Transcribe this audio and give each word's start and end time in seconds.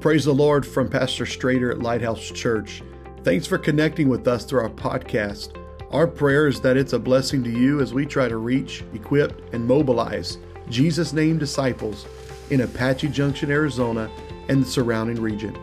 Praise 0.00 0.24
the 0.24 0.32
Lord 0.32 0.64
from 0.64 0.88
Pastor 0.88 1.24
Strader 1.24 1.72
at 1.72 1.80
Lighthouse 1.80 2.30
Church. 2.30 2.84
Thanks 3.24 3.48
for 3.48 3.58
connecting 3.58 4.08
with 4.08 4.28
us 4.28 4.44
through 4.44 4.60
our 4.60 4.70
podcast. 4.70 5.60
Our 5.90 6.06
prayer 6.06 6.46
is 6.46 6.60
that 6.60 6.76
it's 6.76 6.92
a 6.92 7.00
blessing 7.00 7.42
to 7.42 7.50
you 7.50 7.80
as 7.80 7.92
we 7.92 8.06
try 8.06 8.28
to 8.28 8.36
reach, 8.36 8.84
equip, 8.94 9.52
and 9.52 9.66
mobilize 9.66 10.38
Jesus' 10.70 11.12
name 11.12 11.36
disciples 11.36 12.06
in 12.50 12.60
Apache 12.60 13.08
Junction, 13.08 13.50
Arizona, 13.50 14.08
and 14.48 14.62
the 14.62 14.68
surrounding 14.68 15.20
region. 15.20 15.58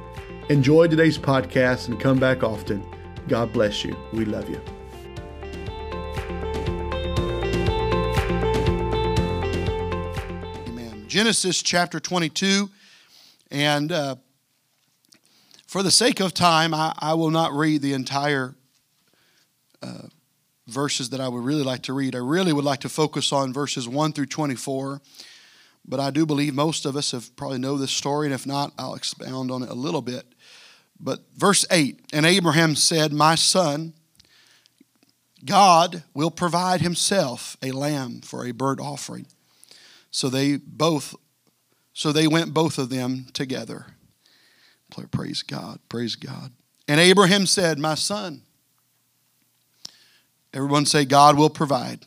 Enjoy 0.49 0.85
today's 0.87 1.17
podcast 1.17 1.87
and 1.87 1.97
come 1.97 2.19
back 2.19 2.43
often. 2.43 2.85
God 3.29 3.53
bless 3.53 3.85
you. 3.85 3.95
We 4.11 4.25
love 4.25 4.49
you. 4.49 4.59
Amen. 10.67 11.05
Genesis 11.07 11.63
chapter 11.63 12.01
22. 12.01 12.69
And 13.49 13.91
uh, 13.91 14.15
for 15.65 15.83
the 15.83 15.91
sake 15.91 16.19
of 16.19 16.33
time, 16.33 16.73
I, 16.73 16.93
I, 16.97 17.13
will 17.15 17.31
not 17.31 17.51
read 17.53 17.81
the 17.81 17.93
entire 17.93 18.55
uh, 19.81 20.07
verses 20.67 21.09
that 21.09 21.19
I 21.19 21.27
would 21.27 21.43
really 21.43 21.63
like 21.63 21.83
to 21.83 21.93
read. 21.93 22.15
I 22.15 22.19
really 22.19 22.53
would 22.53 22.65
like 22.65 22.81
to 22.81 22.89
focus 22.89 23.31
on 23.31 23.53
verses 23.53 23.87
1 23.87 24.13
through 24.13 24.27
24. 24.27 25.01
But 25.87 25.99
I 25.99 26.09
do 26.09 26.25
believe 26.25 26.53
most 26.53 26.85
of 26.85 26.95
us 26.95 27.11
have 27.11 27.35
probably 27.35 27.59
know 27.59 27.77
this 27.77 27.91
story, 27.91 28.27
and 28.27 28.33
if 28.33 28.47
not, 28.47 28.73
I'll 28.77 28.95
expound 28.95 29.51
on 29.51 29.63
it 29.63 29.69
a 29.69 29.75
little 29.75 30.01
bit. 30.01 30.25
But 30.99 31.21
verse 31.35 31.65
8 31.69 31.99
And 32.13 32.25
Abraham 32.25 32.75
said, 32.75 33.13
My 33.13 33.35
son, 33.35 33.93
God 35.43 36.03
will 36.13 36.31
provide 36.31 36.81
himself 36.81 37.57
a 37.61 37.71
lamb 37.71 38.21
for 38.21 38.45
a 38.45 38.51
burnt 38.51 38.79
offering. 38.79 39.27
So 40.09 40.29
they 40.29 40.57
both 40.57 41.15
so 41.93 42.11
they 42.11 42.27
went 42.27 42.53
both 42.53 42.77
of 42.77 42.89
them 42.89 43.27
together. 43.31 43.85
Praise 45.03 45.43
God. 45.43 45.79
Praise 45.89 46.15
God. 46.15 46.51
And 46.87 46.99
Abraham 46.99 47.45
said, 47.45 47.79
My 47.79 47.95
son. 47.95 48.41
Everyone 50.53 50.85
say, 50.85 51.03
God 51.03 51.37
will 51.37 51.49
provide. 51.49 52.05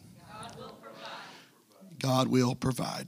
God 2.00 2.28
will 2.28 2.54
provide. 2.54 3.06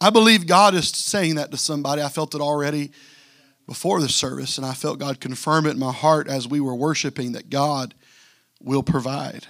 I 0.00 0.10
believe 0.10 0.46
God 0.46 0.74
is 0.74 0.88
saying 0.88 1.36
that 1.36 1.50
to 1.50 1.56
somebody. 1.56 2.02
I 2.02 2.08
felt 2.08 2.34
it 2.34 2.40
already 2.40 2.90
before 3.66 4.00
the 4.00 4.08
service, 4.08 4.58
and 4.58 4.66
I 4.66 4.74
felt 4.74 4.98
God 4.98 5.20
confirm 5.20 5.66
it 5.66 5.70
in 5.70 5.78
my 5.78 5.92
heart 5.92 6.28
as 6.28 6.48
we 6.48 6.60
were 6.60 6.74
worshiping 6.74 7.32
that 7.32 7.50
God 7.50 7.94
will 8.60 8.82
provide. 8.82 9.46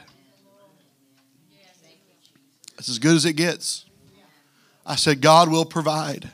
That's 2.76 2.88
as 2.88 2.98
good 2.98 3.16
as 3.16 3.24
it 3.24 3.34
gets. 3.34 3.84
I 4.86 4.96
said, 4.96 5.20
God 5.20 5.50
will 5.50 5.64
provide. 5.64 6.30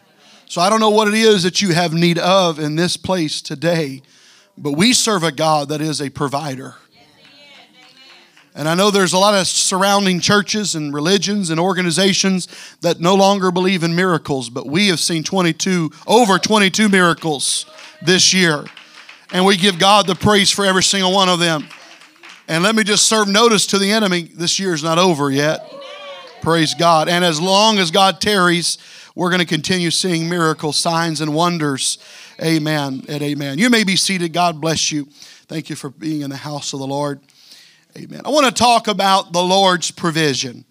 So 0.49 0.61
I 0.61 0.71
don't 0.71 0.81
know 0.81 0.91
what 0.91 1.09
it 1.09 1.15
is 1.15 1.43
that 1.43 1.61
you 1.61 1.75
have 1.75 1.93
need 1.93 2.19
of 2.19 2.61
in 2.61 2.77
this 2.77 2.97
place 2.97 3.43
today, 3.43 4.03
but 4.57 4.73
we 4.73 4.93
serve 4.93 5.25
a 5.25 5.33
God 5.33 5.71
that 5.71 5.81
is 5.81 6.01
a 6.01 6.09
provider. 6.09 6.77
And 8.55 8.69
I 8.69 8.75
know 8.75 8.91
there's 8.91 9.13
a 9.13 9.19
lot 9.19 9.35
of 9.35 9.47
surrounding 9.47 10.19
churches 10.21 10.75
and 10.75 10.95
religions 10.95 11.51
and 11.51 11.61
organizations 11.61 12.49
that 12.81 13.01
no 13.01 13.15
longer 13.15 13.51
believe 13.51 13.83
in 13.83 13.95
miracles, 13.95 14.49
but 14.49 14.67
we 14.67 14.89
have 14.89 15.01
seen 15.01 15.25
22, 15.25 15.91
over 16.07 16.39
22 16.39 16.89
miracles 16.89 17.67
this 18.01 18.33
year. 18.33 18.65
And 19.33 19.45
we 19.45 19.57
give 19.59 19.79
God 19.79 20.07
the 20.07 20.15
praise 20.15 20.51
for 20.51 20.65
every 20.65 20.85
single 20.85 21.13
one 21.13 21.29
of 21.29 21.39
them. 21.39 21.69
And 22.49 22.63
let 22.63 22.77
me 22.77 22.85
just 22.85 23.07
serve 23.07 23.29
notice 23.29 23.67
to 23.67 23.79
the 23.79 23.91
enemy 23.91 24.23
this 24.23 24.59
year 24.61 24.73
is 24.73 24.83
not 24.83 24.97
over 24.97 25.31
yet. 25.31 25.71
Praise 26.41 26.73
God. 26.73 27.09
And 27.09 27.25
as 27.25 27.41
long 27.41 27.79
as 27.79 27.91
God 27.91 28.21
tarries, 28.21 28.79
we're 29.17 29.31
going 29.31 29.41
to 29.41 29.47
continue 29.47 29.91
seeing 29.91 30.29
miracles, 30.29 30.77
signs, 30.77 31.23
and 31.23 31.35
wonders. 31.35 31.99
Amen 32.41 33.03
and 33.09 33.23
amen. 33.23 33.59
You 33.59 33.71
may 33.71 33.83
be 33.83 33.97
seated. 33.97 34.35
God 34.35 34.61
bless 34.61 34.93
you. 34.93 35.09
Thank 35.49 35.71
you 35.71 35.75
for 35.75 35.89
being 35.89 36.21
in 36.21 36.29
the 36.29 36.37
house 36.37 36.75
of 36.75 36.81
the 36.81 36.87
Lord. 36.87 37.21
Amen. 37.97 38.21
I 38.27 38.29
want 38.29 38.45
to 38.45 38.53
talk 38.53 38.89
about 38.89 39.33
the 39.33 39.43
Lord's 39.43 39.91
provision. 39.91 40.67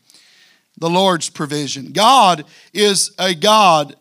The 0.77 0.91
Lord's 0.91 1.27
provision. 1.27 1.91
God 1.91 2.45
is 2.71 3.15
a 3.17 3.33
God 3.33 3.95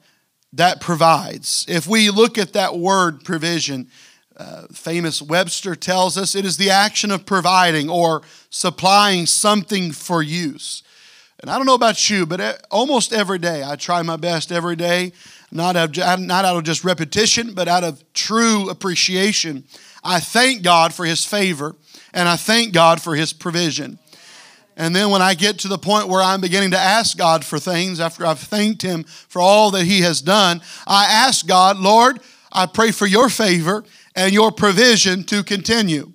that 0.53 0.79
provides. 0.79 1.65
If 1.67 1.87
we 1.87 2.11
look 2.11 2.37
at 2.37 2.53
that 2.53 2.77
word 2.77 3.25
provision, 3.25 3.89
uh, 4.37 4.67
famous 4.73 5.23
Webster 5.23 5.75
tells 5.75 6.19
us 6.19 6.35
it 6.35 6.45
is 6.45 6.59
the 6.59 6.69
action 6.69 7.11
of 7.11 7.25
providing 7.25 7.89
or 7.89 8.21
supplying 8.51 9.25
something 9.25 9.91
for 9.91 10.23
use. 10.23 10.83
And 11.45 11.51
I 11.51 11.59
don't 11.59 11.67
know 11.67 11.75
about 11.75 12.09
you, 12.09 12.25
but 12.25 12.65
almost 12.71 13.13
every 13.13 13.37
day, 13.37 13.63
I 13.63 13.77
try 13.77 14.01
my 14.01 14.17
best 14.17 14.51
every 14.51 14.77
day, 14.77 15.13
not 15.53 15.77
out, 15.77 15.99
of, 15.99 16.19
not 16.19 16.47
out 16.47 16.57
of 16.57 16.65
just 16.65 16.85
repetition, 16.85 17.53
but 17.53 17.69
out 17.69 17.85
of 17.85 18.03
true 18.15 18.71
appreciation. 18.71 19.65
I 20.03 20.21
thank 20.21 20.63
God 20.63 20.95
for 20.95 21.05
His 21.05 21.23
favor 21.23 21.77
and 22.15 22.31
I 22.31 22.37
thank 22.37 22.73
God 22.73 23.03
for 23.03 23.15
His 23.15 23.35
provision. 23.35 23.99
And 24.79 24.97
then 24.97 25.11
when 25.11 25.21
I 25.21 25.35
get 25.35 25.59
to 25.59 25.69
the 25.69 25.77
point 25.77 26.09
where 26.09 26.23
I'm 26.23 26.41
beginning 26.41 26.71
to 26.71 26.79
ask 26.79 27.19
God 27.19 27.45
for 27.45 27.59
things 27.59 28.01
after 28.01 28.25
I've 28.25 28.39
thanked 28.39 28.81
Him 28.81 29.05
for 29.05 29.43
all 29.43 29.71
that 29.73 29.85
He 29.85 30.01
has 30.01 30.23
done, 30.23 30.63
I 30.87 31.05
ask 31.05 31.47
God, 31.47 31.77
Lord, 31.77 32.21
I 32.53 32.65
pray 32.65 32.91
for 32.91 33.07
your 33.07 33.29
favor 33.29 33.85
and 34.17 34.33
your 34.33 34.51
provision 34.51 35.25
to 35.25 35.45
continue. 35.45 36.14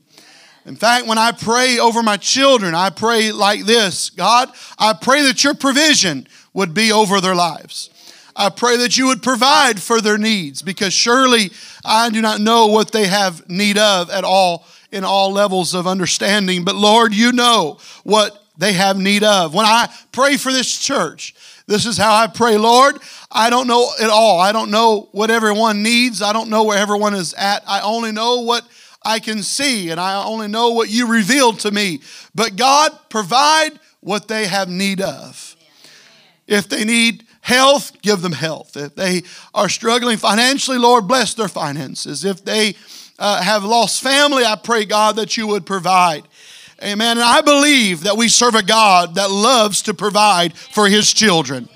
In 0.66 0.76
fact, 0.76 1.08
when 1.08 1.18
I 1.18 1.32
pray 1.32 1.80
over 1.80 2.04
my 2.04 2.18
children, 2.18 2.76
I 2.76 2.90
pray 2.90 3.32
like 3.32 3.66
this 3.66 4.10
God, 4.10 4.50
I 4.78 4.94
pray 4.94 5.24
that 5.24 5.44
your 5.44 5.54
provision 5.54 6.28
would 6.54 6.74
be 6.74 6.92
over 6.92 7.22
their 7.22 7.36
lives. 7.36 7.90
I 8.36 8.50
pray 8.50 8.78
that 8.78 8.98
you 8.98 9.08
would 9.08 9.22
provide 9.22 9.82
for 9.82 10.00
their 10.00 10.18
needs 10.18 10.62
because 10.62 10.94
surely 10.94 11.52
I 11.84 12.10
do 12.10 12.22
not 12.22 12.40
know 12.40 12.68
what 12.68 12.92
they 12.92 13.08
have 13.08 13.50
need 13.50 13.78
of 13.78 14.10
at 14.10 14.24
all 14.24 14.66
in 14.92 15.04
all 15.04 15.32
levels 15.32 15.74
of 15.74 15.88
understanding. 15.88 16.64
But 16.64 16.76
Lord, 16.76 17.14
you 17.14 17.32
know 17.32 17.80
what 18.04 18.42
they 18.58 18.74
have 18.74 18.98
need 18.98 19.24
of. 19.24 19.54
When 19.54 19.66
I 19.66 19.90
pray 20.12 20.38
for 20.38 20.52
this 20.52 20.78
church, 20.78 21.36
this 21.68 21.86
is 21.86 21.98
how 21.98 22.16
I 22.16 22.28
pray, 22.28 22.58
Lord. 22.58 22.98
I 23.32 23.50
don't 23.50 23.68
know 23.68 23.92
at 24.02 24.10
all. 24.10 24.40
I 24.40 24.52
don't 24.52 24.72
know 24.72 25.10
what 25.12 25.30
everyone 25.30 25.84
needs. 25.84 26.22
I 26.22 26.34
don't 26.34 26.50
know 26.50 26.64
where 26.64 26.78
everyone 26.78 27.14
is 27.14 27.34
at. 27.36 27.64
I 27.68 27.82
only 27.82 28.12
know 28.12 28.42
what 28.42 28.66
I 29.04 29.20
can 29.20 29.44
see, 29.44 29.90
and 29.90 30.00
I 30.00 30.24
only 30.24 30.48
know 30.48 30.72
what 30.72 30.90
you 30.90 31.08
revealed 31.08 31.60
to 31.62 31.72
me. 31.72 32.02
But 32.36 32.56
God, 32.56 32.92
provide 33.10 33.80
what 34.02 34.28
they 34.28 34.48
have 34.48 34.70
need 34.70 35.02
of. 35.02 35.56
If 36.48 36.68
they 36.68 36.84
need 36.84 37.26
health, 37.42 38.02
give 38.02 38.22
them 38.22 38.34
health. 38.34 38.76
If 38.76 38.96
they 38.96 39.24
are 39.54 39.70
struggling 39.70 40.18
financially, 40.18 40.78
Lord, 40.78 41.08
bless 41.08 41.34
their 41.34 41.48
finances. 41.48 42.26
If 42.26 42.44
they 42.44 42.76
uh, 43.18 43.42
have 43.42 43.64
lost 43.64 44.02
family, 44.02 44.44
I 44.44 44.56
pray, 44.56 44.86
God, 44.86 45.16
that 45.18 45.38
you 45.38 45.48
would 45.48 45.66
provide. 45.66 46.24
Amen. 46.82 47.18
And 47.18 47.26
I 47.26 47.42
believe 47.42 48.04
that 48.04 48.18
we 48.18 48.30
serve 48.30 48.56
a 48.56 48.64
God 48.64 49.16
that 49.16 49.30
loves 49.30 49.82
to 49.84 49.94
provide 49.94 50.58
for 50.58 50.88
his 50.88 51.14
children. 51.14 51.68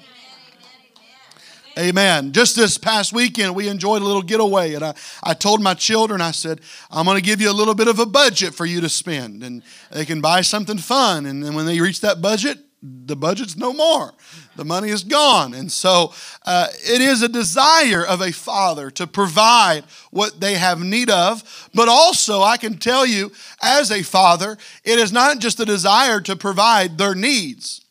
Amen. 1.77 2.33
Just 2.33 2.55
this 2.55 2.77
past 2.77 3.13
weekend, 3.13 3.55
we 3.55 3.67
enjoyed 3.67 4.03
a 4.03 4.05
little 4.05 4.21
getaway, 4.21 4.75
and 4.75 4.85
I, 4.85 4.93
I 5.23 5.33
told 5.33 5.59
my 5.59 5.73
children, 5.73 6.21
I 6.21 6.29
said, 6.29 6.61
I'm 6.91 7.05
going 7.05 7.17
to 7.17 7.23
give 7.23 7.41
you 7.41 7.49
a 7.49 7.53
little 7.53 7.73
bit 7.73 7.87
of 7.87 7.97
a 7.97 8.05
budget 8.05 8.53
for 8.53 8.65
you 8.65 8.79
to 8.81 8.89
spend, 8.89 9.43
and 9.43 9.63
they 9.91 10.05
can 10.05 10.21
buy 10.21 10.41
something 10.41 10.77
fun. 10.77 11.25
And 11.25 11.43
then 11.43 11.55
when 11.55 11.65
they 11.65 11.81
reach 11.81 12.01
that 12.01 12.21
budget, 12.21 12.59
the 12.83 13.15
budget's 13.15 13.57
no 13.57 13.73
more. 13.73 14.13
The 14.55 14.65
money 14.65 14.89
is 14.89 15.03
gone. 15.03 15.55
And 15.55 15.71
so 15.71 16.13
uh, 16.45 16.67
it 16.71 17.01
is 17.01 17.23
a 17.23 17.29
desire 17.29 18.05
of 18.05 18.21
a 18.21 18.31
father 18.31 18.91
to 18.91 19.07
provide 19.07 19.85
what 20.11 20.39
they 20.41 20.55
have 20.55 20.79
need 20.79 21.09
of. 21.09 21.69
But 21.73 21.87
also, 21.87 22.41
I 22.41 22.57
can 22.57 22.77
tell 22.77 23.05
you, 23.05 23.31
as 23.63 23.89
a 23.89 24.03
father, 24.03 24.57
it 24.83 24.99
is 24.99 25.11
not 25.11 25.39
just 25.39 25.59
a 25.59 25.65
desire 25.65 26.19
to 26.21 26.35
provide 26.35 26.97
their 26.97 27.15
needs 27.15 27.83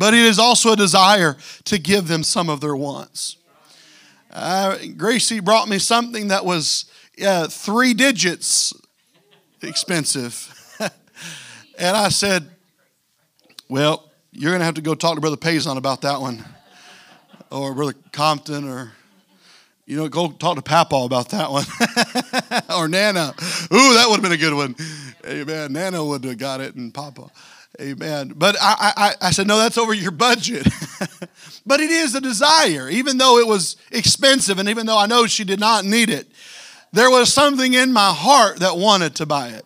but 0.00 0.14
it 0.14 0.20
is 0.20 0.38
also 0.38 0.72
a 0.72 0.76
desire 0.76 1.36
to 1.66 1.78
give 1.78 2.08
them 2.08 2.22
some 2.22 2.48
of 2.48 2.62
their 2.62 2.74
wants. 2.74 3.36
Uh, 4.32 4.78
Gracie 4.96 5.40
brought 5.40 5.68
me 5.68 5.78
something 5.78 6.28
that 6.28 6.42
was 6.42 6.86
uh, 7.22 7.48
three 7.48 7.92
digits 7.92 8.72
expensive. 9.60 10.48
and 11.78 11.94
I 11.94 12.08
said, 12.08 12.48
Well, 13.68 14.10
you're 14.32 14.52
going 14.52 14.60
to 14.60 14.64
have 14.64 14.76
to 14.76 14.80
go 14.80 14.94
talk 14.94 15.16
to 15.16 15.20
Brother 15.20 15.36
Payson 15.36 15.76
about 15.76 16.00
that 16.00 16.18
one, 16.18 16.46
or 17.50 17.74
Brother 17.74 17.94
Compton, 18.10 18.66
or 18.66 18.92
you 19.84 19.98
know, 19.98 20.08
go 20.08 20.30
talk 20.30 20.56
to 20.56 20.62
Papa 20.62 20.96
about 20.96 21.28
that 21.30 21.50
one. 21.50 21.66
or 22.74 22.88
Nana. 22.88 23.34
Ooh, 23.70 23.94
that 23.94 24.06
would 24.08 24.14
have 24.14 24.22
been 24.22 24.32
a 24.32 24.38
good 24.38 24.54
one. 24.54 24.76
Amen. 25.26 25.74
Nana 25.74 26.02
would 26.02 26.24
have 26.24 26.38
got 26.38 26.62
it, 26.62 26.74
and 26.74 26.94
Papa. 26.94 27.30
Amen. 27.80 28.34
But 28.36 28.56
I, 28.60 28.92
I, 28.96 29.14
I 29.28 29.30
said, 29.30 29.46
no, 29.46 29.56
that's 29.56 29.78
over 29.78 29.94
your 29.94 30.10
budget. 30.10 30.68
but 31.66 31.80
it 31.80 31.90
is 31.90 32.14
a 32.14 32.20
desire, 32.20 32.90
even 32.90 33.16
though 33.16 33.38
it 33.38 33.46
was 33.46 33.76
expensive 33.90 34.58
and 34.58 34.68
even 34.68 34.84
though 34.84 34.98
I 34.98 35.06
know 35.06 35.26
she 35.26 35.44
did 35.44 35.60
not 35.60 35.86
need 35.86 36.10
it, 36.10 36.28
there 36.92 37.10
was 37.10 37.32
something 37.32 37.72
in 37.72 37.92
my 37.92 38.12
heart 38.12 38.58
that 38.58 38.76
wanted 38.76 39.14
to 39.16 39.26
buy 39.26 39.48
it. 39.48 39.64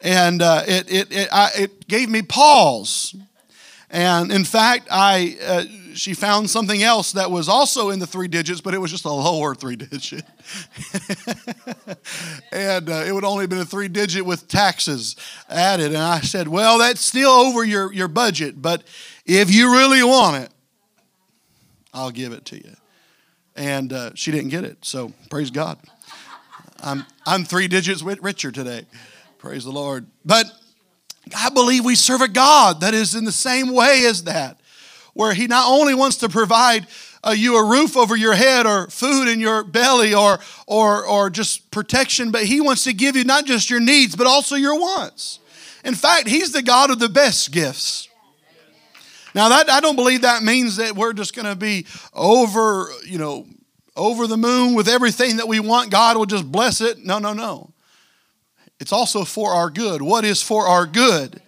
And 0.00 0.40
uh, 0.40 0.62
it, 0.66 0.90
it, 0.90 1.12
it, 1.12 1.28
I, 1.30 1.50
it 1.58 1.88
gave 1.88 2.08
me 2.08 2.22
pause. 2.22 3.14
And 3.90 4.32
in 4.32 4.44
fact, 4.44 4.88
I, 4.90 5.36
uh, 5.44 5.64
she 5.94 6.14
found 6.14 6.50
something 6.50 6.82
else 6.82 7.12
that 7.12 7.30
was 7.30 7.48
also 7.48 7.90
in 7.90 7.98
the 7.98 8.06
three 8.06 8.28
digits, 8.28 8.60
but 8.60 8.74
it 8.74 8.78
was 8.78 8.90
just 8.90 9.04
a 9.04 9.10
lower 9.10 9.54
three 9.54 9.76
digit. 9.76 10.22
and 12.52 12.88
uh, 12.88 13.04
it 13.06 13.12
would 13.12 13.24
only 13.24 13.42
have 13.42 13.50
been 13.50 13.60
a 13.60 13.64
three 13.64 13.88
digit 13.88 14.24
with 14.24 14.48
taxes 14.48 15.16
added. 15.48 15.88
And 15.88 15.98
I 15.98 16.20
said, 16.20 16.48
Well, 16.48 16.78
that's 16.78 17.00
still 17.00 17.30
over 17.30 17.64
your, 17.64 17.92
your 17.92 18.08
budget, 18.08 18.60
but 18.60 18.82
if 19.26 19.52
you 19.52 19.72
really 19.72 20.02
want 20.02 20.44
it, 20.44 20.50
I'll 21.92 22.10
give 22.10 22.32
it 22.32 22.44
to 22.46 22.56
you. 22.56 22.76
And 23.56 23.92
uh, 23.92 24.10
she 24.14 24.30
didn't 24.30 24.50
get 24.50 24.64
it. 24.64 24.84
So 24.84 25.12
praise 25.28 25.50
God. 25.50 25.78
I'm, 26.82 27.04
I'm 27.26 27.44
three 27.44 27.68
digits 27.68 28.02
richer 28.02 28.50
today. 28.50 28.86
Praise 29.38 29.64
the 29.64 29.72
Lord. 29.72 30.06
But 30.24 30.46
I 31.36 31.50
believe 31.50 31.84
we 31.84 31.94
serve 31.94 32.20
a 32.20 32.28
God 32.28 32.80
that 32.80 32.94
is 32.94 33.14
in 33.14 33.24
the 33.24 33.32
same 33.32 33.74
way 33.74 34.04
as 34.06 34.24
that, 34.24 34.59
where 35.14 35.34
He 35.34 35.46
not 35.46 35.68
only 35.68 35.94
wants 35.94 36.16
to 36.18 36.28
provide 36.28 36.86
uh, 37.22 37.30
you 37.30 37.56
a 37.56 37.68
roof 37.68 37.96
over 37.96 38.16
your 38.16 38.34
head 38.34 38.66
or 38.66 38.88
food 38.88 39.28
in 39.28 39.40
your 39.40 39.62
belly 39.62 40.14
or, 40.14 40.40
or, 40.66 41.04
or 41.06 41.30
just 41.30 41.70
protection, 41.70 42.30
but 42.30 42.44
He 42.44 42.60
wants 42.60 42.84
to 42.84 42.92
give 42.92 43.16
you 43.16 43.24
not 43.24 43.46
just 43.46 43.70
your 43.70 43.80
needs, 43.80 44.16
but 44.16 44.26
also 44.26 44.56
your 44.56 44.78
wants. 44.78 45.38
In 45.84 45.94
fact, 45.94 46.28
He's 46.28 46.52
the 46.52 46.62
God 46.62 46.90
of 46.90 46.98
the 46.98 47.08
best 47.08 47.50
gifts. 47.52 48.08
Now, 49.34 49.48
that, 49.50 49.70
I 49.70 49.80
don't 49.80 49.96
believe 49.96 50.22
that 50.22 50.42
means 50.42 50.76
that 50.76 50.96
we're 50.96 51.12
just 51.12 51.34
going 51.34 51.46
to 51.46 51.54
be 51.54 51.86
over, 52.14 52.90
you 53.06 53.18
know, 53.18 53.46
over 53.96 54.26
the 54.26 54.36
moon 54.36 54.74
with 54.74 54.88
everything 54.88 55.36
that 55.36 55.46
we 55.46 55.60
want. 55.60 55.90
God 55.90 56.16
will 56.16 56.26
just 56.26 56.50
bless 56.50 56.80
it. 56.80 57.04
No, 57.04 57.18
no, 57.18 57.32
no. 57.32 57.70
It's 58.80 58.92
also 58.92 59.24
for 59.24 59.52
our 59.52 59.70
good. 59.70 60.02
What 60.02 60.24
is 60.24 60.42
for 60.42 60.66
our 60.66 60.86
good? 60.86 61.40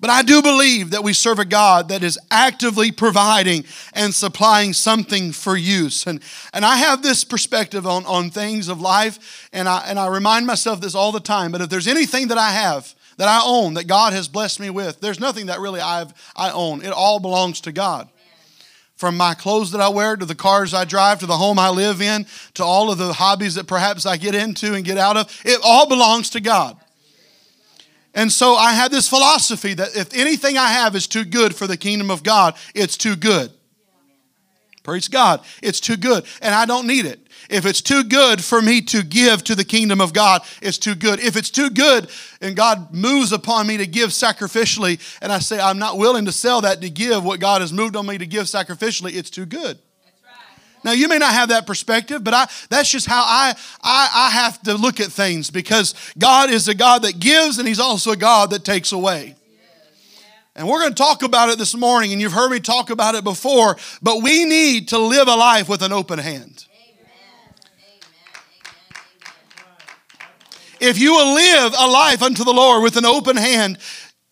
But 0.00 0.08
I 0.08 0.22
do 0.22 0.40
believe 0.40 0.90
that 0.90 1.04
we 1.04 1.12
serve 1.12 1.38
a 1.38 1.44
God 1.44 1.88
that 1.88 2.02
is 2.02 2.18
actively 2.30 2.90
providing 2.90 3.64
and 3.92 4.14
supplying 4.14 4.72
something 4.72 5.30
for 5.30 5.56
use. 5.56 6.06
And, 6.06 6.22
and 6.54 6.64
I 6.64 6.76
have 6.76 7.02
this 7.02 7.22
perspective 7.22 7.86
on, 7.86 8.06
on 8.06 8.30
things 8.30 8.68
of 8.68 8.80
life, 8.80 9.48
and 9.52 9.68
I, 9.68 9.84
and 9.86 9.98
I 9.98 10.06
remind 10.06 10.46
myself 10.46 10.80
this 10.80 10.94
all 10.94 11.12
the 11.12 11.20
time. 11.20 11.52
But 11.52 11.60
if 11.60 11.68
there's 11.68 11.86
anything 11.86 12.28
that 12.28 12.38
I 12.38 12.50
have 12.50 12.94
that 13.18 13.28
I 13.28 13.42
own, 13.44 13.74
that 13.74 13.86
God 13.86 14.14
has 14.14 14.28
blessed 14.28 14.60
me 14.60 14.70
with. 14.70 15.00
There's 15.00 15.20
nothing 15.20 15.46
that 15.46 15.60
really 15.60 15.80
I've, 15.80 16.14
I 16.34 16.50
own. 16.52 16.82
It 16.82 16.90
all 16.90 17.20
belongs 17.20 17.60
to 17.62 17.72
God. 17.72 18.08
From 18.96 19.18
my 19.18 19.34
clothes 19.34 19.72
that 19.72 19.80
I 19.82 19.90
wear 19.90 20.16
to 20.16 20.24
the 20.24 20.34
cars 20.34 20.72
I 20.72 20.86
drive 20.86 21.20
to 21.20 21.26
the 21.26 21.36
home 21.36 21.58
I 21.58 21.68
live 21.68 22.00
in 22.00 22.24
to 22.54 22.64
all 22.64 22.90
of 22.90 22.96
the 22.96 23.12
hobbies 23.12 23.56
that 23.56 23.66
perhaps 23.66 24.06
I 24.06 24.16
get 24.16 24.34
into 24.34 24.72
and 24.72 24.86
get 24.86 24.96
out 24.96 25.18
of, 25.18 25.42
it 25.44 25.60
all 25.62 25.86
belongs 25.86 26.30
to 26.30 26.40
God. 26.40 26.78
And 28.14 28.32
so 28.32 28.54
I 28.54 28.72
have 28.72 28.90
this 28.90 29.08
philosophy 29.08 29.74
that 29.74 29.96
if 29.96 30.12
anything 30.14 30.58
I 30.58 30.68
have 30.68 30.96
is 30.96 31.06
too 31.06 31.24
good 31.24 31.54
for 31.54 31.66
the 31.66 31.76
kingdom 31.76 32.10
of 32.10 32.22
God, 32.22 32.56
it's 32.74 32.96
too 32.96 33.16
good. 33.16 33.52
Praise 34.82 35.08
God. 35.08 35.40
It's 35.62 35.78
too 35.78 35.96
good. 35.96 36.24
And 36.40 36.54
I 36.54 36.64
don't 36.64 36.86
need 36.86 37.04
it. 37.04 37.20
If 37.48 37.66
it's 37.66 37.82
too 37.82 38.04
good 38.04 38.42
for 38.42 38.62
me 38.62 38.80
to 38.82 39.02
give 39.02 39.44
to 39.44 39.54
the 39.54 39.64
kingdom 39.64 40.00
of 40.00 40.12
God, 40.12 40.42
it's 40.62 40.78
too 40.78 40.94
good. 40.94 41.20
If 41.20 41.36
it's 41.36 41.50
too 41.50 41.70
good 41.70 42.08
and 42.40 42.56
God 42.56 42.92
moves 42.92 43.32
upon 43.32 43.66
me 43.66 43.76
to 43.76 43.86
give 43.86 44.10
sacrificially, 44.10 45.00
and 45.20 45.32
I 45.32 45.38
say 45.38 45.60
I'm 45.60 45.78
not 45.78 45.98
willing 45.98 46.24
to 46.24 46.32
sell 46.32 46.60
that 46.62 46.80
to 46.80 46.90
give 46.90 47.24
what 47.24 47.40
God 47.40 47.60
has 47.60 47.72
moved 47.72 47.96
on 47.96 48.06
me 48.06 48.18
to 48.18 48.26
give 48.26 48.44
sacrificially, 48.44 49.14
it's 49.14 49.30
too 49.30 49.46
good. 49.46 49.78
Now 50.84 50.92
you 50.92 51.08
may 51.08 51.18
not 51.18 51.32
have 51.32 51.50
that 51.50 51.66
perspective, 51.66 52.24
but 52.24 52.34
I 52.34 52.46
that's 52.68 52.90
just 52.90 53.06
how 53.06 53.22
I, 53.22 53.54
I 53.82 54.10
I 54.14 54.30
have 54.30 54.62
to 54.62 54.74
look 54.74 55.00
at 55.00 55.08
things 55.08 55.50
because 55.50 55.94
God 56.18 56.50
is 56.50 56.68
a 56.68 56.74
God 56.74 57.02
that 57.02 57.20
gives 57.20 57.58
and 57.58 57.68
He's 57.68 57.80
also 57.80 58.12
a 58.12 58.16
God 58.16 58.50
that 58.50 58.64
takes 58.64 58.92
away. 58.92 59.36
And 60.56 60.68
we're 60.68 60.80
going 60.80 60.92
to 60.92 61.02
talk 61.02 61.22
about 61.22 61.48
it 61.48 61.58
this 61.58 61.76
morning, 61.76 62.12
and 62.12 62.20
you've 62.20 62.32
heard 62.32 62.50
me 62.50 62.58
talk 62.60 62.90
about 62.90 63.14
it 63.14 63.24
before, 63.24 63.76
but 64.02 64.22
we 64.22 64.44
need 64.44 64.88
to 64.88 64.98
live 64.98 65.28
a 65.28 65.36
life 65.36 65.68
with 65.68 65.80
an 65.82 65.92
open 65.92 66.18
hand. 66.18 66.66
If 70.80 70.98
you 70.98 71.12
will 71.12 71.34
live 71.34 71.74
a 71.78 71.86
life 71.86 72.22
unto 72.22 72.42
the 72.42 72.52
Lord 72.52 72.82
with 72.82 72.96
an 72.96 73.04
open 73.04 73.36
hand, 73.36 73.78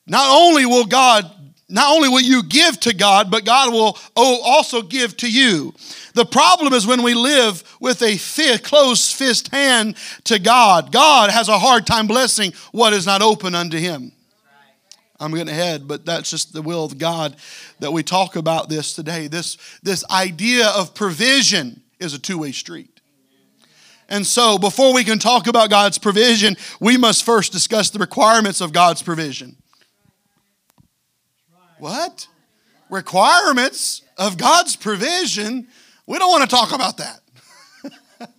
not 0.06 0.26
only 0.30 0.64
will 0.66 0.86
God, 0.86 1.30
not 1.68 1.94
only 1.94 2.08
will 2.08 2.20
you 2.20 2.42
give 2.42 2.80
to 2.80 2.94
God, 2.94 3.30
but 3.30 3.44
God 3.44 3.72
will 3.72 3.98
also 4.16 4.80
give 4.80 5.16
to 5.18 5.30
you. 5.30 5.74
The 6.14 6.24
problem 6.24 6.72
is 6.72 6.86
when 6.86 7.02
we 7.02 7.12
live 7.12 7.62
with 7.78 8.02
a 8.02 8.18
closed 8.58 9.14
fist 9.14 9.48
hand 9.48 9.96
to 10.24 10.38
God. 10.38 10.90
God 10.92 11.30
has 11.30 11.48
a 11.48 11.58
hard 11.58 11.86
time 11.86 12.06
blessing 12.06 12.52
what 12.72 12.94
is 12.94 13.06
not 13.06 13.20
open 13.20 13.54
unto 13.54 13.76
Him. 13.76 14.12
I'm 15.20 15.32
getting 15.32 15.48
ahead, 15.48 15.86
but 15.86 16.06
that's 16.06 16.30
just 16.30 16.52
the 16.52 16.62
will 16.62 16.84
of 16.84 16.96
God 16.96 17.36
that 17.80 17.92
we 17.92 18.02
talk 18.02 18.36
about 18.36 18.68
this 18.68 18.94
today. 18.94 19.26
This, 19.26 19.58
this 19.82 20.04
idea 20.10 20.68
of 20.68 20.94
provision 20.94 21.82
is 21.98 22.14
a 22.14 22.18
two 22.18 22.38
way 22.38 22.52
street. 22.52 23.00
And 24.08 24.26
so, 24.26 24.56
before 24.56 24.94
we 24.94 25.04
can 25.04 25.18
talk 25.18 25.48
about 25.48 25.68
God's 25.68 25.98
provision, 25.98 26.56
we 26.80 26.96
must 26.96 27.24
first 27.24 27.52
discuss 27.52 27.90
the 27.90 27.98
requirements 27.98 28.62
of 28.62 28.72
God's 28.72 29.02
provision. 29.02 29.56
What? 31.78 32.26
Requirements 32.90 34.02
of 34.16 34.36
God's 34.36 34.76
provision? 34.76 35.68
We 36.06 36.18
don't 36.18 36.30
want 36.30 36.48
to 36.48 36.54
talk 36.54 36.74
about 36.74 36.96
that. 36.98 37.20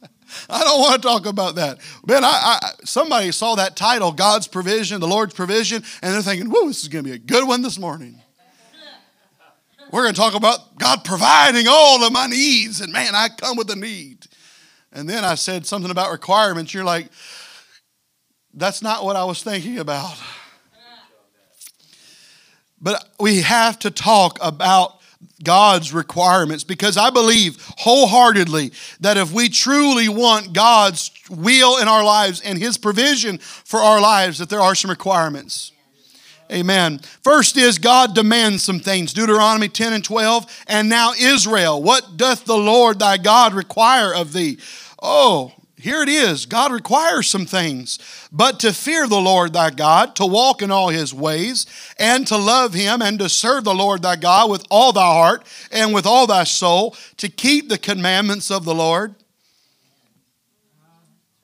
I 0.49 0.63
don't 0.63 0.79
want 0.79 1.01
to 1.01 1.07
talk 1.07 1.25
about 1.25 1.55
that. 1.55 1.79
Man, 2.05 2.23
I, 2.23 2.59
I, 2.61 2.71
somebody 2.83 3.31
saw 3.31 3.55
that 3.55 3.75
title, 3.75 4.11
God's 4.11 4.47
provision, 4.47 4.99
the 4.99 5.07
Lord's 5.07 5.33
provision, 5.33 5.83
and 6.01 6.13
they're 6.13 6.21
thinking, 6.21 6.49
whoa, 6.49 6.67
this 6.67 6.81
is 6.81 6.87
going 6.87 7.03
to 7.03 7.09
be 7.09 7.15
a 7.15 7.19
good 7.19 7.47
one 7.47 7.61
this 7.61 7.79
morning. 7.79 8.21
We're 9.91 10.03
going 10.03 10.13
to 10.13 10.19
talk 10.19 10.35
about 10.35 10.77
God 10.77 11.03
providing 11.03 11.67
all 11.67 12.03
of 12.03 12.11
my 12.13 12.27
needs, 12.27 12.79
and 12.81 12.93
man, 12.93 13.15
I 13.15 13.29
come 13.29 13.57
with 13.57 13.69
a 13.71 13.75
need. 13.75 14.27
And 14.91 15.09
then 15.09 15.23
I 15.23 15.35
said 15.35 15.65
something 15.65 15.89
about 15.89 16.11
requirements. 16.11 16.73
You're 16.73 16.83
like, 16.83 17.09
that's 18.53 18.81
not 18.81 19.03
what 19.03 19.15
I 19.15 19.23
was 19.23 19.43
thinking 19.43 19.79
about. 19.79 20.15
But 22.81 23.07
we 23.19 23.41
have 23.41 23.79
to 23.79 23.91
talk 23.91 24.37
about 24.41 24.99
God's 25.43 25.93
requirements 25.93 26.63
because 26.63 26.97
I 26.97 27.09
believe 27.09 27.57
wholeheartedly 27.77 28.71
that 28.99 29.17
if 29.17 29.31
we 29.31 29.49
truly 29.49 30.09
want 30.09 30.53
God's 30.53 31.11
will 31.29 31.77
in 31.81 31.87
our 31.87 32.03
lives 32.03 32.41
and 32.41 32.57
His 32.57 32.77
provision 32.77 33.37
for 33.37 33.79
our 33.79 34.01
lives, 34.01 34.39
that 34.39 34.49
there 34.49 34.61
are 34.61 34.75
some 34.75 34.91
requirements. 34.91 35.71
Amen. 36.51 36.99
First 37.23 37.57
is 37.57 37.77
God 37.77 38.15
demands 38.15 38.63
some 38.63 38.79
things. 38.79 39.13
Deuteronomy 39.13 39.69
10 39.69 39.93
and 39.93 40.03
12. 40.03 40.63
And 40.67 40.89
now, 40.89 41.13
Israel, 41.13 41.81
what 41.81 42.17
doth 42.17 42.45
the 42.45 42.57
Lord 42.57 42.99
thy 42.99 43.17
God 43.17 43.53
require 43.53 44.13
of 44.13 44.33
thee? 44.33 44.57
Oh, 45.01 45.53
here 45.79 46.03
it 46.03 46.09
is. 46.09 46.45
God 46.45 46.73
requires 46.73 47.29
some 47.29 47.45
things, 47.45 47.99
but 48.33 48.59
to 48.59 48.73
fear 48.73 49.07
the 49.07 49.21
Lord 49.21 49.53
thy 49.53 49.69
God, 49.69 50.13
to 50.17 50.25
walk 50.25 50.61
in 50.61 50.71
all 50.71 50.89
his 50.89 51.13
ways, 51.13 51.65
and 51.97 52.27
to 52.27 52.35
love 52.35 52.73
him, 52.73 53.01
and 53.01 53.17
to 53.19 53.29
serve 53.29 53.63
the 53.63 53.73
Lord 53.73 54.01
thy 54.01 54.17
God 54.17 54.49
with 54.49 54.65
all 54.69 54.91
thy 54.91 55.13
heart 55.13 55.47
and 55.71 55.93
with 55.93 56.05
all 56.05 56.27
thy 56.27 56.43
soul, 56.43 56.97
to 57.15 57.29
keep 57.29 57.69
the 57.69 57.77
commandments 57.77 58.51
of 58.51 58.65
the 58.65 58.75
Lord. 58.75 59.15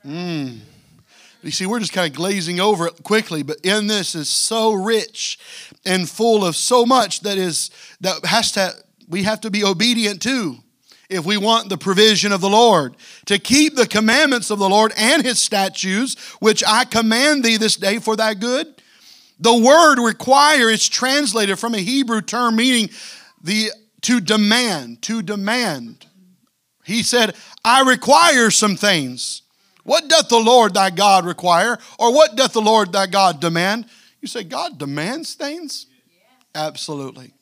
Mm. 0.06 0.58
You 1.42 1.50
see, 1.50 1.64
we're 1.64 1.80
just 1.80 1.94
kind 1.94 2.10
of 2.10 2.16
glazing 2.16 2.60
over 2.60 2.88
it 2.88 3.02
quickly, 3.02 3.42
but 3.42 3.58
in 3.64 3.86
this 3.86 4.14
is 4.14 4.28
so 4.28 4.74
rich 4.74 5.38
and 5.86 6.08
full 6.08 6.44
of 6.44 6.56
so 6.56 6.84
much 6.84 7.20
that 7.20 7.38
is 7.38 7.70
that 8.00 8.24
has 8.26 8.52
to 8.52 8.72
we 9.08 9.22
have 9.22 9.40
to 9.42 9.50
be 9.50 9.64
obedient 9.64 10.20
to 10.22 10.58
if 11.08 11.24
we 11.24 11.36
want 11.36 11.68
the 11.68 11.78
provision 11.78 12.32
of 12.32 12.40
the 12.40 12.48
Lord, 12.48 12.96
to 13.26 13.38
keep 13.38 13.74
the 13.74 13.86
commandments 13.86 14.50
of 14.50 14.58
the 14.58 14.68
Lord 14.68 14.92
and 14.96 15.24
his 15.24 15.38
statutes, 15.38 16.16
which 16.40 16.64
I 16.66 16.84
command 16.84 17.44
thee 17.44 17.56
this 17.56 17.76
day 17.76 17.98
for 17.98 18.16
thy 18.16 18.34
good. 18.34 18.66
The 19.38 19.56
word 19.56 20.02
require 20.02 20.70
is 20.70 20.88
translated 20.88 21.58
from 21.58 21.74
a 21.74 21.78
Hebrew 21.78 22.22
term 22.22 22.56
meaning 22.56 22.90
the 23.42 23.70
to 24.02 24.20
demand, 24.20 25.02
to 25.02 25.22
demand. 25.22 26.06
He 26.84 27.02
said, 27.02 27.34
I 27.64 27.82
require 27.82 28.50
some 28.50 28.76
things. 28.76 29.42
What 29.82 30.08
doth 30.08 30.28
the 30.28 30.38
Lord 30.38 30.74
thy 30.74 30.90
God 30.90 31.24
require? 31.24 31.78
Or 31.98 32.12
what 32.12 32.36
doth 32.36 32.52
the 32.52 32.60
Lord 32.60 32.92
thy 32.92 33.06
God 33.06 33.40
demand? 33.40 33.86
You 34.20 34.28
say, 34.28 34.44
God 34.44 34.78
demands 34.78 35.34
things? 35.34 35.86
Absolutely. 36.54 37.32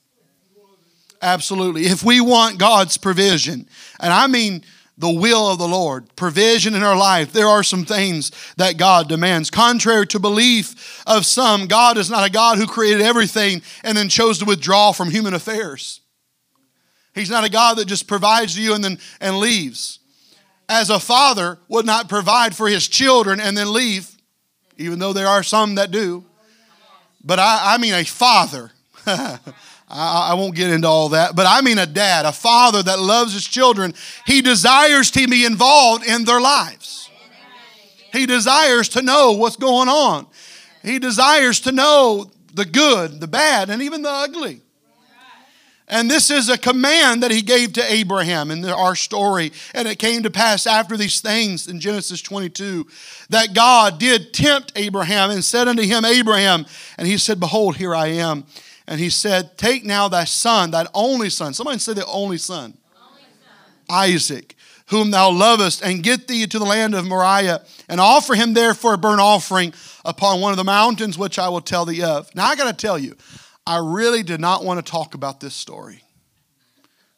Absolutely. 1.24 1.86
If 1.86 2.04
we 2.04 2.20
want 2.20 2.58
God's 2.58 2.98
provision, 2.98 3.66
and 3.98 4.12
I 4.12 4.26
mean 4.26 4.62
the 4.98 5.08
will 5.10 5.50
of 5.50 5.58
the 5.58 5.66
Lord, 5.66 6.14
provision 6.16 6.74
in 6.74 6.82
our 6.82 6.96
life, 6.96 7.32
there 7.32 7.48
are 7.48 7.62
some 7.62 7.86
things 7.86 8.30
that 8.58 8.76
God 8.76 9.08
demands. 9.08 9.50
Contrary 9.50 10.06
to 10.08 10.18
belief 10.18 11.02
of 11.06 11.24
some, 11.24 11.66
God 11.66 11.96
is 11.96 12.10
not 12.10 12.28
a 12.28 12.30
God 12.30 12.58
who 12.58 12.66
created 12.66 13.00
everything 13.00 13.62
and 13.82 13.96
then 13.96 14.10
chose 14.10 14.38
to 14.40 14.44
withdraw 14.44 14.92
from 14.92 15.10
human 15.10 15.32
affairs. 15.32 16.02
He's 17.14 17.30
not 17.30 17.44
a 17.44 17.50
God 17.50 17.78
that 17.78 17.86
just 17.86 18.06
provides 18.06 18.56
to 18.56 18.62
you 18.62 18.74
and 18.74 18.84
then 18.84 18.98
and 19.18 19.38
leaves 19.38 20.00
as 20.68 20.90
a 20.90 21.00
father 21.00 21.58
would 21.68 21.86
not 21.86 22.10
provide 22.10 22.54
for 22.54 22.68
his 22.68 22.86
children 22.86 23.40
and 23.40 23.56
then 23.56 23.72
leave, 23.72 24.14
even 24.76 24.98
though 24.98 25.14
there 25.14 25.28
are 25.28 25.42
some 25.42 25.76
that 25.76 25.90
do. 25.90 26.22
But 27.24 27.38
I, 27.38 27.74
I 27.74 27.78
mean 27.78 27.94
a 27.94 28.04
father. 28.04 28.72
I, 29.88 30.30
I 30.30 30.34
won't 30.34 30.54
get 30.54 30.70
into 30.70 30.88
all 30.88 31.10
that, 31.10 31.36
but 31.36 31.46
I 31.46 31.60
mean 31.60 31.78
a 31.78 31.86
dad, 31.86 32.26
a 32.26 32.32
father 32.32 32.82
that 32.82 32.98
loves 32.98 33.32
his 33.34 33.46
children. 33.46 33.94
He 34.26 34.42
desires 34.42 35.10
to 35.12 35.26
be 35.28 35.44
involved 35.44 36.06
in 36.06 36.24
their 36.24 36.40
lives. 36.40 37.10
He 38.12 38.26
desires 38.26 38.88
to 38.90 39.02
know 39.02 39.32
what's 39.32 39.56
going 39.56 39.88
on. 39.88 40.26
He 40.82 40.98
desires 40.98 41.60
to 41.60 41.72
know 41.72 42.30
the 42.52 42.64
good, 42.64 43.20
the 43.20 43.26
bad, 43.26 43.70
and 43.70 43.82
even 43.82 44.02
the 44.02 44.10
ugly. 44.10 44.60
And 45.86 46.10
this 46.10 46.30
is 46.30 46.48
a 46.48 46.56
command 46.56 47.22
that 47.22 47.30
he 47.30 47.42
gave 47.42 47.74
to 47.74 47.92
Abraham 47.92 48.50
in 48.50 48.64
our 48.64 48.94
story. 48.94 49.52
And 49.74 49.86
it 49.86 49.98
came 49.98 50.22
to 50.22 50.30
pass 50.30 50.66
after 50.66 50.96
these 50.96 51.20
things 51.20 51.68
in 51.68 51.78
Genesis 51.78 52.22
22 52.22 52.86
that 53.28 53.54
God 53.54 53.98
did 53.98 54.32
tempt 54.32 54.72
Abraham 54.76 55.30
and 55.30 55.44
said 55.44 55.68
unto 55.68 55.82
him, 55.82 56.04
Abraham, 56.04 56.64
and 56.96 57.06
he 57.06 57.18
said, 57.18 57.38
Behold, 57.38 57.76
here 57.76 57.94
I 57.94 58.06
am. 58.08 58.44
And 58.86 59.00
he 59.00 59.10
said, 59.10 59.56
Take 59.56 59.84
now 59.84 60.08
thy 60.08 60.24
son, 60.24 60.70
thine 60.70 60.86
only 60.94 61.30
son. 61.30 61.54
Somebody 61.54 61.78
say 61.78 61.94
the 61.94 62.06
only 62.06 62.38
son. 62.38 62.76
Only 62.96 63.22
son. 63.22 63.74
Isaac, 63.88 64.56
whom 64.86 65.10
thou 65.10 65.30
lovest, 65.30 65.82
and 65.82 66.02
get 66.02 66.28
thee 66.28 66.46
to 66.46 66.58
the 66.58 66.64
land 66.64 66.94
of 66.94 67.06
Moriah, 67.06 67.62
and 67.88 68.00
offer 68.00 68.34
him 68.34 68.54
there 68.54 68.74
for 68.74 68.94
a 68.94 68.98
burnt 68.98 69.20
offering 69.20 69.72
upon 70.04 70.40
one 70.40 70.52
of 70.52 70.58
the 70.58 70.64
mountains 70.64 71.16
which 71.16 71.38
I 71.38 71.48
will 71.48 71.62
tell 71.62 71.86
thee 71.86 72.02
of. 72.02 72.32
Now 72.34 72.46
I 72.46 72.56
got 72.56 72.66
to 72.66 72.86
tell 72.86 72.98
you, 72.98 73.16
I 73.66 73.78
really 73.78 74.22
did 74.22 74.40
not 74.40 74.64
want 74.64 74.84
to 74.84 74.90
talk 74.90 75.14
about 75.14 75.40
this 75.40 75.54
story 75.54 76.02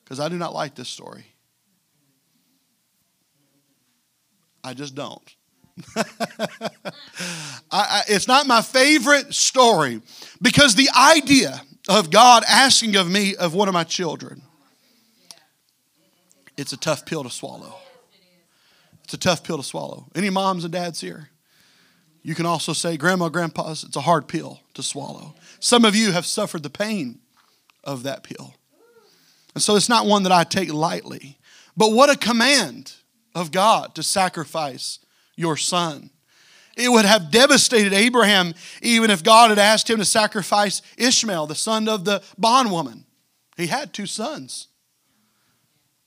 because 0.04 0.20
I 0.20 0.28
do 0.28 0.36
not 0.36 0.54
like 0.54 0.76
this 0.76 0.88
story. 0.88 1.26
I 4.62 4.74
just 4.74 4.94
don't. 4.94 5.35
I, 5.96 6.02
I, 7.70 8.02
it's 8.08 8.28
not 8.28 8.46
my 8.46 8.62
favorite 8.62 9.34
story 9.34 10.00
because 10.40 10.74
the 10.74 10.88
idea 10.96 11.60
of 11.88 12.10
God 12.10 12.44
asking 12.48 12.96
of 12.96 13.10
me 13.10 13.36
of 13.36 13.54
one 13.54 13.68
of 13.68 13.74
my 13.74 13.84
children, 13.84 14.42
it's 16.56 16.72
a 16.72 16.76
tough 16.76 17.04
pill 17.04 17.22
to 17.24 17.30
swallow. 17.30 17.74
It's 19.04 19.14
a 19.14 19.18
tough 19.18 19.44
pill 19.44 19.58
to 19.58 19.62
swallow. 19.62 20.06
Any 20.14 20.30
moms 20.30 20.64
and 20.64 20.72
dads 20.72 21.00
here? 21.00 21.28
You 22.22 22.34
can 22.34 22.46
also 22.46 22.72
say, 22.72 22.96
Grandma, 22.96 23.28
Grandpa's, 23.28 23.84
it's 23.84 23.94
a 23.94 24.00
hard 24.00 24.26
pill 24.26 24.60
to 24.74 24.82
swallow. 24.82 25.34
Some 25.60 25.84
of 25.84 25.94
you 25.94 26.10
have 26.10 26.26
suffered 26.26 26.64
the 26.64 26.70
pain 26.70 27.20
of 27.84 28.02
that 28.02 28.24
pill. 28.24 28.54
And 29.54 29.62
so 29.62 29.76
it's 29.76 29.88
not 29.88 30.06
one 30.06 30.24
that 30.24 30.32
I 30.32 30.42
take 30.42 30.72
lightly. 30.72 31.38
But 31.76 31.92
what 31.92 32.10
a 32.10 32.18
command 32.18 32.94
of 33.34 33.52
God 33.52 33.94
to 33.94 34.02
sacrifice 34.02 34.98
your 35.36 35.56
son. 35.56 36.10
It 36.76 36.90
would 36.90 37.04
have 37.04 37.30
devastated 37.30 37.92
Abraham 37.92 38.54
even 38.82 39.10
if 39.10 39.22
God 39.22 39.50
had 39.50 39.58
asked 39.58 39.88
him 39.88 39.98
to 39.98 40.04
sacrifice 40.04 40.82
Ishmael, 40.98 41.46
the 41.46 41.54
son 41.54 41.88
of 41.88 42.04
the 42.04 42.22
bondwoman. 42.36 43.04
He 43.56 43.68
had 43.68 43.92
two 43.92 44.06
sons. 44.06 44.68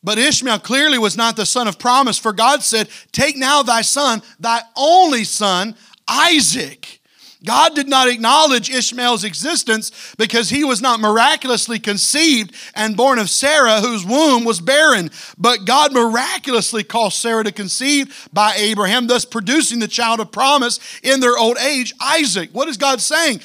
But 0.03 0.17
Ishmael 0.17 0.59
clearly 0.59 0.97
was 0.97 1.17
not 1.17 1.35
the 1.35 1.45
son 1.45 1.67
of 1.67 1.79
promise, 1.79 2.17
for 2.17 2.31
God 2.31 2.63
said, 2.63 2.87
Take 3.11 3.35
now 3.35 3.63
thy 3.63 3.81
son, 3.81 4.21
thy 4.39 4.61
only 4.77 5.23
son, 5.23 5.75
Isaac 6.07 6.98
God 7.45 7.73
did 7.73 7.87
not 7.87 8.09
acknowledge 8.09 8.69
Ishmael's 8.69 9.23
existence 9.23 10.13
because 10.17 10.49
he 10.49 10.65
was 10.65 10.81
not 10.81 10.99
miraculously 10.99 11.79
conceived 11.79 12.53
and 12.75 12.97
born 12.97 13.17
of 13.17 13.29
Sarah, 13.29 13.79
whose 13.79 14.05
womb 14.05 14.43
was 14.43 14.59
barren. 14.59 15.09
But 15.37 15.63
God 15.63 15.93
miraculously 15.93 16.83
caused 16.83 17.15
Sarah 17.15 17.45
to 17.45 17.53
conceive 17.53 18.27
by 18.33 18.55
Abraham, 18.55 19.07
thus 19.07 19.23
producing 19.23 19.79
the 19.79 19.87
child 19.87 20.19
of 20.19 20.33
promise 20.33 20.79
in 21.01 21.21
their 21.21 21.37
old 21.37 21.57
age, 21.57 21.93
Isaac. 22.01 22.49
What 22.51 22.67
is 22.67 22.75
God 22.75 22.99
saying? 22.99 23.39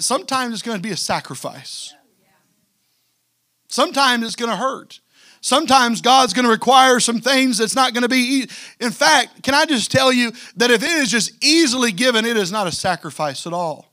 Sometimes 0.00 0.52
it's 0.52 0.62
going 0.62 0.76
to 0.78 0.82
be 0.82 0.92
a 0.92 0.96
sacrifice, 0.96 1.94
sometimes 3.68 4.26
it's 4.26 4.36
going 4.36 4.50
to 4.50 4.56
hurt. 4.56 5.00
Sometimes 5.44 6.00
God's 6.00 6.32
going 6.32 6.46
to 6.46 6.50
require 6.50 6.98
some 7.00 7.20
things 7.20 7.58
that's 7.58 7.76
not 7.76 7.92
going 7.92 8.00
to 8.00 8.08
be. 8.08 8.16
E- 8.44 8.48
In 8.80 8.90
fact, 8.90 9.42
can 9.42 9.52
I 9.52 9.66
just 9.66 9.90
tell 9.92 10.10
you 10.10 10.32
that 10.56 10.70
if 10.70 10.82
it 10.82 10.88
is 10.88 11.10
just 11.10 11.32
easily 11.44 11.92
given, 11.92 12.24
it 12.24 12.38
is 12.38 12.50
not 12.50 12.66
a 12.66 12.72
sacrifice 12.72 13.46
at 13.46 13.52
all. 13.52 13.92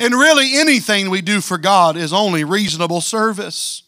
And 0.00 0.12
really, 0.12 0.56
anything 0.56 1.10
we 1.10 1.22
do 1.22 1.40
for 1.40 1.58
God 1.58 1.96
is 1.96 2.12
only 2.12 2.42
reasonable 2.42 3.00
service. 3.00 3.84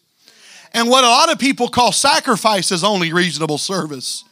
And 0.73 0.89
what 0.89 1.03
a 1.03 1.09
lot 1.09 1.33
of 1.33 1.41
people 1.41 1.67
call 1.67 1.91
sacrifice 1.91 2.71
is 2.71 2.85
only 2.85 3.13
reasonable 3.13 3.59
service. 3.59 4.23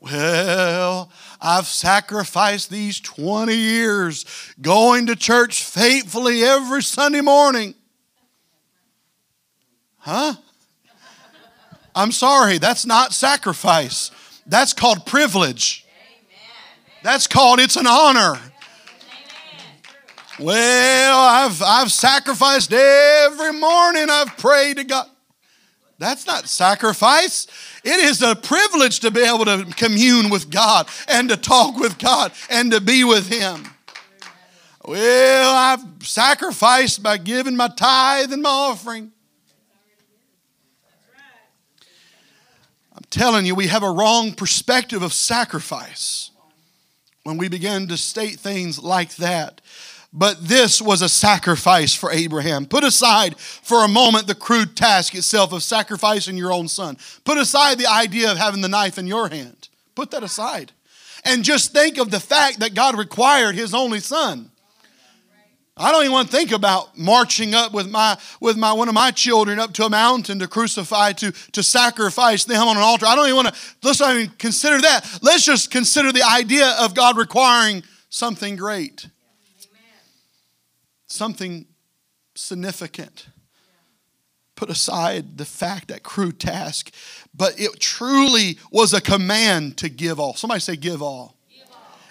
Well, 0.00 1.10
I've 1.42 1.66
sacrificed 1.66 2.70
these 2.70 3.00
20 3.00 3.54
years 3.54 4.24
going 4.62 5.04
to 5.08 5.14
church 5.14 5.62
faithfully 5.62 6.42
every 6.42 6.82
Sunday 6.82 7.20
morning. 7.20 7.74
Huh? 9.98 10.36
I'm 11.94 12.12
sorry, 12.12 12.58
that's 12.58 12.86
not 12.86 13.12
sacrifice. 13.12 14.10
That's 14.46 14.72
called 14.72 15.06
privilege. 15.06 15.86
That's 17.02 17.26
called 17.26 17.60
it's 17.60 17.76
an 17.76 17.86
honor. 17.86 18.38
Well, 20.38 21.18
I've, 21.18 21.62
I've 21.62 21.92
sacrificed 21.92 22.72
every 22.72 23.52
morning, 23.52 24.08
I've 24.08 24.36
prayed 24.38 24.78
to 24.78 24.84
God. 24.84 25.06
That's 25.98 26.26
not 26.26 26.48
sacrifice. 26.48 27.46
It 27.84 28.00
is 28.00 28.22
a 28.22 28.34
privilege 28.34 29.00
to 29.00 29.10
be 29.10 29.20
able 29.20 29.44
to 29.44 29.66
commune 29.76 30.30
with 30.30 30.50
God 30.50 30.88
and 31.06 31.28
to 31.28 31.36
talk 31.36 31.76
with 31.76 31.98
God 31.98 32.32
and 32.48 32.72
to 32.72 32.80
be 32.80 33.04
with 33.04 33.28
Him. 33.28 33.66
Well, 34.82 35.54
I've 35.54 36.06
sacrificed 36.06 37.02
by 37.02 37.18
giving 37.18 37.54
my 37.54 37.68
tithe 37.68 38.32
and 38.32 38.42
my 38.42 38.48
offering. 38.48 39.12
Telling 43.10 43.44
you, 43.44 43.54
we 43.54 43.66
have 43.66 43.82
a 43.82 43.90
wrong 43.90 44.32
perspective 44.32 45.02
of 45.02 45.12
sacrifice 45.12 46.30
when 47.24 47.36
we 47.36 47.48
begin 47.48 47.88
to 47.88 47.96
state 47.96 48.38
things 48.38 48.78
like 48.78 49.16
that. 49.16 49.60
But 50.12 50.48
this 50.48 50.82
was 50.82 51.02
a 51.02 51.08
sacrifice 51.08 51.94
for 51.94 52.10
Abraham. 52.10 52.66
Put 52.66 52.82
aside 52.82 53.38
for 53.38 53.84
a 53.84 53.88
moment 53.88 54.26
the 54.26 54.34
crude 54.34 54.76
task 54.76 55.14
itself 55.14 55.52
of 55.52 55.62
sacrificing 55.62 56.36
your 56.36 56.52
own 56.52 56.66
son. 56.66 56.96
Put 57.24 57.38
aside 57.38 57.78
the 57.78 57.86
idea 57.86 58.32
of 58.32 58.38
having 58.38 58.60
the 58.60 58.68
knife 58.68 58.98
in 58.98 59.06
your 59.06 59.28
hand. 59.28 59.68
Put 59.94 60.10
that 60.10 60.24
aside. 60.24 60.72
And 61.24 61.44
just 61.44 61.72
think 61.72 61.98
of 61.98 62.10
the 62.10 62.18
fact 62.18 62.60
that 62.60 62.74
God 62.74 62.98
required 62.98 63.54
his 63.54 63.74
only 63.74 64.00
son. 64.00 64.50
I 65.76 65.92
don't 65.92 66.02
even 66.02 66.12
want 66.12 66.30
to 66.30 66.36
think 66.36 66.52
about 66.52 66.98
marching 66.98 67.54
up 67.54 67.72
with 67.72 67.88
my 67.88 68.18
with 68.40 68.56
my 68.56 68.72
one 68.72 68.88
of 68.88 68.94
my 68.94 69.10
children 69.10 69.58
up 69.58 69.72
to 69.74 69.84
a 69.84 69.90
mountain 69.90 70.38
to 70.40 70.48
crucify 70.48 71.12
to 71.12 71.32
to 71.52 71.62
sacrifice 71.62 72.44
them 72.44 72.60
on 72.66 72.76
an 72.76 72.82
altar. 72.82 73.06
I 73.06 73.14
don't 73.14 73.26
even 73.26 73.36
want 73.36 73.54
to 73.54 73.60
let's 73.82 74.00
not 74.00 74.14
even 74.14 74.30
consider 74.36 74.80
that. 74.82 75.20
Let's 75.22 75.44
just 75.44 75.70
consider 75.70 76.12
the 76.12 76.22
idea 76.22 76.74
of 76.80 76.94
God 76.94 77.16
requiring 77.16 77.82
something 78.10 78.56
great. 78.56 79.06
Something 81.06 81.66
significant. 82.34 83.28
Put 84.54 84.68
aside 84.68 85.38
the 85.38 85.46
fact 85.46 85.88
that 85.88 86.02
crude 86.02 86.38
task, 86.38 86.92
but 87.34 87.58
it 87.58 87.80
truly 87.80 88.58
was 88.70 88.92
a 88.92 89.00
command 89.00 89.78
to 89.78 89.88
give 89.88 90.20
all. 90.20 90.34
Somebody 90.34 90.60
say 90.60 90.76
give 90.76 91.00
all. 91.00 91.39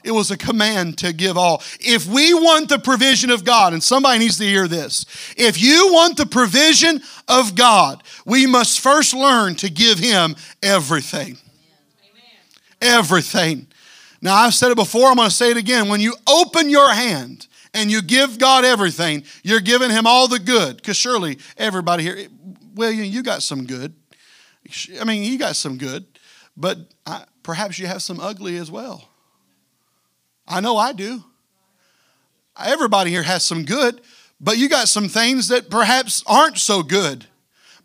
It 0.10 0.14
was 0.14 0.32
a 0.32 0.38
command 0.38 0.98
to 0.98 1.14
give 1.14 1.38
all. 1.38 1.62
If 1.80 2.08
we 2.08 2.34
want 2.34 2.70
the 2.70 2.80
provision 2.80 3.30
of 3.30 3.46
God, 3.46 3.74
and 3.74 3.84
somebody 3.84 4.18
needs 4.18 4.40
to 4.40 4.44
hear 4.44 4.68
this, 4.68 5.06
if 5.38 5.62
you 5.62 5.94
want 5.94 6.18
the 6.18 6.26
provision 6.26 7.04
of 7.28 7.54
God, 7.54 8.02
we 8.26 8.48
must 8.48 8.80
first 8.80 9.14
learn 9.14 9.54
to 9.58 9.70
give 9.70 10.00
Him 10.00 10.36
everything. 10.64 11.38
Everything. 12.82 13.68
Now, 14.20 14.34
I've 14.34 14.56
said 14.56 14.72
it 14.72 14.78
before, 14.78 15.10
I'm 15.10 15.18
going 15.18 15.30
to 15.30 15.36
say 15.36 15.52
it 15.52 15.58
again. 15.58 15.90
When 15.90 16.02
you 16.02 16.16
open 16.28 16.72
your 16.72 16.92
hand 16.92 17.46
and 17.76 17.92
you 17.92 18.02
give 18.02 18.40
God 18.40 18.66
everything, 18.66 19.26
you're 19.44 19.60
giving 19.60 19.92
Him 19.92 20.08
all 20.08 20.28
the 20.28 20.40
good. 20.40 20.78
Because 20.78 20.98
surely 20.98 21.38
everybody 21.56 22.02
here, 22.02 22.26
William, 22.74 23.06
you 23.06 23.22
got 23.22 23.44
some 23.44 23.68
good. 23.68 23.94
I 25.00 25.04
mean, 25.04 25.22
you 25.22 25.38
got 25.38 25.56
some 25.56 25.78
good, 25.78 26.08
but 26.58 26.80
I, 27.06 27.26
perhaps 27.44 27.78
you 27.78 27.86
have 27.86 28.02
some 28.02 28.20
ugly 28.20 28.58
as 28.58 28.72
well. 28.72 29.09
I 30.50 30.60
know 30.60 30.78
I 30.78 30.94
do. 30.94 31.24
Everybody 32.60 33.12
here 33.12 33.24
has 33.24 33.46
some 33.46 33.64
good, 33.64 34.02
but 34.42 34.58
you 34.58 34.68
got 34.68 34.88
some 34.88 35.08
things 35.08 35.48
that 35.50 35.70
perhaps 35.70 36.24
aren't 36.28 36.58
so 36.58 36.84
good. 36.84 37.26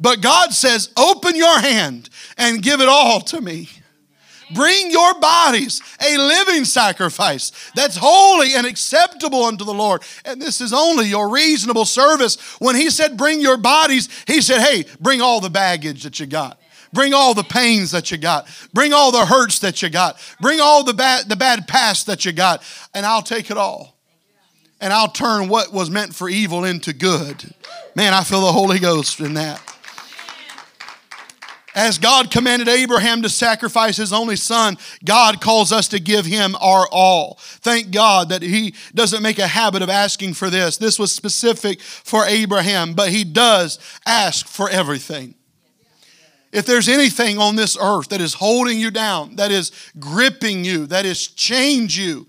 But 0.01 0.21
God 0.21 0.53
says, 0.53 0.91
open 0.97 1.37
your 1.37 1.61
hand 1.61 2.09
and 2.37 2.63
give 2.63 2.81
it 2.81 2.89
all 2.89 3.21
to 3.21 3.41
me. 3.41 3.69
Bring 4.55 4.91
your 4.91 5.19
bodies 5.21 5.81
a 6.05 6.19
living 6.19 6.65
sacrifice 6.65 7.51
that's 7.75 7.97
holy 7.97 8.55
and 8.55 8.67
acceptable 8.67 9.45
unto 9.45 9.65
the 9.65 9.75
Lord. 9.75 10.03
And 10.25 10.41
this 10.41 10.61
is 10.61 10.73
only 10.73 11.07
your 11.07 11.31
reasonable 11.31 11.87
service. 11.87 12.37
When 12.61 12.77
He 12.77 12.91
said, 12.91 13.17
Bring 13.17 13.41
your 13.41 13.57
bodies, 13.57 14.09
He 14.27 14.43
said, 14.43 14.61
Hey, 14.61 14.85
bring 15.01 15.23
all 15.23 15.41
the 15.41 15.51
baggage 15.51 16.03
that 16.03 16.21
you 16.21 16.27
got. 16.27 16.61
Bring 16.95 17.13
all 17.13 17.35
the 17.35 17.43
pains 17.45 17.91
that 17.91 18.11
you 18.11 18.17
got. 18.17 18.49
Bring 18.73 18.95
all 18.95 19.13
the 19.13 19.27
hurts 19.27 19.59
that 19.59 19.83
you 19.83 19.91
got. 19.91 20.17
Bring 20.41 20.61
all 20.61 20.83
the 20.85 20.95
bad, 20.95 21.29
the 21.29 21.37
bad 21.37 21.69
past 21.69 22.07
that 22.07 22.25
you 22.25 22.33
got, 22.33 22.63
and 22.95 23.05
I'll 23.05 23.21
take 23.23 23.51
it 23.51 23.59
all. 23.59 23.99
and 24.81 24.93
I'll 24.93 25.09
turn 25.09 25.49
what 25.49 25.73
was 25.73 25.91
meant 25.91 26.15
for 26.15 26.29
evil 26.29 26.65
into 26.65 26.93
good. 26.93 27.55
Man, 27.95 28.13
I 28.13 28.23
feel 28.23 28.43
the 28.43 28.53
Holy 28.53 28.79
Ghost 28.79 29.21
in 29.21 29.35
that. 29.35 29.61
As 31.75 31.99
God 31.99 32.31
commanded 32.31 32.69
Abraham 32.69 33.23
to 33.23 33.29
sacrifice 33.29 33.97
his 33.97 34.13
only 34.13 34.37
son, 34.37 34.77
God 35.05 35.41
calls 35.41 35.73
us 35.73 35.89
to 35.89 35.99
give 35.99 36.25
him 36.25 36.55
our 36.61 36.87
all. 36.93 37.39
Thank 37.41 37.91
God 37.91 38.29
that 38.29 38.43
he 38.43 38.75
doesn't 38.95 39.23
make 39.23 39.41
a 39.41 39.47
habit 39.49 39.83
of 39.83 39.89
asking 39.89 40.35
for 40.35 40.51
this. 40.51 40.77
This 40.77 40.99
was 41.01 41.11
specific 41.11 41.81
for 41.81 42.27
Abraham, 42.27 42.95
but 42.95 43.09
he 43.09 43.25
does 43.25 43.81
ask 44.07 44.47
for 44.47 44.71
everything. 44.71 45.35
If 46.55 46.67
there's 46.67 46.89
anything 46.89 47.37
on 47.39 47.57
this 47.57 47.77
earth 47.77 48.11
that 48.11 48.21
is 48.21 48.35
holding 48.35 48.79
you 48.79 48.93
down, 48.93 49.35
that 49.37 49.51
is 49.51 49.73
gripping 49.99 50.65
you, 50.65 50.87
that 50.87 51.05
is 51.05 51.27
chained 51.27 51.93
you, 51.93 52.29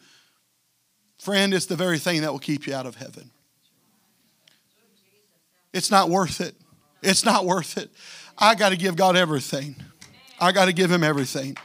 friend, 1.19 1.53
it's 1.53 1.67
the 1.67 1.75
very 1.75 1.99
thing 1.99 2.21
that 2.21 2.31
will 2.31 2.39
keep 2.39 2.65
you 2.65 2.73
out 2.73 2.87
of 2.87 2.95
heaven. 2.95 3.29
It's 5.73 5.91
not 5.91 6.09
worth 6.09 6.41
it. 6.41 6.55
It's 7.03 7.23
not 7.23 7.45
worth 7.45 7.77
it. 7.77 7.91
I 8.35 8.55
got 8.55 8.69
to 8.69 8.77
give 8.77 8.95
God 8.95 9.15
everything. 9.15 9.75
I 10.39 10.51
got 10.51 10.65
to 10.65 10.73
give 10.73 10.89
Him 10.89 11.03
everything. 11.03 11.55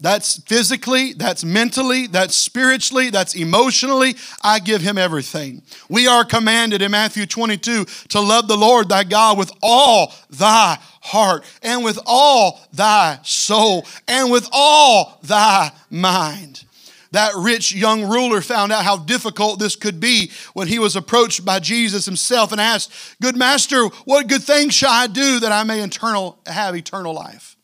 That's 0.00 0.40
physically, 0.42 1.12
that's 1.12 1.44
mentally, 1.44 2.06
that's 2.08 2.34
spiritually, 2.34 3.10
that's 3.10 3.34
emotionally. 3.34 4.16
I 4.42 4.58
give 4.58 4.82
him 4.82 4.98
everything. 4.98 5.62
We 5.88 6.06
are 6.06 6.24
commanded 6.24 6.82
in 6.82 6.90
Matthew 6.90 7.26
22 7.26 7.84
to 7.84 8.20
love 8.20 8.48
the 8.48 8.56
Lord 8.56 8.88
thy 8.88 9.04
God 9.04 9.38
with 9.38 9.52
all 9.62 10.12
thy 10.30 10.78
heart 11.00 11.44
and 11.62 11.84
with 11.84 11.98
all 12.06 12.60
thy 12.72 13.20
soul 13.22 13.86
and 14.08 14.30
with 14.30 14.48
all 14.52 15.18
thy 15.22 15.70
mind. 15.90 16.64
That 17.12 17.32
rich 17.36 17.72
young 17.72 18.10
ruler 18.10 18.40
found 18.40 18.72
out 18.72 18.84
how 18.84 18.96
difficult 18.96 19.60
this 19.60 19.76
could 19.76 20.00
be 20.00 20.32
when 20.52 20.66
he 20.66 20.80
was 20.80 20.96
approached 20.96 21.44
by 21.44 21.60
Jesus 21.60 22.04
himself 22.04 22.50
and 22.50 22.60
asked, 22.60 22.92
Good 23.22 23.36
master, 23.36 23.86
what 24.04 24.26
good 24.26 24.42
thing 24.42 24.68
shall 24.70 24.90
I 24.90 25.06
do 25.06 25.38
that 25.38 25.52
I 25.52 25.62
may 25.62 25.80
eternal, 25.80 26.40
have 26.44 26.74
eternal 26.74 27.14
life? 27.14 27.56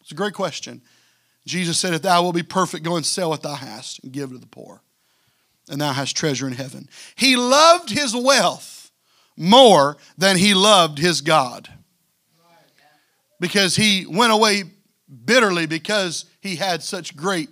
It's 0.00 0.12
a 0.12 0.14
great 0.14 0.32
question. 0.32 0.80
Jesus 1.46 1.78
said, 1.78 1.94
If 1.94 2.02
thou 2.02 2.22
wilt 2.22 2.34
be 2.34 2.42
perfect, 2.42 2.84
go 2.84 2.96
and 2.96 3.06
sell 3.06 3.30
what 3.30 3.42
thou 3.42 3.54
hast 3.54 4.02
and 4.02 4.12
give 4.12 4.30
to 4.30 4.38
the 4.38 4.46
poor, 4.46 4.82
and 5.70 5.80
thou 5.80 5.92
hast 5.92 6.16
treasure 6.16 6.46
in 6.46 6.52
heaven. 6.52 6.88
He 7.14 7.36
loved 7.36 7.90
his 7.90 8.14
wealth 8.14 8.90
more 9.36 9.96
than 10.18 10.36
he 10.36 10.54
loved 10.54 10.98
his 10.98 11.20
God 11.20 11.68
because 13.38 13.76
he 13.76 14.06
went 14.06 14.32
away 14.32 14.64
bitterly 15.24 15.66
because 15.66 16.24
he 16.40 16.56
had 16.56 16.82
such 16.82 17.16
great 17.16 17.50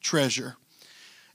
treasure. 0.00 0.56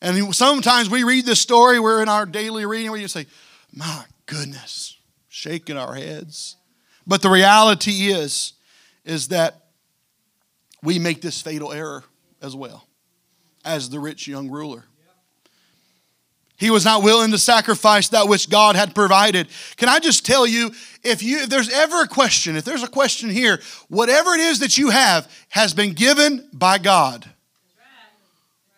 And 0.01 0.33
sometimes 0.35 0.89
we 0.89 1.03
read 1.03 1.25
this 1.25 1.39
story, 1.41 1.79
we're 1.79 2.01
in 2.01 2.09
our 2.09 2.25
daily 2.25 2.65
reading 2.65 2.91
we 2.91 3.01
just 3.01 3.13
say, 3.13 3.25
My 3.73 4.05
goodness, 4.27 4.97
shaking 5.27 5.77
our 5.77 5.95
heads. 5.95 6.55
But 7.05 7.21
the 7.21 7.29
reality 7.29 8.07
is, 8.07 8.53
is 9.03 9.29
that 9.29 9.66
we 10.84 11.00
make 11.00 11.22
this 11.22 11.41
fatal 11.41 11.72
error 11.72 12.03
as 12.41 12.55
well 12.55 12.88
as 13.65 13.89
the 13.89 14.00
rich 14.00 14.27
young 14.27 14.50
ruler. 14.50 14.86
He 16.57 16.72
was 16.72 16.84
not 16.84 17.03
willing 17.03 17.29
to 17.31 17.38
sacrifice 17.38 18.10
that 18.10 18.27
which 18.27 18.50
God 18.50 18.75
had 18.75 18.96
provided. 18.96 19.48
Can 19.75 19.89
I 19.89 20.00
just 20.00 20.25
tell 20.25 20.48
you, 20.48 20.72
if 21.03 21.22
you 21.22 21.39
if 21.39 21.50
there's 21.50 21.69
ever 21.69 22.01
a 22.01 22.07
question, 22.07 22.55
if 22.55 22.65
there's 22.65 22.81
a 22.81 22.88
question 22.88 23.29
here, 23.29 23.62
whatever 23.89 24.31
it 24.34 24.39
is 24.39 24.60
that 24.60 24.75
you 24.75 24.89
have 24.89 25.31
has 25.50 25.75
been 25.75 25.93
given 25.93 26.50
by 26.51 26.79
God. 26.79 27.29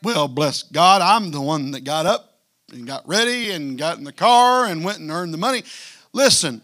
Well, 0.04 0.28
bless 0.28 0.64
God, 0.64 1.02
I'm 1.02 1.32
the 1.32 1.42
one 1.42 1.72
that 1.72 1.86
got 1.86 2.06
up 2.06 2.40
and 2.72 2.86
got 2.86 3.08
ready 3.08 3.52
and 3.52 3.78
got 3.78 3.98
in 3.98 4.04
the 4.04 4.12
car 4.12 4.66
and 4.66 4.84
went 4.84 5.00
and 5.00 5.10
earned 5.10 5.34
the 5.34 5.38
money. 5.38 5.64
Listen, 6.12 6.62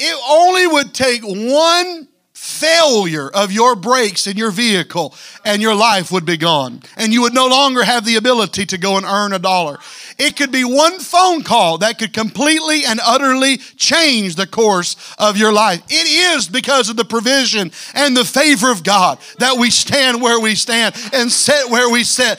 it 0.00 0.16
only 0.28 0.66
would 0.66 0.94
take 0.94 1.22
one 1.22 2.08
failure 2.44 3.30
of 3.30 3.50
your 3.50 3.74
brakes 3.74 4.26
in 4.26 4.36
your 4.36 4.50
vehicle 4.50 5.14
and 5.46 5.62
your 5.62 5.74
life 5.74 6.12
would 6.12 6.26
be 6.26 6.36
gone. 6.36 6.82
And 6.98 7.10
you 7.10 7.22
would 7.22 7.32
no 7.32 7.46
longer 7.46 7.82
have 7.82 8.04
the 8.04 8.16
ability 8.16 8.66
to 8.66 8.76
go 8.76 8.98
and 8.98 9.06
earn 9.06 9.32
a 9.32 9.38
dollar. 9.38 9.78
It 10.18 10.36
could 10.36 10.52
be 10.52 10.62
one 10.62 10.98
phone 10.98 11.42
call 11.42 11.78
that 11.78 11.98
could 11.98 12.12
completely 12.12 12.84
and 12.84 13.00
utterly 13.02 13.56
change 13.56 14.36
the 14.36 14.46
course 14.46 14.94
of 15.18 15.38
your 15.38 15.54
life. 15.54 15.82
It 15.88 16.36
is 16.36 16.46
because 16.46 16.90
of 16.90 16.96
the 16.96 17.04
provision 17.06 17.72
and 17.94 18.14
the 18.14 18.26
favor 18.26 18.70
of 18.70 18.84
God 18.84 19.18
that 19.38 19.56
we 19.56 19.70
stand 19.70 20.20
where 20.20 20.38
we 20.38 20.54
stand 20.54 20.94
and 21.14 21.32
sit 21.32 21.70
where 21.70 21.88
we 21.88 22.04
sit. 22.04 22.38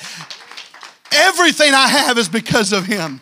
Everything 1.11 1.73
I 1.73 1.87
have 1.87 2.19
is 2.19 2.29
because 2.29 2.73
of 2.73 2.85
Him. 2.85 3.21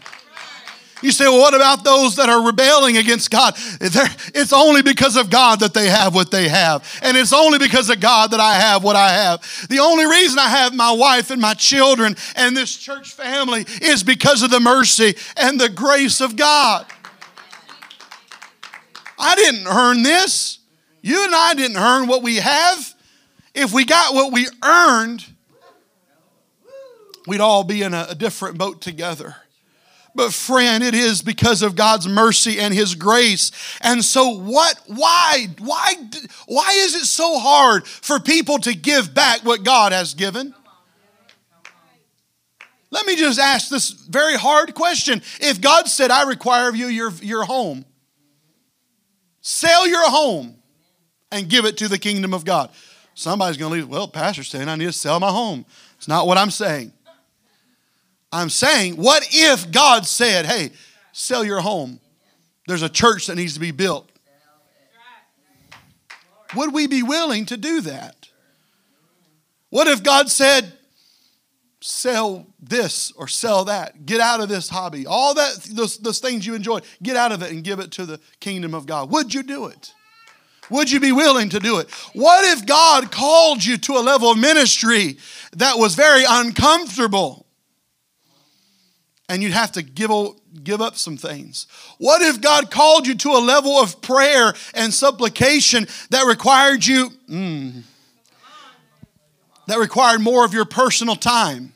You 1.04 1.12
say, 1.12 1.26
well, 1.26 1.39
what 1.39 1.54
about 1.54 1.84
those 1.84 2.16
that 2.16 2.30
are 2.30 2.46
rebelling 2.46 2.96
against 2.96 3.30
God? 3.30 3.56
It's 3.82 4.54
only 4.54 4.82
because 4.82 5.18
of 5.18 5.30
God 5.30 5.60
that 5.60 5.74
they 5.74 5.89
have 5.89 6.16
what 6.16 6.32
they 6.32 6.48
have. 6.48 6.89
And 7.04 7.18
it's 7.18 7.34
only 7.34 7.60
because 7.60 7.89
of 7.89 8.00
God 8.00 8.32
that 8.32 8.39
I 8.39 8.56
have 8.56 8.84
what 8.84 8.96
I 8.96 9.10
have. 9.10 9.68
The 9.70 9.80
only 9.80 10.06
reason 10.06 10.39
I 10.39 10.48
have 10.48 10.74
my 10.74 10.94
wife 10.94 11.30
and 11.30 11.42
my 11.42 11.54
children 11.56 12.16
and 12.38 12.56
this 12.56 12.76
church 12.78 13.12
family 13.12 13.66
is 13.82 14.02
because 14.02 14.44
of 14.44 14.50
the 14.50 14.62
mercy 14.62 15.16
and 15.36 15.60
the 15.60 15.70
grace 15.70 16.22
of 16.22 16.38
God. 16.38 16.86
I 19.20 19.36
didn't 19.36 19.68
earn 19.68 20.04
this. 20.04 20.60
You 21.02 21.26
and 21.26 21.36
I 21.36 21.54
didn't 21.54 21.78
earn 21.78 22.08
what 22.08 22.24
we 22.24 22.38
have. 22.38 22.94
If 23.54 23.74
we 23.74 23.84
got 23.84 24.13
what 24.13 24.32
we 24.32 24.48
earned, 24.63 25.26
we'd 27.28 27.42
all 27.42 27.66
be 27.66 27.82
in 27.82 27.94
a, 27.94 28.08
a 28.12 28.16
different 28.16 28.58
boat 28.58 28.82
together. 28.82 29.36
But 30.15 30.32
friend, 30.32 30.84
it 30.84 30.93
is 30.93 31.21
because 31.21 31.63
of 31.63 31.76
God's 31.76 32.08
mercy 32.08 32.60
and 32.60 32.73
his 32.73 32.93
grace. 32.93 33.52
And 33.82 34.04
so 34.04 34.30
what 34.30 34.80
why 34.86 35.47
why 35.60 35.93
why 36.45 36.71
is 36.76 36.95
it 36.95 37.06
so 37.06 37.39
hard 37.39 37.88
for 37.88 38.19
people 38.19 38.60
to 38.60 38.76
give 38.76 39.13
back 39.13 39.43
what 39.43 39.63
God 39.63 39.91
has 39.91 40.13
given? 40.13 40.54
Let 42.93 43.08
me 43.08 43.15
just 43.15 43.39
ask 43.39 43.69
this 43.69 43.89
very 43.89 44.36
hard 44.36 44.76
question. 44.76 45.23
If 45.41 45.60
God 45.60 45.88
said, 45.88 46.12
I 46.12 46.30
require 46.30 46.69
of 46.69 46.76
you 46.76 46.86
your, 46.86 47.12
your 47.23 47.43
home, 47.43 47.86
sell 49.41 49.88
your 49.88 50.08
home 50.12 50.56
and 51.32 51.49
give 51.49 51.65
it 51.65 51.78
to 51.78 51.88
the 51.88 51.97
kingdom 51.97 52.36
of 52.36 52.45
God. 52.45 52.69
Somebody's 53.15 53.58
going 53.58 53.71
to 53.71 53.80
leave, 53.80 53.89
well, 53.89 54.08
Pastor's 54.08 54.47
saying 54.47 54.69
I 54.69 54.76
need 54.76 54.86
to 54.86 54.93
sell 54.93 55.19
my 55.19 55.32
home. 55.32 55.65
It's 55.97 56.08
not 56.08 56.28
what 56.28 56.38
I'm 56.38 56.52
saying. 56.52 56.93
I'm 58.34 58.50
saying, 58.50 58.96
what 58.96 59.28
if 59.32 59.72
God 59.72 60.08
said, 60.08 60.48
hey, 60.48 60.72
sell 61.12 61.46
your 61.46 61.62
home? 61.62 62.00
There's 62.67 62.82
a 62.82 62.89
church 62.89 63.28
that 63.28 63.36
needs 63.36 63.54
to 63.54 63.60
be 63.60 63.69
built. 63.69 64.10
Would 66.56 66.74
we 66.74 66.88
be 66.88 67.04
willing 67.04 67.46
to 67.46 67.58
do 67.58 67.82
that? 67.82 68.28
What 69.69 69.88
if 69.88 70.02
God 70.02 70.30
said, 70.30 70.74
sell 71.80 72.48
this 72.60 73.12
or 73.12 73.28
sell 73.28 73.65
that, 73.65 74.06
get 74.06 74.19
out 74.19 74.41
of 74.41 74.50
this 74.50 74.67
hobby, 74.67 75.06
all 75.06 75.36
that, 75.36 75.67
those, 75.72 76.00
those 76.00 76.19
things 76.19 76.46
you 76.46 76.56
enjoy, 76.56 76.80
get 77.04 77.15
out 77.15 77.32
of 77.32 77.43
it 77.43 77.52
and 77.52 77.63
give 77.63 77.80
it 77.80 77.91
to 77.91 78.06
the 78.06 78.19
kingdom 78.39 78.74
of 78.74 78.88
God? 78.88 79.12
Would 79.12 79.34
you 79.34 79.43
do 79.43 79.67
it? 79.67 79.93
Would 80.72 80.89
you 80.89 81.00
be 81.00 81.12
willing 81.12 81.50
to 81.50 81.60
do 81.60 81.78
it? 81.80 81.91
What 82.13 82.46
if 82.46 82.65
God 82.65 83.12
called 83.12 83.63
you 83.63 83.78
to 83.78 83.93
a 83.93 84.00
level 84.00 84.32
of 84.32 84.39
ministry 84.39 85.17
that 85.54 85.78
was 85.78 85.93
very 85.93 86.24
uncomfortable? 86.28 87.42
And 89.34 89.41
you'd 89.41 89.52
have 89.52 89.72
to 89.72 89.82
give, 89.82 90.12
give 90.63 90.80
up 90.80 90.96
some 90.96 91.17
things? 91.17 91.65
What 91.98 92.22
if 92.22 92.39
God 92.39 92.69
called 92.69 93.08
you 93.08 93.15
to 93.15 93.30
a 93.30 93.41
level 93.41 93.72
of 93.72 94.00
prayer 94.00 94.54
and 94.76 94.93
supplication 94.93 95.88
that 96.12 96.28
required 96.28 96.86
you, 96.86 97.10
mm, 97.28 97.82
that 99.65 99.80
required 99.80 100.22
more 100.22 100.46
of 100.46 100.54
your 100.54 100.65
personal 100.65 101.15
time, 101.15 101.74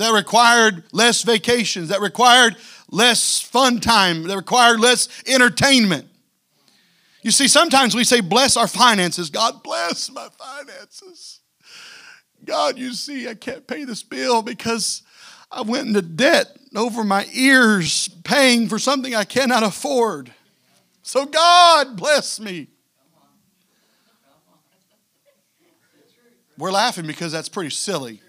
that 0.00 0.12
required 0.12 0.82
less 0.90 1.22
vacations, 1.22 1.90
that 1.90 2.00
required 2.00 2.56
less 2.90 3.40
fun 3.40 3.78
time, 3.78 4.24
that 4.24 4.36
required 4.36 4.80
less 4.80 5.08
entertainment? 5.28 6.08
You 7.22 7.30
see, 7.30 7.46
sometimes 7.46 7.94
we 7.94 8.02
say, 8.02 8.20
bless 8.20 8.56
our 8.56 8.66
finances. 8.66 9.30
God 9.30 9.62
bless 9.62 10.10
my 10.10 10.26
finances. 10.36 11.38
God, 12.44 12.76
you 12.76 12.92
see, 12.92 13.28
I 13.28 13.34
can't 13.34 13.68
pay 13.68 13.84
this 13.84 14.02
bill 14.02 14.42
because 14.42 15.02
I 15.48 15.62
went 15.62 15.86
into 15.86 16.02
debt 16.02 16.56
over 16.76 17.04
my 17.04 17.26
ears 17.32 18.08
paying 18.24 18.68
for 18.68 18.78
something 18.78 19.14
I 19.14 19.24
cannot 19.24 19.62
afford. 19.62 20.32
So 21.02 21.26
God 21.26 21.96
bless 21.96 22.40
me. 22.40 22.68
We're 26.58 26.70
laughing 26.70 27.06
because 27.06 27.32
that's 27.32 27.48
pretty 27.48 27.70
silly. 27.70 28.20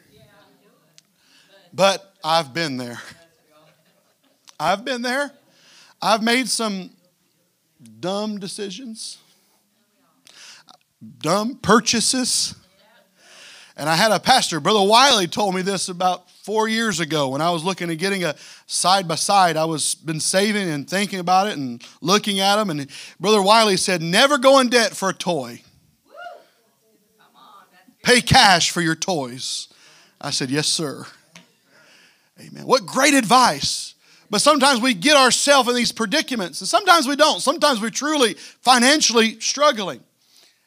But 1.73 2.13
I've 2.23 2.53
been 2.53 2.77
there. 2.77 3.01
I've 4.59 4.85
been 4.85 5.01
there. 5.01 5.31
I've 6.01 6.23
made 6.23 6.47
some 6.47 6.91
dumb 7.99 8.39
decisions, 8.39 9.17
dumb 11.19 11.55
purchases 11.55 12.55
And 13.75 13.89
I 13.89 13.95
had 13.95 14.11
a 14.11 14.19
pastor, 14.19 14.59
Brother 14.59 14.83
Wiley, 14.83 15.25
told 15.27 15.55
me 15.55 15.63
this 15.63 15.89
about 15.89 16.29
four 16.29 16.67
years 16.67 16.99
ago 16.99 17.29
when 17.29 17.41
I 17.41 17.49
was 17.49 17.63
looking 17.63 17.89
at 17.89 17.97
getting 17.97 18.23
a 18.23 18.35
side 18.67 19.07
by 19.07 19.15
side. 19.15 19.57
I 19.57 19.65
was 19.65 19.95
been 19.95 20.19
saving 20.19 20.69
and 20.69 20.87
thinking 20.87 21.19
about 21.19 21.47
it 21.47 21.57
and 21.57 21.83
looking 21.99 22.39
at 22.39 22.57
them. 22.57 22.69
And 22.69 22.87
Brother 23.19 23.41
Wiley 23.41 23.77
said, 23.77 24.01
"Never 24.01 24.37
go 24.37 24.59
in 24.59 24.69
debt 24.69 24.95
for 24.95 25.09
a 25.09 25.13
toy. 25.13 25.63
Pay 28.03 28.21
cash 28.21 28.69
for 28.69 28.81
your 28.81 28.95
toys." 28.95 29.69
I 30.21 30.29
said, 30.29 30.51
"Yes, 30.51 30.67
sir." 30.67 31.07
Amen. 32.39 32.67
What 32.67 32.85
great 32.85 33.13
advice. 33.15 33.95
But 34.29 34.41
sometimes 34.41 34.81
we 34.81 34.93
get 34.93 35.15
ourselves 35.15 35.69
in 35.69 35.75
these 35.75 35.91
predicaments, 35.91 36.59
and 36.61 36.67
sometimes 36.67 37.07
we 37.07 37.15
don't. 37.15 37.39
Sometimes 37.39 37.79
we're 37.79 37.89
truly 37.89 38.33
financially 38.61 39.39
struggling. 39.39 40.03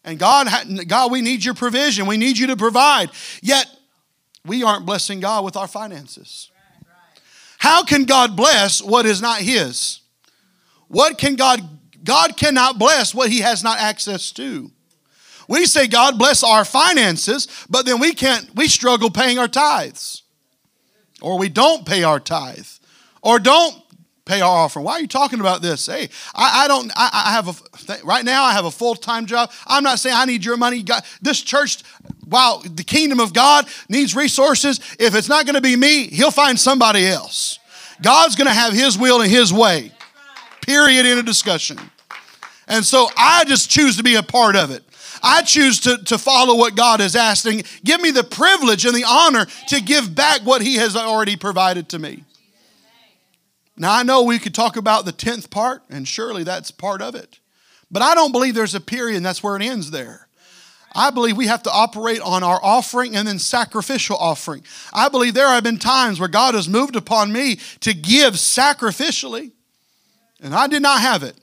And 0.07 0.21
God, 0.21 0.49
God, 0.87 1.11
we 1.11 1.21
need 1.21 1.45
your 1.45 1.55
provision. 1.55 2.07
We 2.07 2.17
need 2.17 2.39
you 2.39 2.47
to 2.47 2.57
provide. 2.57 3.11
Yet, 3.43 3.67
we 4.45 4.63
aren't 4.63 4.87
blessing 4.87 5.19
God 5.19 5.45
with 5.45 5.57
our 5.57 5.67
finances. 5.67 6.51
How 7.59 7.83
can 7.83 8.05
God 8.05 8.37
bless 8.37 8.81
what 8.81 9.05
is 9.05 9.21
not 9.21 9.41
His? 9.41 10.01
What 10.87 11.19
can 11.19 11.35
God, 11.35 11.61
God 12.05 12.37
cannot 12.37 12.79
bless 12.79 13.13
what 13.13 13.31
He 13.31 13.41
has 13.41 13.65
not 13.65 13.81
access 13.81 14.31
to. 14.33 14.71
We 15.49 15.67
say, 15.67 15.89
God 15.89 16.19
bless 16.19 16.45
our 16.45 16.65
finances, 16.65 17.49
but 17.69 17.85
then 17.87 17.99
we 17.99 18.13
can't, 18.13 18.49
we 18.55 18.69
struggle 18.69 19.11
paying 19.11 19.39
our 19.39 19.49
tithes. 19.49 20.23
Or 21.21 21.39
we 21.39 21.49
don't 21.49 21.87
pay 21.87 22.05
our 22.05 22.21
tithe. 22.21 22.67
Or 23.23 23.39
don't 23.39 23.75
pay 24.25 24.41
our 24.41 24.59
offering. 24.59 24.85
Why 24.85 24.95
are 24.95 25.01
you 25.01 25.09
talking 25.09 25.41
about 25.41 25.63
this? 25.63 25.87
Hey, 25.87 26.09
I, 26.35 26.65
I 26.65 26.69
don't, 26.69 26.93
I, 26.95 27.25
I, 27.27 27.33
have 27.33 27.49
a, 27.49 27.55
right 28.05 28.25
now 28.25 28.45
I 28.45 28.53
have 28.53 28.65
a 28.65 28.71
full-time 28.71 29.27
job. 29.27 29.51
I'm 29.67 29.83
not 29.83 29.99
saying 29.99 30.17
I 30.17 30.25
need 30.25 30.45
your 30.45 30.57
money. 30.57 30.83
God, 30.83 31.03
this 31.21 31.41
church, 31.41 31.83
while 32.25 32.61
the 32.61 32.85
kingdom 32.85 33.21
of 33.21 33.33
God 33.33 33.67
needs 33.89 34.15
resources, 34.15 34.81
if 34.99 35.15
it's 35.15 35.29
not 35.29 35.47
going 35.47 35.55
to 35.55 35.61
be 35.61 35.77
me, 35.77 36.07
he'll 36.09 36.31
find 36.31 36.59
somebody 36.59 37.07
else. 37.07 37.59
God's 38.03 38.37
going 38.37 38.49
to 38.49 38.55
have 38.55 38.73
his 38.73 38.99
will 38.99 39.21
and 39.21 39.31
his 39.31 39.53
way. 39.53 39.93
Period 40.63 41.07
in 41.07 41.19
a 41.19 41.23
discussion. 41.23 41.79
And 42.69 42.85
so 42.85 43.09
I 43.17 43.45
just 43.45 43.71
choose 43.71 43.97
to 43.97 44.03
be 44.03 44.17
a 44.17 44.23
part 44.23 44.57
of 44.57 44.71
it. 44.71 44.83
I 45.23 45.43
choose 45.43 45.81
to, 45.81 45.99
to 46.05 46.19
follow 46.19 46.57
what 46.57 46.77
God 46.77 47.01
is 47.01 47.17
asking. 47.17 47.63
Give 47.85 48.01
me 48.01 48.11
the 48.11 48.25
privilege 48.25 48.85
and 48.85 48.95
the 48.95 49.05
honor 49.05 49.47
to 49.69 49.81
give 49.81 50.15
back 50.15 50.43
what 50.43 50.63
He 50.63 50.77
has 50.77 50.97
already 50.97 51.37
provided 51.37 51.89
to 51.91 51.99
me. 51.99 52.25
Now, 53.77 53.95
I 53.95 54.03
know 54.03 54.23
we 54.23 54.39
could 54.39 54.55
talk 54.55 54.77
about 54.77 55.05
the 55.05 55.13
10th 55.13 55.51
part, 55.51 55.83
and 55.91 56.09
surely 56.09 56.45
that's 56.45 56.71
part 56.71 57.03
of 57.03 57.15
it. 57.15 57.41
But 57.91 58.03
I 58.03 58.15
don't 58.15 58.33
believe 58.33 58.55
there's 58.55 58.75
a 58.75 58.81
period 58.81 59.17
and 59.17 59.27
that's 59.27 59.43
where 59.43 59.57
it 59.57 59.63
ends 59.63 59.91
there. 59.91 60.27
I 60.95 61.11
believe 61.11 61.37
we 61.37 61.47
have 61.47 61.63
to 61.65 61.71
operate 61.71 62.21
on 62.21 62.43
our 62.43 62.59
offering 62.63 63.17
and 63.17 63.29
then 63.29 63.39
sacrificial 63.39 64.17
offering. 64.17 64.65
I 64.93 65.11
believe 65.11 65.35
there 65.35 65.49
have 65.49 65.63
been 65.63 65.79
times 65.79 66.19
where 66.19 66.29
God 66.29 66.55
has 66.55 66.69
moved 66.69 66.97
upon 66.97 67.31
me 67.31 67.59
to 67.81 67.93
give 67.93 68.35
sacrificially, 68.35 69.53
and 70.41 70.55
I 70.55 70.67
did 70.69 70.81
not 70.81 71.03
have 71.03 71.23
it. 71.23 71.37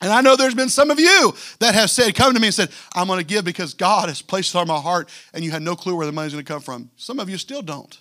And 0.00 0.10
I 0.10 0.22
know 0.22 0.34
there's 0.34 0.54
been 0.54 0.70
some 0.70 0.90
of 0.90 0.98
you 0.98 1.34
that 1.58 1.74
have 1.74 1.90
said, 1.90 2.14
come 2.14 2.32
to 2.32 2.40
me 2.40 2.46
and 2.46 2.54
said, 2.54 2.70
I'm 2.94 3.06
going 3.06 3.18
to 3.18 3.24
give 3.24 3.44
because 3.44 3.74
God 3.74 4.08
has 4.08 4.22
placed 4.22 4.54
it 4.54 4.58
on 4.58 4.66
my 4.66 4.80
heart, 4.80 5.10
and 5.34 5.44
you 5.44 5.50
had 5.50 5.60
no 5.60 5.76
clue 5.76 5.94
where 5.94 6.06
the 6.06 6.12
money's 6.12 6.32
going 6.32 6.44
to 6.44 6.50
come 6.50 6.62
from. 6.62 6.90
Some 6.96 7.20
of 7.20 7.28
you 7.28 7.36
still 7.36 7.60
don't. 7.60 7.98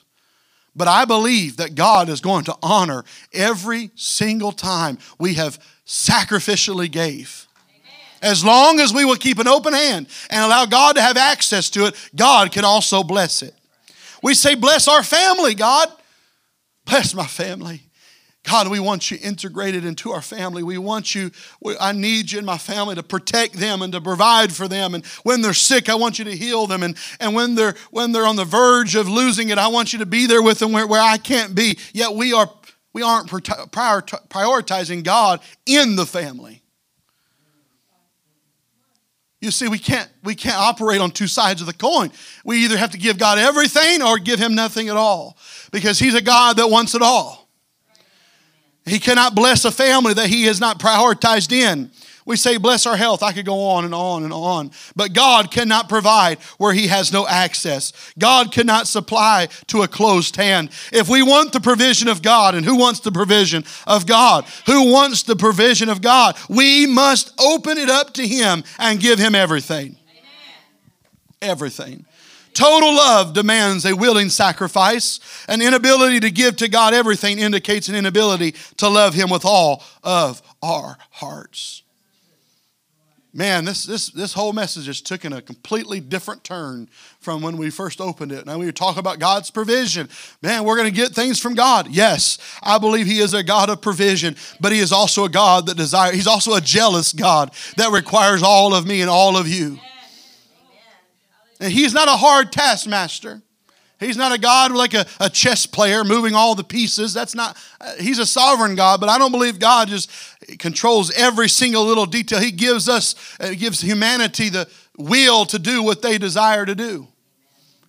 But 0.78 0.88
I 0.88 1.04
believe 1.04 1.58
that 1.58 1.76
God 1.76 2.08
is 2.08 2.22
going 2.22 2.46
to 2.46 2.56
honor 2.64 3.04
every 3.34 3.92
single 3.96 4.54
time 4.54 4.98
we 5.20 5.34
have 5.34 5.60
sacrificially 5.86 6.90
gave. 6.90 7.49
As 8.22 8.44
long 8.44 8.80
as 8.80 8.94
we 8.94 9.06
will 9.06 9.16
keep 9.16 9.40
an 9.40 9.48
open 9.48 9.74
hand 9.74 10.08
and 10.30 10.44
allow 10.44 10.66
God 10.66 10.96
to 10.96 11.02
have 11.02 11.18
access 11.18 11.70
to 11.72 11.86
it, 11.86 11.96
God 12.16 12.52
can 12.52 12.66
also 12.66 13.04
bless 13.04 13.42
it. 13.42 13.54
We 14.22 14.34
say, 14.34 14.56
Bless 14.56 14.88
our 14.88 15.04
family, 15.04 15.56
God. 15.56 15.90
Bless 16.86 17.14
my 17.14 17.28
family. 17.28 17.84
God, 18.44 18.70
we 18.70 18.80
want 18.80 19.12
you 19.12 19.18
integrated 19.22 19.86
into 19.86 20.12
our 20.12 20.22
family. 20.22 20.64
We 20.64 20.78
want 20.78 21.14
you, 21.14 21.30
I 21.80 21.92
need 21.92 22.32
you 22.32 22.40
in 22.40 22.46
my 22.46 22.58
family 22.58 22.96
to 22.96 23.04
protect 23.04 23.54
them 23.54 23.82
and 23.82 23.92
to 23.94 24.02
provide 24.02 24.54
for 24.54 24.68
them. 24.68 24.96
And 24.96 25.06
when 25.24 25.42
they're 25.42 25.54
sick, 25.54 25.90
I 25.90 25.96
want 25.96 26.20
you 26.20 26.26
to 26.26 26.36
heal 26.36 26.66
them. 26.66 26.82
And, 26.82 26.98
and 27.20 27.36
when, 27.36 27.56
they're, 27.56 27.76
when 27.92 28.12
they're 28.12 28.26
on 28.26 28.38
the 28.38 28.46
verge 28.46 28.96
of 28.96 29.10
losing 29.10 29.50
it, 29.50 29.58
I 29.58 29.68
want 29.68 29.94
you 29.94 30.00
to 30.00 30.06
be 30.06 30.26
there 30.26 30.42
with 30.42 30.58
them 30.60 30.72
where, 30.72 30.88
where 30.88 31.02
I 31.02 31.18
can't 31.18 31.54
be. 31.54 31.78
Yet 31.94 32.14
we, 32.14 32.34
are, 32.34 32.50
we 32.94 33.04
aren't 33.04 33.28
prioritizing 33.30 35.04
God 35.04 35.42
in 35.66 35.96
the 35.96 36.06
family. 36.06 36.64
You 39.42 39.52
see, 39.52 39.70
we 39.70 39.80
can't, 39.80 40.10
we 40.22 40.36
can't 40.36 40.58
operate 40.58 41.00
on 41.00 41.12
two 41.12 41.28
sides 41.28 41.62
of 41.62 41.68
the 41.68 41.74
coin. 41.74 42.12
We 42.44 42.66
either 42.66 42.78
have 42.78 42.92
to 42.92 42.98
give 42.98 43.18
God 43.18 43.38
everything 43.38 44.02
or 44.02 44.18
give 44.18 44.40
Him 44.40 44.54
nothing 44.54 44.90
at 44.90 44.98
all 44.98 45.38
because 45.72 45.98
He's 45.98 46.16
a 46.16 46.22
God 46.22 46.58
that 46.58 46.70
wants 46.70 46.94
it 46.94 47.02
all. 47.02 47.39
He 48.90 49.00
cannot 49.00 49.36
bless 49.36 49.66
a 49.66 49.72
family 49.72 50.14
that 50.14 50.28
he 50.28 50.44
has 50.46 50.60
not 50.60 50.80
prioritized 50.80 51.52
in. 51.52 51.92
We 52.30 52.36
say, 52.36 52.58
bless 52.58 52.86
our 52.86 52.96
health. 52.96 53.24
I 53.24 53.34
could 53.34 53.48
go 53.48 53.60
on 53.70 53.86
and 53.86 53.96
on 53.96 54.24
and 54.24 54.32
on. 54.32 54.70
But 54.96 55.14
God 55.14 55.50
cannot 55.50 55.90
provide 55.90 56.38
where 56.60 56.74
He 56.74 56.86
has 56.86 57.12
no 57.12 57.28
access. 57.28 57.92
God 58.20 58.52
cannot 58.52 58.88
supply 58.88 59.48
to 59.66 59.82
a 59.82 59.88
closed 59.88 60.36
hand. 60.36 60.70
If 60.94 61.10
we 61.10 61.24
want 61.24 61.54
the 61.54 61.60
provision 61.60 62.08
of 62.08 62.22
God, 62.22 62.54
and 62.54 62.64
who 62.64 62.76
wants 62.76 63.00
the 63.00 63.12
provision 63.12 63.64
of 63.88 64.06
God? 64.06 64.46
Who 64.68 64.92
wants 64.92 65.24
the 65.24 65.36
provision 65.36 65.90
of 65.90 66.04
God? 66.04 66.38
We 66.48 66.86
must 66.86 67.34
open 67.42 67.80
it 67.80 67.90
up 67.90 68.14
to 68.14 68.28
Him 68.28 68.64
and 68.78 69.00
give 69.00 69.18
Him 69.18 69.34
everything. 69.34 69.98
Amen. 70.12 70.22
Everything. 71.42 72.06
Total 72.54 72.94
love 72.94 73.34
demands 73.34 73.86
a 73.86 73.96
willing 73.96 74.30
sacrifice. 74.30 75.20
An 75.48 75.62
inability 75.62 76.20
to 76.22 76.32
give 76.32 76.58
to 76.58 76.68
God 76.68 76.94
everything 76.94 77.40
indicates 77.40 77.90
an 77.90 77.96
inability 77.96 78.56
to 78.78 78.90
love 78.90 79.14
Him 79.14 79.30
with 79.30 79.46
all 79.46 79.84
of 80.04 80.42
our 80.62 80.98
hearts. 81.12 81.84
Man, 83.32 83.64
this, 83.64 83.84
this, 83.84 84.10
this 84.10 84.34
whole 84.34 84.54
message 84.54 84.88
has 84.88 85.02
taken 85.02 85.34
a 85.34 85.42
completely 85.42 86.00
different 86.00 86.44
turn 86.44 86.90
from 87.20 87.44
when 87.44 87.58
we 87.58 87.70
first 87.70 88.02
opened 88.02 88.32
it. 88.32 88.48
Now 88.48 88.58
we 88.58 88.72
talk 88.72 88.98
about 88.98 89.20
God's 89.20 89.52
provision. 89.52 90.10
Man, 90.42 90.64
we're 90.64 90.76
going 90.76 90.90
to 90.90 90.96
get 90.96 91.12
things 91.12 91.40
from 91.40 91.54
God. 91.54 91.88
Yes, 91.92 92.40
I 92.64 92.80
believe 92.80 93.06
He 93.06 93.20
is 93.20 93.36
a 93.36 93.44
God 93.44 93.70
of 93.70 93.84
provision, 93.84 94.36
but 94.60 94.72
He 94.72 94.80
is 94.80 94.92
also 94.92 95.26
a 95.26 95.30
God 95.30 95.68
that 95.68 95.78
desires, 95.78 96.16
He's 96.16 96.26
also 96.26 96.56
a 96.56 96.62
jealous 96.62 97.14
God 97.14 97.54
that 97.78 97.92
requires 97.92 98.42
all 98.42 98.74
of 98.74 98.88
me 98.88 99.02
and 99.02 99.12
all 99.12 99.38
of 99.38 99.48
you. 99.48 99.80
And 101.60 101.72
he's 101.72 101.94
not 101.94 102.08
a 102.08 102.12
hard 102.12 102.52
taskmaster. 102.52 103.42
He's 104.00 104.16
not 104.16 104.32
a 104.32 104.38
God 104.38 104.72
like 104.72 104.94
a, 104.94 105.06
a 105.20 105.30
chess 105.30 105.66
player 105.66 106.06
moving 106.06 106.34
all 106.34 106.56
the 106.56 106.64
pieces. 106.64 107.14
That's 107.14 107.36
not, 107.36 107.58
uh, 107.82 107.96
he's 108.00 108.18
a 108.18 108.26
sovereign 108.26 108.76
God, 108.76 109.02
but 109.02 109.10
I 109.10 109.18
don't 109.18 109.32
believe 109.32 109.60
God 109.60 109.90
just 109.90 110.10
controls 110.58 111.12
every 111.12 111.50
single 111.50 111.84
little 111.84 112.06
detail. 112.06 112.40
He 112.40 112.52
gives 112.52 112.88
us, 112.88 113.16
uh, 113.42 113.52
gives 113.54 113.82
humanity 113.82 114.48
the 114.48 114.70
will 114.98 115.46
to 115.48 115.60
do 115.60 115.84
what 115.84 116.02
they 116.02 116.18
desire 116.18 116.66
to 116.66 116.76
do. 116.76 117.10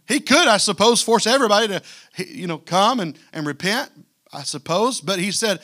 He 0.09 0.19
could, 0.19 0.49
I 0.49 0.57
suppose, 0.57 1.01
force 1.01 1.29
everybody 1.29 1.69
to, 1.69 1.83
you 2.17 2.49
know, 2.49 2.59
come 2.59 2.99
and, 2.99 3.17
and 3.33 3.47
repent, 3.47 3.91
I 4.33 4.43
suppose, 4.43 5.01
but 5.01 5.21
he 5.21 5.31
said, 5.31 5.61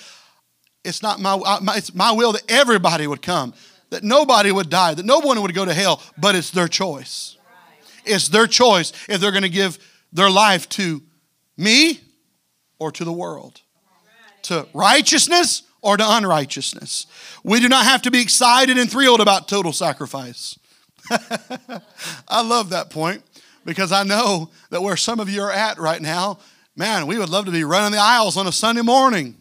it's 0.85 1.03
not 1.03 1.19
my, 1.19 1.37
it's 1.75 1.93
my 1.93 2.13
will 2.13 2.31
that 2.33 2.49
everybody 2.49 3.09
would 3.09 3.23
come, 3.23 3.53
that 3.91 4.05
nobody 4.05 4.53
would 4.53 4.71
die, 4.71 4.95
that 4.95 5.05
no 5.05 5.19
one 5.19 5.43
would 5.43 5.53
go 5.53 5.65
to 5.65 5.75
hell, 5.75 6.01
but 6.17 6.37
it's 6.37 6.53
their 6.53 6.69
choice. 6.69 7.36
It's 8.07 8.29
their 8.29 8.47
choice 8.47 8.93
if 9.09 9.21
they're 9.21 9.33
going 9.33 9.43
to 9.43 9.49
give 9.49 9.79
their 10.13 10.31
life 10.31 10.69
to 10.71 11.03
me 11.57 12.01
or 12.79 12.93
to 12.93 13.05
the 13.05 13.13
world, 13.13 13.61
to 14.43 14.67
righteousness 14.73 15.63
or 15.83 15.97
to 15.97 16.05
unrighteousness. 16.07 17.07
We 17.45 17.61
do 17.61 17.69
not 17.69 17.85
have 17.85 18.03
to 18.03 18.11
be 18.11 18.21
excited 18.21 18.77
and 18.77 18.91
thrilled 18.91 19.21
about 19.21 19.49
total 19.49 19.73
sacrifice. 19.73 20.59
I 22.29 22.43
love 22.43 22.71
that 22.71 22.91
point 22.91 23.23
because 23.65 23.93
I 23.93 24.03
know 24.03 24.51
that 24.71 24.83
where 24.83 24.97
some 24.97 25.21
of 25.21 25.29
you 25.29 25.43
are 25.43 25.53
at 25.53 25.79
right 25.79 26.01
now, 26.01 26.39
man, 26.77 27.07
we 27.07 27.19
would 27.19 27.29
love 27.29 27.47
to 27.47 27.53
be 27.53 27.65
running 27.65 27.93
the 27.93 27.99
aisles 27.99 28.37
on 28.37 28.47
a 28.47 28.53
Sunday 28.53 28.83
morning. 28.83 29.35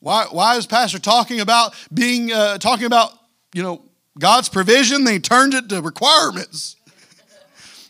Why, 0.00 0.26
why 0.30 0.56
is 0.56 0.66
Pastor 0.66 0.98
talking 0.98 1.40
about 1.40 1.74
being, 1.92 2.32
uh, 2.32 2.58
talking 2.58 2.86
about, 2.86 3.12
you 3.52 3.62
know, 3.62 3.82
God's 4.18 4.48
provision? 4.48 5.04
Then 5.04 5.14
he 5.14 5.20
turned 5.20 5.54
it 5.54 5.68
to 5.70 5.82
requirements. 5.82 6.76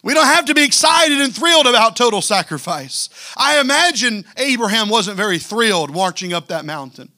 We 0.03 0.15
don't 0.15 0.27
have 0.27 0.45
to 0.47 0.55
be 0.55 0.65
excited 0.65 1.21
and 1.21 1.35
thrilled 1.35 1.67
about 1.67 1.97
total 1.97 2.23
sacrifice. 2.23 3.09
I 3.37 3.61
imagine 3.61 4.25
Abraham 4.37 4.89
wasn't 4.89 5.17
very 5.17 5.39
thrilled 5.39 5.93
marching 5.93 6.33
up 6.33 6.49
that 6.49 6.65
mountain. 6.65 7.11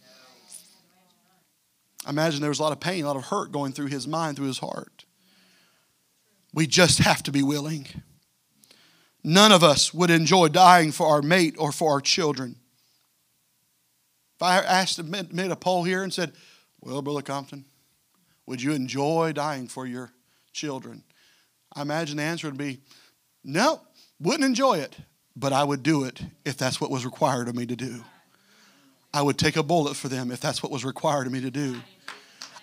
I 2.06 2.10
imagine 2.10 2.40
there 2.40 2.50
was 2.50 2.58
a 2.58 2.62
lot 2.62 2.72
of 2.72 2.80
pain, 2.80 3.04
a 3.04 3.06
lot 3.06 3.16
of 3.16 3.26
hurt 3.26 3.52
going 3.52 3.72
through 3.72 3.88
his 3.88 4.06
mind, 4.06 4.36
through 4.36 4.46
his 4.46 4.58
heart. 4.58 5.04
We 6.54 6.66
just 6.66 6.98
have 7.00 7.22
to 7.24 7.32
be 7.32 7.42
willing. 7.42 7.86
None 9.22 9.52
of 9.52 9.62
us 9.62 9.92
would 9.92 10.10
enjoy 10.10 10.48
dying 10.48 10.92
for 10.92 11.06
our 11.06 11.20
mate 11.20 11.54
or 11.58 11.72
for 11.72 11.92
our 11.92 12.00
children. 12.00 12.56
If 14.36 14.42
I 14.42 14.56
asked, 14.56 15.02
made 15.04 15.50
a 15.50 15.56
poll 15.56 15.84
here 15.84 16.02
and 16.02 16.12
said, 16.12 16.32
Well, 16.80 17.02
Brother 17.02 17.20
Compton, 17.20 17.66
would 18.46 18.62
you 18.62 18.72
enjoy 18.72 19.32
dying 19.34 19.68
for 19.68 19.86
your 19.86 20.12
children? 20.52 21.04
I 21.74 21.82
imagine 21.82 22.16
the 22.16 22.22
answer 22.22 22.48
would 22.48 22.58
be 22.58 22.80
No, 23.44 23.80
wouldn't 24.20 24.44
enjoy 24.44 24.78
it, 24.78 24.96
but 25.36 25.52
I 25.52 25.64
would 25.64 25.82
do 25.82 26.04
it 26.04 26.20
if 26.44 26.56
that's 26.56 26.80
what 26.80 26.90
was 26.90 27.04
required 27.04 27.48
of 27.48 27.54
me 27.54 27.66
to 27.66 27.76
do. 27.76 28.04
I 29.12 29.22
would 29.22 29.38
take 29.38 29.56
a 29.56 29.62
bullet 29.62 29.96
for 29.96 30.08
them 30.08 30.30
if 30.30 30.40
that's 30.40 30.62
what 30.62 30.70
was 30.70 30.84
required 30.84 31.26
of 31.26 31.32
me 31.32 31.40
to 31.40 31.50
do. 31.50 31.80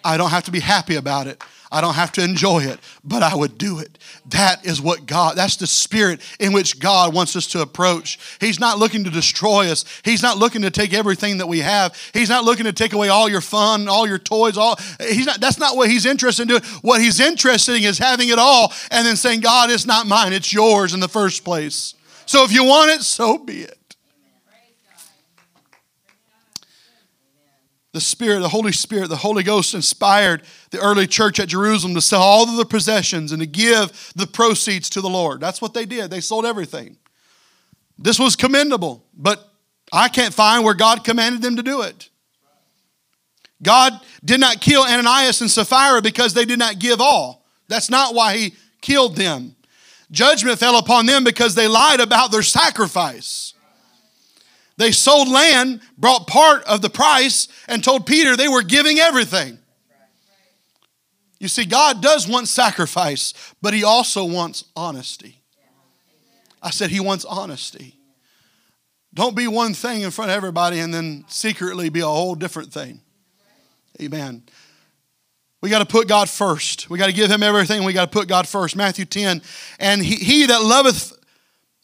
I 0.03 0.17
don't 0.17 0.29
have 0.29 0.45
to 0.45 0.51
be 0.51 0.59
happy 0.59 0.95
about 0.95 1.27
it. 1.27 1.43
I 1.71 1.81
don't 1.81 1.95
have 1.95 2.11
to 2.13 2.23
enjoy 2.23 2.63
it, 2.63 2.79
but 3.03 3.23
I 3.23 3.35
would 3.35 3.57
do 3.57 3.79
it. 3.79 3.97
That 4.29 4.65
is 4.65 4.81
what 4.81 5.05
God, 5.05 5.35
that's 5.35 5.57
the 5.57 5.67
spirit 5.67 6.21
in 6.39 6.53
which 6.53 6.79
God 6.79 7.13
wants 7.13 7.35
us 7.35 7.47
to 7.47 7.61
approach. 7.61 8.19
He's 8.39 8.59
not 8.59 8.79
looking 8.79 9.03
to 9.03 9.09
destroy 9.09 9.69
us. 9.69 9.83
He's 10.03 10.23
not 10.23 10.37
looking 10.37 10.61
to 10.61 10.71
take 10.71 10.93
everything 10.93 11.39
that 11.39 11.47
we 11.47 11.59
have. 11.59 11.95
He's 12.13 12.29
not 12.29 12.45
looking 12.45 12.65
to 12.65 12.73
take 12.73 12.93
away 12.93 13.09
all 13.09 13.29
your 13.29 13.41
fun, 13.41 13.87
all 13.87 14.07
your 14.07 14.19
toys, 14.19 14.57
all 14.57 14.77
he's 14.99 15.25
not 15.25 15.41
that's 15.41 15.59
not 15.59 15.75
what 15.75 15.89
he's 15.89 16.05
interested 16.05 16.43
in 16.43 16.47
doing. 16.47 16.63
What 16.81 17.01
he's 17.01 17.19
interested 17.19 17.75
in 17.75 17.83
is 17.83 17.97
having 17.97 18.29
it 18.29 18.39
all 18.39 18.71
and 18.91 19.05
then 19.05 19.15
saying, 19.15 19.41
God, 19.41 19.69
it's 19.69 19.85
not 19.85 20.07
mine, 20.07 20.33
it's 20.33 20.53
yours 20.53 20.93
in 20.93 20.99
the 20.99 21.07
first 21.07 21.43
place. 21.43 21.95
So 22.25 22.43
if 22.43 22.51
you 22.51 22.63
want 22.63 22.91
it, 22.91 23.01
so 23.01 23.37
be 23.37 23.61
it. 23.61 23.86
The 27.93 28.01
Spirit, 28.01 28.41
the 28.41 28.49
Holy 28.49 28.71
Spirit, 28.71 29.09
the 29.09 29.15
Holy 29.15 29.43
Ghost 29.43 29.73
inspired 29.73 30.43
the 30.71 30.79
early 30.79 31.07
church 31.07 31.39
at 31.39 31.47
Jerusalem 31.47 31.95
to 31.95 32.01
sell 32.01 32.21
all 32.21 32.47
of 32.47 32.55
their 32.55 32.65
possessions 32.65 33.31
and 33.31 33.41
to 33.41 33.47
give 33.47 34.11
the 34.15 34.27
proceeds 34.27 34.89
to 34.91 35.01
the 35.01 35.09
Lord. 35.09 35.39
That's 35.39 35.61
what 35.61 35.73
they 35.73 35.85
did. 35.85 36.11
They 36.11 36.19
sold 36.19 36.45
everything. 36.45 36.97
This 37.97 38.19
was 38.19 38.35
commendable, 38.35 39.03
but 39.15 39.51
I 39.91 40.09
can't 40.09 40.33
find 40.33 40.63
where 40.63 40.73
God 40.73 41.03
commanded 41.03 41.41
them 41.41 41.55
to 41.55 41.63
do 41.63 41.81
it. 41.81 42.09
God 43.63 43.99
did 44.23 44.39
not 44.39 44.61
kill 44.61 44.83
Ananias 44.83 45.41
and 45.41 45.49
Sapphira 45.49 46.01
because 46.01 46.33
they 46.33 46.45
did 46.45 46.59
not 46.59 46.77
give 46.77 47.01
all. 47.01 47.45
That's 47.67 47.89
not 47.89 48.13
why 48.13 48.37
he 48.37 48.53
killed 48.81 49.15
them. 49.15 49.55
Judgment 50.11 50.59
fell 50.59 50.77
upon 50.77 51.05
them 51.05 51.23
because 51.23 51.55
they 51.55 51.67
lied 51.67 51.99
about 51.99 52.31
their 52.31 52.43
sacrifice. 52.43 53.53
They 54.77 54.91
sold 54.91 55.27
land, 55.27 55.81
brought 55.97 56.27
part 56.27 56.63
of 56.65 56.81
the 56.81 56.89
price, 56.89 57.47
and 57.67 57.83
told 57.83 58.05
Peter 58.05 58.35
they 58.35 58.47
were 58.47 58.61
giving 58.61 58.99
everything. 58.99 59.57
You 61.39 61.47
see, 61.47 61.65
God 61.65 62.01
does 62.01 62.27
want 62.27 62.47
sacrifice, 62.47 63.33
but 63.61 63.73
He 63.73 63.83
also 63.83 64.25
wants 64.25 64.65
honesty. 64.75 65.41
I 66.61 66.69
said 66.69 66.89
He 66.89 66.99
wants 66.99 67.25
honesty. 67.25 67.95
Don't 69.13 69.35
be 69.35 69.47
one 69.47 69.73
thing 69.73 70.01
in 70.01 70.11
front 70.11 70.29
of 70.29 70.37
everybody 70.37 70.79
and 70.79 70.93
then 70.93 71.25
secretly 71.27 71.89
be 71.89 72.01
a 72.01 72.07
whole 72.07 72.35
different 72.35 72.71
thing. 72.71 73.01
Amen. 73.99 74.43
We 75.61 75.71
got 75.71 75.79
to 75.79 75.85
put 75.85 76.07
God 76.07 76.29
first. 76.29 76.87
We 76.87 76.99
got 76.99 77.07
to 77.07 77.13
give 77.13 77.31
Him 77.31 77.41
everything. 77.41 77.83
We 77.83 77.93
got 77.93 78.11
to 78.11 78.11
put 78.11 78.27
God 78.27 78.47
first. 78.47 78.75
Matthew 78.75 79.05
10. 79.05 79.41
And 79.79 80.03
he, 80.03 80.15
he 80.15 80.45
that 80.45 80.61
loveth 80.61 81.16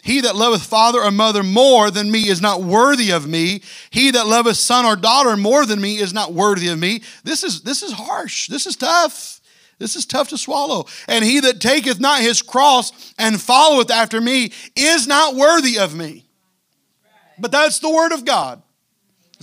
he 0.04 0.20
that 0.20 0.36
loveth 0.36 0.64
father 0.64 1.02
or 1.02 1.12
mother 1.12 1.44
more 1.44 1.90
than 1.90 2.12
me 2.12 2.28
is 2.28 2.42
not 2.42 2.62
worthy 2.62 3.12
of 3.12 3.26
me. 3.26 3.62
He 3.90 4.12
that 4.12 4.28
loveth 4.28 4.58
son 4.58 4.84
or 4.84 4.98
daughter 4.98 5.38
more 5.38 5.66
than 5.66 5.80
me 5.80 5.96
is 5.96 6.14
not 6.14 6.34
worthy 6.34 6.68
of 6.68 6.78
me. 6.78 7.04
This 7.24 7.42
is, 7.42 7.62
this 7.62 7.82
is 7.82 7.94
harsh. 7.94 8.50
This 8.50 8.68
is 8.68 8.76
tough. 8.76 9.40
This 9.80 9.96
is 9.96 10.06
tough 10.06 10.28
to 10.30 10.38
swallow. 10.38 10.88
And 11.08 11.24
he 11.24 11.40
that 11.40 11.62
taketh 11.62 12.02
not 12.02 12.20
his 12.20 12.42
cross 12.42 13.14
and 13.18 13.40
followeth 13.40 13.90
after 13.90 14.20
me 14.20 14.52
is 14.76 15.08
not 15.08 15.36
worthy 15.36 15.80
of 15.80 15.96
me. 15.96 16.26
But 17.40 17.54
that's 17.54 17.80
the 17.80 17.90
word 17.90 18.12
of 18.12 18.26
God. 18.26 18.62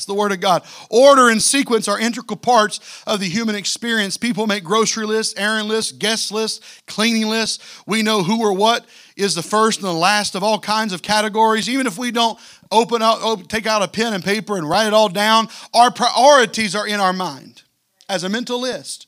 It's 0.01 0.07
the 0.07 0.15
Word 0.15 0.33
of 0.33 0.41
God. 0.41 0.63
Order 0.89 1.29
and 1.29 1.43
sequence 1.43 1.87
are 1.87 2.01
integral 2.01 2.39
parts 2.39 3.03
of 3.07 3.21
the 3.21 3.29
human 3.29 3.55
experience. 3.55 4.17
People 4.17 4.47
make 4.47 4.65
grocery 4.65 5.05
lists, 5.05 5.35
errand 5.37 5.69
lists, 5.69 5.93
guest 5.93 6.33
lists, 6.33 6.81
cleaning 6.87 7.29
lists. 7.29 7.83
We 7.87 8.03
know 8.03 8.23
who 8.23 8.41
or 8.41 8.55
what 8.55 8.87
is 9.15 9.35
the 9.35 9.43
first 9.43 9.81
and 9.81 9.89
the 9.89 9.93
last 9.93 10.35
of 10.35 10.43
all 10.43 10.59
kinds 10.59 10.95
of 10.95 11.03
categories. 11.03 11.69
Even 11.69 11.87
if 11.87 11.99
we 11.99 12.11
don't 12.11 12.39
open 12.73 13.03
up, 13.03 13.47
take 13.49 13.67
out 13.67 13.83
a 13.83 13.89
pen 13.89 14.15
and 14.15 14.25
paper 14.25 14.57
and 14.57 14.67
write 14.67 14.87
it 14.87 14.95
all 14.95 15.11
down, 15.11 15.49
our 15.75 15.91
priorities 15.91 16.75
are 16.75 16.87
in 16.87 16.99
our 16.99 17.13
mind 17.13 17.63
as 18.09 18.25
a 18.25 18.31
mental 18.31 18.59
list. 18.59 19.07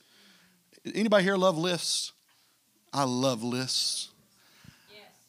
Anybody 0.94 1.24
here 1.24 1.36
love 1.36 1.56
lists? 1.56 2.12
I 2.92 3.04
love 3.04 3.42
lists. 3.42 4.10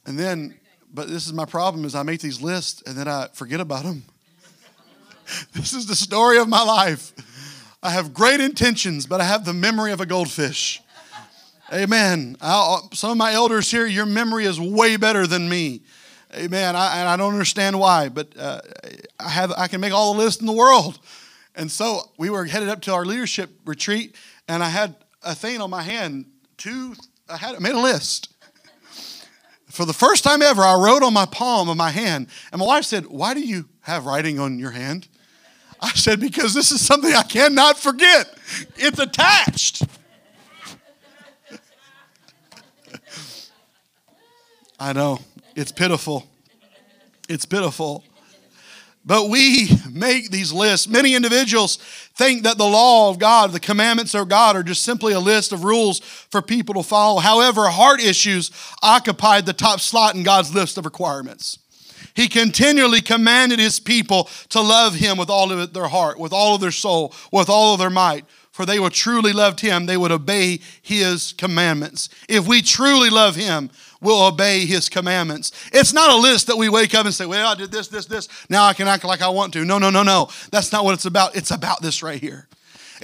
And 0.05 0.19
then, 0.19 0.55
but 0.93 1.07
this 1.07 1.25
is 1.25 1.31
my 1.31 1.45
problem: 1.45 1.85
is 1.85 1.95
I 1.95 2.03
make 2.03 2.19
these 2.19 2.41
lists 2.41 2.83
and 2.85 2.97
then 2.97 3.07
I 3.07 3.29
forget 3.31 3.61
about 3.61 3.83
them. 3.85 4.03
this 5.53 5.73
is 5.73 5.85
the 5.85 5.95
story 5.95 6.37
of 6.37 6.47
my 6.47 6.63
life. 6.63 7.13
I 7.81 7.91
have 7.91 8.13
great 8.13 8.39
intentions, 8.39 9.05
but 9.05 9.21
I 9.21 9.25
have 9.25 9.45
the 9.45 9.53
memory 9.53 9.91
of 9.91 10.01
a 10.01 10.05
goldfish. 10.05 10.81
Amen. 11.71 12.37
I'll, 12.39 12.89
some 12.93 13.11
of 13.11 13.17
my 13.17 13.33
elders 13.33 13.71
here, 13.71 13.85
your 13.85 14.05
memory 14.05 14.45
is 14.45 14.59
way 14.59 14.95
better 14.95 15.25
than 15.25 15.49
me. 15.49 15.81
Amen. 16.35 16.75
I, 16.75 16.99
and 16.99 17.09
I 17.09 17.17
don't 17.17 17.33
understand 17.33 17.79
why, 17.79 18.09
but 18.09 18.37
uh, 18.37 18.61
I 19.19 19.29
have 19.29 19.51
I 19.51 19.67
can 19.67 19.81
make 19.81 19.93
all 19.93 20.13
the 20.13 20.19
lists 20.19 20.41
in 20.41 20.47
the 20.47 20.53
world. 20.53 20.99
And 21.55 21.71
so 21.71 22.11
we 22.17 22.29
were 22.29 22.45
headed 22.45 22.69
up 22.69 22.81
to 22.81 22.93
our 22.93 23.05
leadership 23.05 23.51
retreat, 23.65 24.15
and 24.47 24.63
I 24.63 24.69
had 24.69 24.95
a 25.21 25.35
thing 25.35 25.61
on 25.61 25.69
my 25.69 25.83
hand. 25.83 26.25
Two, 26.57 26.95
I 27.29 27.37
had 27.37 27.59
made 27.59 27.75
a 27.75 27.79
list. 27.79 28.33
For 29.67 29.85
the 29.85 29.93
first 29.93 30.23
time 30.23 30.41
ever, 30.41 30.61
I 30.61 30.75
wrote 30.75 31.03
on 31.03 31.13
my 31.13 31.25
palm 31.25 31.69
of 31.69 31.77
my 31.77 31.91
hand, 31.91 32.27
and 32.51 32.59
my 32.59 32.65
wife 32.65 32.85
said, 32.85 33.07
"Why 33.07 33.33
do 33.33 33.41
you 33.41 33.69
have 33.81 34.05
writing 34.05 34.39
on 34.39 34.59
your 34.59 34.71
hand?" 34.71 35.07
I 35.83 35.89
said, 35.89 36.21
because 36.21 36.53
this 36.53 36.71
is 36.71 36.79
something 36.79 37.13
I 37.13 37.23
cannot 37.23 37.77
forget. 37.77 38.33
It's 38.77 38.99
attached. 38.99 39.83
I 44.79 44.93
know. 44.93 45.19
It's 45.55 45.73
pitiful. 45.73 46.25
It's 47.27 47.45
pitiful. 47.45 48.03
But 49.05 49.29
we 49.29 49.69
make 49.91 50.31
these 50.31 50.53
lists. 50.53 50.87
Many 50.87 51.15
individuals 51.15 51.75
think 52.15 52.43
that 52.43 52.57
the 52.57 52.65
law 52.65 53.09
of 53.09 53.19
God, 53.19 53.51
the 53.51 53.59
commandments 53.59 54.15
of 54.15 54.29
God, 54.29 54.55
are 54.55 54.63
just 54.63 54.83
simply 54.83 55.11
a 55.11 55.19
list 55.19 55.51
of 55.51 55.65
rules 55.65 55.99
for 55.99 56.41
people 56.41 56.75
to 56.75 56.83
follow. 56.83 57.19
However, 57.19 57.67
heart 57.67 58.01
issues 58.01 58.51
occupied 58.81 59.45
the 59.45 59.51
top 59.51 59.81
slot 59.81 60.15
in 60.15 60.23
God's 60.23 60.55
list 60.55 60.77
of 60.77 60.85
requirements. 60.85 61.59
He 62.15 62.27
continually 62.27 63.01
commanded 63.01 63.59
his 63.59 63.79
people 63.79 64.29
to 64.49 64.61
love 64.61 64.95
him 64.95 65.17
with 65.17 65.29
all 65.29 65.51
of 65.51 65.73
their 65.73 65.87
heart, 65.87 66.19
with 66.19 66.33
all 66.33 66.55
of 66.55 66.61
their 66.61 66.71
soul, 66.71 67.13
with 67.31 67.49
all 67.49 67.73
of 67.73 67.79
their 67.79 67.89
might. 67.89 68.25
For 68.51 68.67
they 68.67 68.79
would 68.79 68.93
truly 68.93 69.33
love 69.33 69.59
him, 69.59 69.87
they 69.87 69.97
would 69.97 70.11
obey 70.11 70.59
his 70.83 71.33
commandments. 71.33 72.09
If 72.29 72.47
we 72.47 72.61
truly 72.61 73.09
love 73.09 73.35
him, 73.35 73.71
we'll 73.99 74.27
obey 74.27 74.67
his 74.67 74.89
commandments. 74.89 75.51
It's 75.73 75.91
not 75.91 76.11
a 76.11 76.15
list 76.15 76.45
that 76.47 76.57
we 76.57 76.69
wake 76.69 76.93
up 76.93 77.07
and 77.07 77.15
say, 77.15 77.25
Well, 77.25 77.47
I 77.47 77.55
did 77.55 77.71
this, 77.71 77.87
this, 77.87 78.05
this. 78.05 78.29
Now 78.49 78.65
I 78.65 78.73
can 78.73 78.87
act 78.87 79.05
like 79.05 79.23
I 79.23 79.29
want 79.29 79.53
to. 79.53 79.65
No, 79.65 79.79
no, 79.79 79.89
no, 79.89 80.03
no. 80.03 80.29
That's 80.51 80.71
not 80.71 80.85
what 80.85 80.93
it's 80.93 81.05
about. 81.05 81.35
It's 81.35 81.49
about 81.49 81.81
this 81.81 82.03
right 82.03 82.21
here. 82.21 82.47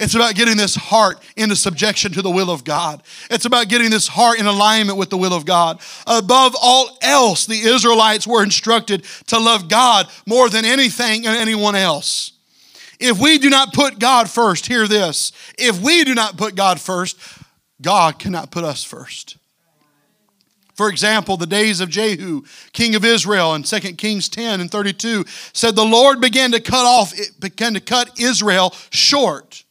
It's 0.00 0.14
about 0.14 0.34
getting 0.34 0.56
this 0.56 0.74
heart 0.74 1.22
into 1.36 1.54
subjection 1.54 2.12
to 2.12 2.22
the 2.22 2.30
will 2.30 2.50
of 2.50 2.64
God. 2.64 3.02
It's 3.30 3.44
about 3.44 3.68
getting 3.68 3.90
this 3.90 4.08
heart 4.08 4.40
in 4.40 4.46
alignment 4.46 4.96
with 4.96 5.10
the 5.10 5.18
will 5.18 5.34
of 5.34 5.44
God. 5.44 5.78
Above 6.06 6.56
all 6.60 6.96
else, 7.02 7.44
the 7.44 7.60
Israelites 7.60 8.26
were 8.26 8.42
instructed 8.42 9.04
to 9.26 9.38
love 9.38 9.68
God 9.68 10.08
more 10.26 10.48
than 10.48 10.64
anything 10.64 11.26
and 11.26 11.36
anyone 11.36 11.74
else. 11.76 12.32
If 12.98 13.20
we 13.20 13.36
do 13.36 13.50
not 13.50 13.74
put 13.74 13.98
God 13.98 14.30
first, 14.30 14.66
hear 14.66 14.88
this. 14.88 15.32
If 15.58 15.80
we 15.82 16.02
do 16.04 16.14
not 16.14 16.38
put 16.38 16.54
God 16.54 16.80
first, 16.80 17.18
God 17.82 18.18
cannot 18.18 18.50
put 18.50 18.64
us 18.64 18.82
first. 18.82 19.36
For 20.76 20.88
example, 20.88 21.36
the 21.36 21.46
days 21.46 21.80
of 21.80 21.90
Jehu, 21.90 22.44
king 22.72 22.94
of 22.94 23.04
Israel, 23.04 23.54
in 23.54 23.64
2 23.64 23.80
Kings 23.96 24.30
10 24.30 24.62
and 24.62 24.70
32, 24.70 25.26
said 25.52 25.76
the 25.76 25.84
Lord 25.84 26.22
began 26.22 26.52
to 26.52 26.60
cut 26.60 26.86
off, 26.86 27.12
began 27.38 27.74
to 27.74 27.80
cut 27.80 28.18
Israel 28.18 28.74
short. 28.88 29.64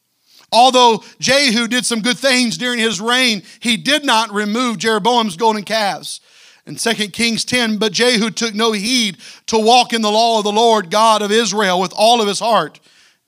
Although 0.51 1.03
Jehu 1.19 1.67
did 1.67 1.85
some 1.85 2.01
good 2.01 2.17
things 2.17 2.57
during 2.57 2.79
his 2.79 2.99
reign, 2.99 3.43
he 3.59 3.77
did 3.77 4.03
not 4.03 4.31
remove 4.31 4.77
Jeroboam's 4.77 5.37
golden 5.37 5.63
calves. 5.63 6.21
In 6.65 6.75
2 6.75 6.93
Kings 7.09 7.45
10, 7.45 7.77
but 7.77 7.93
Jehu 7.93 8.29
took 8.29 8.53
no 8.53 8.71
heed 8.71 9.17
to 9.47 9.57
walk 9.57 9.93
in 9.93 10.01
the 10.01 10.11
law 10.11 10.39
of 10.39 10.43
the 10.43 10.51
Lord 10.51 10.91
God 10.91 11.21
of 11.21 11.31
Israel 11.31 11.79
with 11.79 11.93
all 11.95 12.21
of 12.21 12.27
his 12.27 12.39
heart 12.39 12.79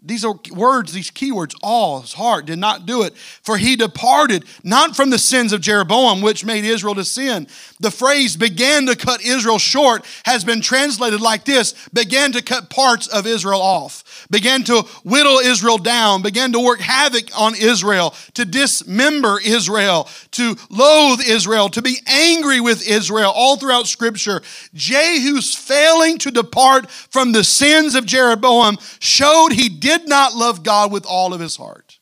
these 0.04 0.26
are 0.26 0.34
words, 0.52 0.94
these 0.94 1.12
keywords, 1.12 1.54
all 1.62 2.02
his 2.02 2.14
heart 2.14 2.48
did 2.48 2.58
not 2.58 2.88
do 2.88 3.04
it. 3.04 3.16
For 3.16 3.58
he 3.58 3.76
departed 3.76 4.46
not 4.64 4.96
from 4.96 5.12
the 5.12 5.20
sins 5.20 5.54
of 5.54 5.62
Jeroboam, 5.62 6.22
which 6.22 6.44
made 6.44 6.66
Israel 6.66 6.96
to 6.96 7.06
sin. 7.06 7.48
The 7.80 7.92
phrase 7.92 8.36
began 8.36 8.88
to 8.88 8.96
cut 8.96 9.22
Israel 9.22 9.60
short 9.60 10.04
has 10.26 10.44
been 10.44 10.62
translated 10.62 11.22
like 11.22 11.46
this 11.46 11.76
began 11.90 12.32
to 12.32 12.42
cut 12.42 12.72
parts 12.72 13.08
of 13.08 13.28
Israel 13.28 13.62
off, 13.62 14.04
began 14.32 14.64
to 14.64 14.82
whittle 15.04 15.38
Israel 15.38 15.78
down, 15.78 16.24
began 16.24 16.54
to 16.54 16.60
work 16.60 16.80
havoc 16.80 17.38
on 17.38 17.54
Israel, 17.54 18.16
to 18.34 18.46
dismember 18.46 19.40
Israel, 19.44 20.10
to 20.32 20.56
loathe 20.70 21.22
Israel, 21.22 21.70
to 21.70 21.82
be 21.82 21.98
angry 22.08 22.60
with 22.60 22.88
Israel, 22.88 23.32
all 23.36 23.58
throughout 23.58 23.86
Scripture. 23.86 24.42
Jehu's 24.74 25.54
failing 25.54 26.18
to 26.20 26.32
depart 26.32 26.90
from 26.90 27.34
the 27.34 27.44
sins 27.44 27.94
of 27.94 28.06
Jeroboam 28.06 28.78
showed 29.00 29.52
he 29.52 29.70
did 29.70 30.08
not 30.08 30.34
love 30.34 30.64
God 30.64 30.92
with 30.92 31.06
all 31.06 31.34
of 31.34 31.42
his 31.42 31.58
heart. 31.58 32.00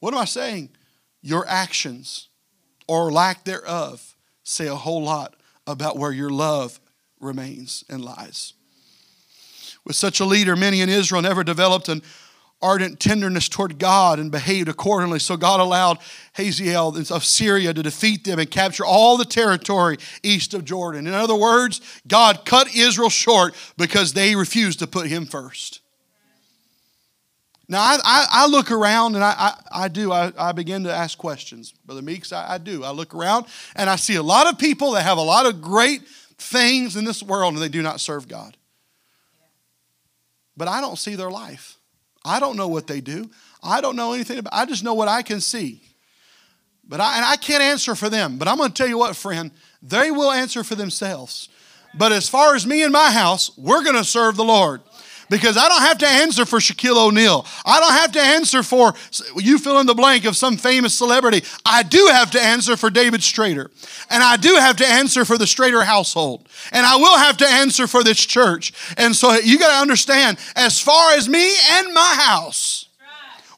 What 0.00 0.12
am 0.12 0.20
I 0.20 0.26
saying? 0.26 0.70
Your 1.22 1.46
actions 1.48 2.28
or 2.86 3.12
lack 3.12 3.44
thereof 3.44 4.16
say 4.42 4.66
a 4.66 4.74
whole 4.74 5.02
lot 5.02 5.34
about 5.66 5.96
where 5.96 6.12
your 6.12 6.30
love 6.30 6.80
remains 7.20 7.84
and 7.88 8.04
lies. 8.04 8.54
With 9.88 9.96
such 9.96 10.20
a 10.20 10.24
leader, 10.26 10.54
many 10.54 10.82
in 10.82 10.90
Israel 10.90 11.22
never 11.22 11.42
developed 11.42 11.88
an 11.88 12.02
ardent 12.60 13.00
tenderness 13.00 13.48
toward 13.48 13.78
God 13.78 14.18
and 14.18 14.30
behaved 14.30 14.68
accordingly. 14.68 15.18
So 15.18 15.38
God 15.38 15.60
allowed 15.60 15.98
Hazael 16.34 16.94
of 17.10 17.24
Syria 17.24 17.72
to 17.72 17.82
defeat 17.82 18.24
them 18.24 18.38
and 18.38 18.50
capture 18.50 18.84
all 18.84 19.16
the 19.16 19.24
territory 19.24 19.96
east 20.22 20.52
of 20.52 20.66
Jordan. 20.66 21.06
In 21.06 21.14
other 21.14 21.34
words, 21.34 21.80
God 22.06 22.44
cut 22.44 22.74
Israel 22.76 23.08
short 23.08 23.54
because 23.78 24.12
they 24.12 24.36
refused 24.36 24.80
to 24.80 24.86
put 24.86 25.06
him 25.06 25.24
first. 25.24 25.80
Now, 27.66 27.80
I, 27.80 27.98
I, 28.04 28.26
I 28.30 28.46
look 28.46 28.70
around 28.70 29.14
and 29.14 29.24
I, 29.24 29.34
I, 29.38 29.84
I 29.84 29.88
do, 29.88 30.12
I, 30.12 30.32
I, 30.38 30.52
begin 30.52 30.84
to 30.84 30.92
ask 30.92 31.16
questions. 31.16 31.72
Brother 31.86 32.02
Meeks, 32.02 32.32
I, 32.32 32.54
I 32.54 32.58
do. 32.58 32.84
I 32.84 32.90
look 32.90 33.14
around 33.14 33.46
and 33.74 33.88
I 33.88 33.96
see 33.96 34.16
a 34.16 34.22
lot 34.22 34.46
of 34.52 34.58
people 34.58 34.92
that 34.92 35.02
have 35.02 35.18
a 35.18 35.22
lot 35.22 35.46
of 35.46 35.62
great 35.62 36.02
things 36.38 36.96
in 36.96 37.04
this 37.04 37.22
world 37.22 37.54
and 37.54 37.62
they 37.62 37.68
do 37.68 37.82
not 37.82 38.00
serve 38.00 38.28
God. 38.28 38.58
But 40.58 40.68
I 40.68 40.80
don't 40.80 40.98
see 40.98 41.14
their 41.14 41.30
life. 41.30 41.76
I 42.24 42.40
don't 42.40 42.56
know 42.56 42.68
what 42.68 42.88
they 42.88 43.00
do. 43.00 43.30
I 43.62 43.80
don't 43.80 43.96
know 43.96 44.12
anything 44.12 44.38
about 44.38 44.52
I 44.52 44.66
just 44.66 44.84
know 44.84 44.94
what 44.94 45.08
I 45.08 45.22
can 45.22 45.40
see. 45.40 45.80
But 46.86 47.00
I, 47.00 47.16
and 47.16 47.24
I 47.24 47.36
can't 47.36 47.62
answer 47.62 47.94
for 47.94 48.08
them. 48.08 48.38
But 48.38 48.48
I'm 48.48 48.56
going 48.56 48.70
to 48.70 48.74
tell 48.74 48.88
you 48.88 48.98
what, 48.98 49.14
friend, 49.14 49.50
they 49.82 50.10
will 50.10 50.30
answer 50.30 50.64
for 50.64 50.74
themselves. 50.74 51.48
But 51.94 52.12
as 52.12 52.28
far 52.28 52.54
as 52.54 52.66
me 52.66 52.82
and 52.82 52.92
my 52.92 53.10
house, 53.10 53.56
we're 53.56 53.84
going 53.84 53.96
to 53.96 54.04
serve 54.04 54.36
the 54.36 54.44
Lord 54.44 54.80
because 55.30 55.56
I 55.56 55.68
don't 55.68 55.82
have 55.82 55.98
to 55.98 56.06
answer 56.06 56.44
for 56.44 56.58
Shaquille 56.58 56.96
O'Neal. 56.96 57.44
I 57.64 57.80
don't 57.80 57.92
have 57.92 58.12
to 58.12 58.20
answer 58.20 58.62
for 58.62 58.94
you 59.36 59.58
fill 59.58 59.80
in 59.80 59.86
the 59.86 59.94
blank 59.94 60.24
of 60.24 60.36
some 60.36 60.56
famous 60.56 60.94
celebrity. 60.94 61.42
I 61.64 61.82
do 61.82 62.08
have 62.10 62.30
to 62.32 62.40
answer 62.40 62.76
for 62.76 62.90
David 62.90 63.20
Strader. 63.20 63.70
And 64.10 64.22
I 64.22 64.36
do 64.36 64.54
have 64.54 64.76
to 64.76 64.86
answer 64.86 65.24
for 65.24 65.38
the 65.38 65.44
Strader 65.44 65.84
household. 65.84 66.48
And 66.72 66.84
I 66.84 66.96
will 66.96 67.18
have 67.18 67.36
to 67.38 67.46
answer 67.46 67.86
for 67.86 68.02
this 68.02 68.18
church. 68.18 68.72
And 68.96 69.14
so 69.14 69.32
you 69.34 69.58
got 69.58 69.74
to 69.74 69.80
understand, 69.80 70.38
as 70.56 70.80
far 70.80 71.14
as 71.14 71.28
me 71.28 71.54
and 71.72 71.92
my 71.92 72.14
house, 72.18 72.88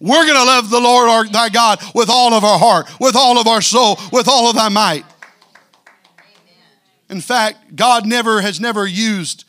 we're 0.01 0.25
going 0.25 0.39
to 0.39 0.45
love 0.45 0.71
the 0.71 0.81
Lord 0.81 1.09
our, 1.09 1.27
thy 1.27 1.51
God 1.51 1.81
with 1.95 2.09
all 2.09 2.33
of 2.33 2.43
our 2.43 2.59
heart, 2.59 2.89
with 2.99 3.15
all 3.15 3.39
of 3.39 3.47
our 3.47 3.61
soul, 3.61 3.99
with 4.13 4.29
all 4.29 4.49
of 4.49 4.57
thy 4.57 4.71
might. 4.71 5.05
In 7.11 7.21
fact, 7.21 7.77
God 7.77 8.07
never 8.07 8.41
has 8.41 8.61
never 8.61 8.87
used 8.87 9.45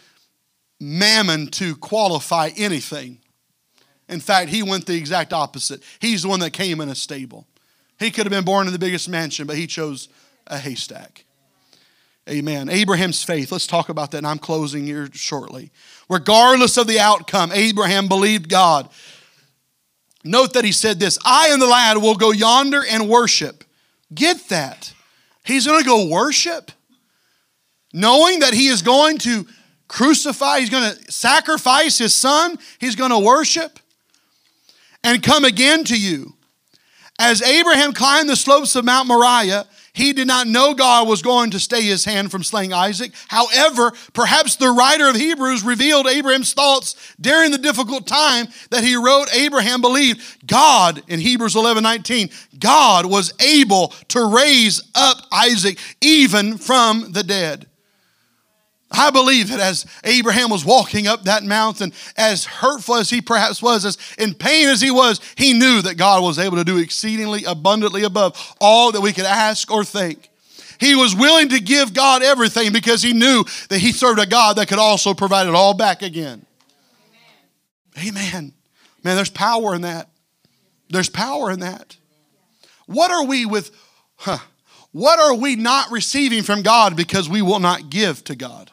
mammon 0.81 1.47
to 1.47 1.75
qualify 1.75 2.49
anything. 2.57 3.19
In 4.09 4.19
fact, 4.19 4.49
he 4.49 4.63
went 4.63 4.87
the 4.87 4.97
exact 4.97 5.31
opposite. 5.31 5.81
He's 5.99 6.23
the 6.23 6.27
one 6.27 6.41
that 6.41 6.51
came 6.51 6.81
in 6.81 6.89
a 6.89 6.95
stable. 6.95 7.47
He 7.99 8.09
could 8.11 8.25
have 8.25 8.31
been 8.31 8.43
born 8.43 8.67
in 8.67 8.73
the 8.73 8.79
biggest 8.79 9.07
mansion, 9.07 9.45
but 9.45 9.55
he 9.55 9.67
chose 9.67 10.09
a 10.47 10.57
haystack. 10.57 11.23
Amen. 12.29 12.67
Abraham's 12.69 13.23
faith. 13.23 13.51
Let's 13.51 13.67
talk 13.67 13.89
about 13.89 14.11
that, 14.11 14.19
and 14.19 14.27
I'm 14.27 14.39
closing 14.39 14.85
here 14.85 15.07
shortly. 15.13 15.71
Regardless 16.09 16.77
of 16.77 16.87
the 16.87 16.99
outcome, 16.99 17.51
Abraham 17.51 18.07
believed 18.07 18.49
God. 18.49 18.89
Note 20.23 20.53
that 20.53 20.65
he 20.65 20.71
said 20.71 20.99
this 20.99 21.17
I 21.23 21.49
and 21.51 21.61
the 21.61 21.67
lad 21.67 21.97
will 21.97 22.15
go 22.15 22.31
yonder 22.31 22.83
and 22.89 23.07
worship. 23.07 23.63
Get 24.13 24.49
that. 24.49 24.93
He's 25.45 25.65
going 25.65 25.81
to 25.81 25.87
go 25.87 26.07
worship, 26.07 26.71
knowing 27.93 28.39
that 28.39 28.53
he 28.53 28.67
is 28.67 28.81
going 28.81 29.17
to 29.19 29.47
crucify, 29.91 30.61
he's 30.61 30.69
going 30.69 30.89
to 30.89 31.11
sacrifice 31.11 31.97
his 31.97 32.15
son, 32.15 32.57
he's 32.79 32.95
going 32.95 33.11
to 33.11 33.19
worship 33.19 33.77
and 35.03 35.21
come 35.21 35.43
again 35.43 35.83
to 35.83 35.99
you. 35.99 36.33
As 37.19 37.41
Abraham 37.41 37.91
climbed 37.91 38.29
the 38.29 38.37
slopes 38.37 38.75
of 38.77 38.85
Mount 38.85 39.09
Moriah, 39.09 39.67
he 39.91 40.13
did 40.13 40.27
not 40.27 40.47
know 40.47 40.73
God 40.73 41.09
was 41.09 41.21
going 41.21 41.51
to 41.51 41.59
stay 41.59 41.81
his 41.81 42.05
hand 42.05 42.31
from 42.31 42.41
slaying 42.41 42.71
Isaac. 42.71 43.11
However, 43.27 43.91
perhaps 44.13 44.55
the 44.55 44.69
writer 44.69 45.09
of 45.09 45.17
Hebrews 45.17 45.65
revealed 45.65 46.07
Abraham's 46.07 46.53
thoughts 46.53 46.95
during 47.19 47.51
the 47.51 47.57
difficult 47.57 48.07
time 48.07 48.47
that 48.69 48.85
he 48.85 48.95
wrote. 48.95 49.27
Abraham 49.35 49.81
believed 49.81 50.47
God, 50.47 51.03
in 51.09 51.19
Hebrews 51.19 51.57
11 51.57 51.83
19, 51.83 52.29
God 52.57 53.05
was 53.07 53.33
able 53.41 53.89
to 54.07 54.33
raise 54.33 54.81
up 54.95 55.17
Isaac 55.33 55.77
even 55.99 56.57
from 56.57 57.11
the 57.11 57.23
dead. 57.23 57.67
I 58.91 59.09
believe 59.09 59.49
that 59.49 59.59
as 59.59 59.85
Abraham 60.03 60.49
was 60.49 60.65
walking 60.65 61.07
up 61.07 61.23
that 61.23 61.43
mountain, 61.43 61.93
as 62.17 62.43
hurtful 62.43 62.95
as 62.95 63.09
he 63.09 63.21
perhaps 63.21 63.61
was, 63.61 63.85
as 63.85 63.97
in 64.17 64.33
pain 64.33 64.67
as 64.67 64.81
he 64.81 64.91
was, 64.91 65.21
he 65.35 65.53
knew 65.53 65.81
that 65.81 65.95
God 65.95 66.21
was 66.21 66.37
able 66.37 66.57
to 66.57 66.65
do 66.65 66.77
exceedingly 66.77 67.45
abundantly 67.45 68.03
above 68.03 68.55
all 68.59 68.91
that 68.91 69.01
we 69.01 69.13
could 69.13 69.25
ask 69.25 69.71
or 69.71 69.85
think. 69.85 70.29
He 70.79 70.95
was 70.95 71.15
willing 71.15 71.49
to 71.49 71.59
give 71.59 71.93
God 71.93 72.23
everything 72.23 72.73
because 72.73 73.01
he 73.01 73.13
knew 73.13 73.45
that 73.69 73.77
he 73.77 73.91
served 73.91 74.19
a 74.19 74.25
God 74.25 74.57
that 74.57 74.67
could 74.67 74.79
also 74.79 75.13
provide 75.13 75.47
it 75.47 75.53
all 75.53 75.73
back 75.73 76.01
again. 76.01 76.45
Amen. 77.97 78.17
Amen. 78.17 78.53
Man, 79.03 79.15
there's 79.15 79.29
power 79.29 79.73
in 79.75 79.81
that. 79.81 80.09
There's 80.89 81.09
power 81.09 81.51
in 81.51 81.61
that. 81.61 81.95
What 82.87 83.11
are 83.11 83.25
we 83.25 83.45
with, 83.45 83.71
huh? 84.17 84.39
What 84.91 85.19
are 85.19 85.35
we 85.35 85.55
not 85.55 85.91
receiving 85.91 86.43
from 86.43 86.61
God 86.61 86.97
because 86.97 87.29
we 87.29 87.41
will 87.41 87.59
not 87.59 87.89
give 87.89 88.23
to 88.25 88.35
God? 88.35 88.69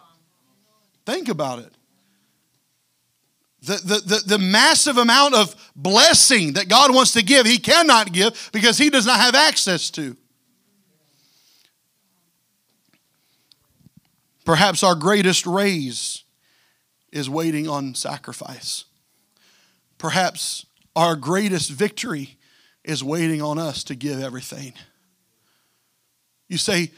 Think 1.09 1.31
about 1.31 1.61
it. 1.61 1.73
The, 3.63 3.77
the, 3.77 4.01
the, 4.05 4.23
the, 4.27 4.39
massive 4.39 4.99
amount 4.99 5.35
of 5.35 5.57
blessing 5.75 6.53
that 6.53 6.69
God 6.69 6.95
wants 6.95 7.13
to 7.13 7.23
give, 7.23 7.47
He 7.47 7.57
cannot 7.57 8.13
give 8.13 8.51
because 8.53 8.77
He 8.77 8.91
does 8.91 9.07
not 9.07 9.19
have 9.19 9.35
access 9.35 9.89
to. 9.93 10.19
Perhaps 14.45 14.83
our 14.83 14.95
greatest 14.95 15.47
raise 15.47 16.25
is 17.11 17.31
waiting 17.31 17.67
on 17.67 17.95
sacrifice. 17.95 18.85
Perhaps 19.97 20.67
our 20.95 21.17
greatest 21.17 21.71
victory 21.71 22.37
is 22.85 23.03
waiting 23.03 23.41
on 23.41 23.59
us 23.59 23.83
to 23.85 23.95
give 23.95 24.21
everything. 24.21 24.75
You 26.49 26.59
say, 26.59 26.91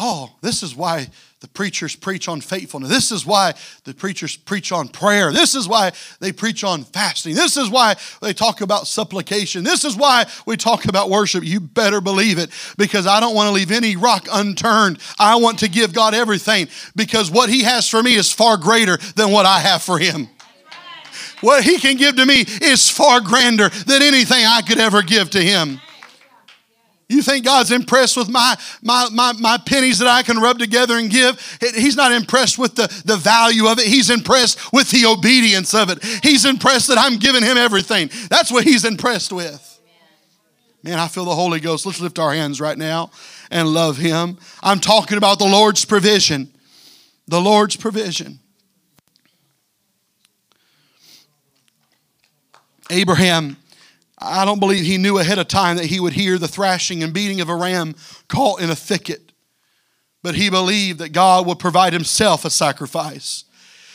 Oh, 0.00 0.30
this 0.40 0.62
is 0.62 0.74
why 0.74 1.08
the 1.40 1.48
preachers 1.48 1.94
preach 1.94 2.26
on 2.26 2.40
faithfulness. 2.40 2.88
This 2.88 3.12
is 3.12 3.26
why 3.26 3.52
the 3.84 3.92
preachers 3.92 4.36
preach 4.36 4.72
on 4.72 4.88
prayer. 4.88 5.32
This 5.32 5.54
is 5.54 5.68
why 5.68 5.92
they 6.18 6.32
preach 6.32 6.64
on 6.64 6.84
fasting. 6.84 7.34
This 7.34 7.58
is 7.58 7.68
why 7.68 7.96
they 8.22 8.32
talk 8.32 8.62
about 8.62 8.86
supplication. 8.86 9.64
This 9.64 9.84
is 9.84 9.94
why 9.94 10.24
we 10.46 10.56
talk 10.56 10.86
about 10.86 11.10
worship. 11.10 11.44
You 11.44 11.60
better 11.60 12.00
believe 12.00 12.38
it 12.38 12.48
because 12.78 13.06
I 13.06 13.20
don't 13.20 13.34
want 13.34 13.48
to 13.48 13.52
leave 13.52 13.70
any 13.70 13.96
rock 13.96 14.28
unturned. 14.32 14.98
I 15.18 15.36
want 15.36 15.58
to 15.58 15.68
give 15.68 15.92
God 15.92 16.14
everything 16.14 16.68
because 16.96 17.30
what 17.30 17.50
He 17.50 17.64
has 17.64 17.86
for 17.86 18.02
me 18.02 18.14
is 18.14 18.32
far 18.32 18.56
greater 18.56 18.96
than 19.16 19.30
what 19.30 19.44
I 19.44 19.58
have 19.58 19.82
for 19.82 19.98
Him. 19.98 20.28
What 21.42 21.64
He 21.64 21.76
can 21.76 21.96
give 21.96 22.16
to 22.16 22.24
me 22.24 22.44
is 22.62 22.88
far 22.88 23.20
grander 23.20 23.68
than 23.68 24.00
anything 24.00 24.46
I 24.46 24.62
could 24.62 24.78
ever 24.78 25.02
give 25.02 25.28
to 25.30 25.42
Him. 25.42 25.80
You 27.12 27.22
think 27.22 27.44
God's 27.44 27.70
impressed 27.70 28.16
with 28.16 28.28
my, 28.28 28.56
my, 28.82 29.08
my, 29.12 29.32
my 29.38 29.58
pennies 29.58 29.98
that 29.98 30.08
I 30.08 30.22
can 30.22 30.38
rub 30.38 30.58
together 30.58 30.96
and 30.96 31.10
give? 31.10 31.58
He's 31.60 31.94
not 31.94 32.10
impressed 32.10 32.58
with 32.58 32.74
the, 32.74 32.86
the 33.04 33.16
value 33.16 33.66
of 33.66 33.78
it. 33.78 33.86
He's 33.86 34.08
impressed 34.08 34.72
with 34.72 34.90
the 34.90 35.04
obedience 35.06 35.74
of 35.74 35.90
it. 35.90 36.02
He's 36.22 36.46
impressed 36.46 36.88
that 36.88 36.96
I'm 36.96 37.18
giving 37.18 37.42
him 37.42 37.58
everything. 37.58 38.10
That's 38.30 38.50
what 38.50 38.64
he's 38.64 38.86
impressed 38.86 39.32
with. 39.32 39.68
Man, 40.82 40.98
I 40.98 41.06
feel 41.06 41.26
the 41.26 41.34
Holy 41.34 41.60
Ghost. 41.60 41.84
Let's 41.84 42.00
lift 42.00 42.18
our 42.18 42.32
hands 42.32 42.60
right 42.60 42.78
now 42.78 43.10
and 43.50 43.68
love 43.68 43.98
him. 43.98 44.38
I'm 44.62 44.80
talking 44.80 45.18
about 45.18 45.38
the 45.38 45.46
Lord's 45.46 45.84
provision. 45.84 46.50
The 47.28 47.40
Lord's 47.40 47.76
provision. 47.76 48.40
Abraham 52.90 53.58
I 54.24 54.44
don't 54.44 54.60
believe 54.60 54.84
he 54.84 54.98
knew 54.98 55.18
ahead 55.18 55.38
of 55.38 55.48
time 55.48 55.76
that 55.76 55.86
he 55.86 56.00
would 56.00 56.12
hear 56.12 56.38
the 56.38 56.48
thrashing 56.48 57.02
and 57.02 57.12
beating 57.12 57.40
of 57.40 57.48
a 57.48 57.56
ram 57.56 57.94
caught 58.28 58.60
in 58.60 58.70
a 58.70 58.76
thicket. 58.76 59.32
But 60.22 60.36
he 60.36 60.50
believed 60.50 61.00
that 61.00 61.10
God 61.10 61.46
would 61.46 61.58
provide 61.58 61.92
himself 61.92 62.44
a 62.44 62.50
sacrifice. 62.50 63.44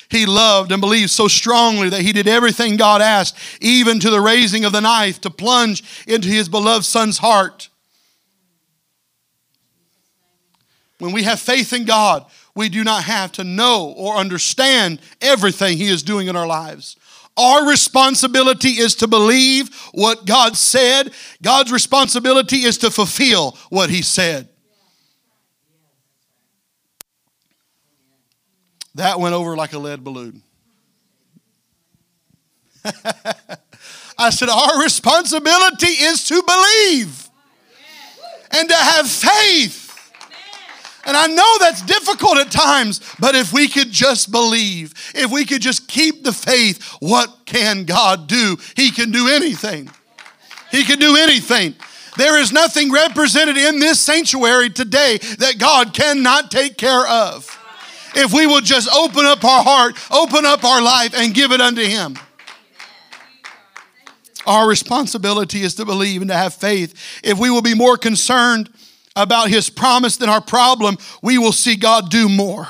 He 0.09 0.25
loved 0.25 0.71
and 0.71 0.81
believed 0.81 1.09
so 1.09 1.27
strongly 1.27 1.89
that 1.89 2.01
he 2.01 2.13
did 2.13 2.27
everything 2.27 2.77
God 2.77 3.01
asked, 3.01 3.37
even 3.61 3.99
to 3.99 4.09
the 4.09 4.21
raising 4.21 4.65
of 4.65 4.71
the 4.71 4.81
knife 4.81 5.19
to 5.21 5.29
plunge 5.29 5.83
into 6.07 6.29
his 6.29 6.47
beloved 6.47 6.85
son's 6.85 7.17
heart. 7.17 7.69
When 10.99 11.11
we 11.11 11.23
have 11.23 11.39
faith 11.39 11.73
in 11.73 11.85
God, 11.85 12.25
we 12.55 12.69
do 12.69 12.83
not 12.83 13.03
have 13.03 13.31
to 13.33 13.43
know 13.43 13.93
or 13.95 14.15
understand 14.15 14.99
everything 15.21 15.77
he 15.77 15.87
is 15.87 16.03
doing 16.03 16.27
in 16.27 16.35
our 16.35 16.47
lives. 16.47 16.95
Our 17.37 17.69
responsibility 17.69 18.69
is 18.69 18.95
to 18.95 19.07
believe 19.07 19.73
what 19.93 20.25
God 20.25 20.57
said. 20.57 21.11
God's 21.41 21.71
responsibility 21.71 22.57
is 22.57 22.77
to 22.79 22.89
fulfill 22.89 23.57
what 23.69 23.89
He 23.89 24.01
said. 24.01 24.49
That 28.95 29.19
went 29.19 29.35
over 29.35 29.55
like 29.55 29.73
a 29.73 29.79
lead 29.79 30.03
balloon. 30.03 30.41
I 34.17 34.31
said, 34.31 34.49
Our 34.49 34.81
responsibility 34.81 35.87
is 35.87 36.23
to 36.25 36.41
believe 36.41 37.29
and 38.51 38.67
to 38.67 38.75
have 38.75 39.07
faith 39.07 39.86
And 41.07 41.15
I 41.15 41.27
know 41.27 41.55
that's 41.59 41.81
difficult 41.83 42.37
at 42.37 42.51
times, 42.51 42.99
but 43.17 43.33
if 43.33 43.53
we 43.53 43.69
could 43.69 43.91
just 43.91 44.29
believe, 44.29 44.93
if 45.15 45.31
we 45.31 45.45
could 45.45 45.61
just 45.61 45.87
keep 45.87 46.25
the 46.25 46.33
faith, 46.33 46.83
what 46.99 47.45
can 47.45 47.85
God 47.85 48.27
do? 48.27 48.57
He 48.75 48.91
can 48.91 49.11
do 49.11 49.29
anything. 49.29 49.89
He 50.69 50.83
can 50.83 50.99
do 50.99 51.15
anything. 51.15 51.75
There 52.17 52.37
is 52.37 52.51
nothing 52.51 52.91
represented 52.91 53.55
in 53.55 53.79
this 53.79 54.01
sanctuary 54.01 54.69
today 54.69 55.19
that 55.39 55.57
God 55.57 55.93
cannot 55.93 56.51
take 56.51 56.75
care 56.75 57.07
of. 57.07 57.57
If 58.13 58.33
we 58.33 58.45
will 58.45 58.61
just 58.61 58.93
open 58.93 59.23
up 59.23 59.45
our 59.45 59.63
heart, 59.63 59.95
open 60.11 60.45
up 60.45 60.65
our 60.65 60.81
life, 60.81 61.13
and 61.15 61.33
give 61.33 61.53
it 61.53 61.61
unto 61.61 61.83
Him. 61.83 62.17
Our 64.45 64.67
responsibility 64.67 65.61
is 65.61 65.75
to 65.75 65.85
believe 65.85 66.21
and 66.21 66.29
to 66.31 66.37
have 66.37 66.53
faith. 66.53 67.21
If 67.23 67.39
we 67.39 67.49
will 67.49 67.61
be 67.61 67.75
more 67.75 67.95
concerned 67.95 68.69
about 69.17 69.49
His 69.49 69.69
promise 69.69 70.17
than 70.17 70.29
our 70.29 70.41
problem, 70.41 70.97
we 71.21 71.37
will 71.37 71.51
see 71.51 71.75
God 71.75 72.09
do 72.09 72.29
more. 72.29 72.67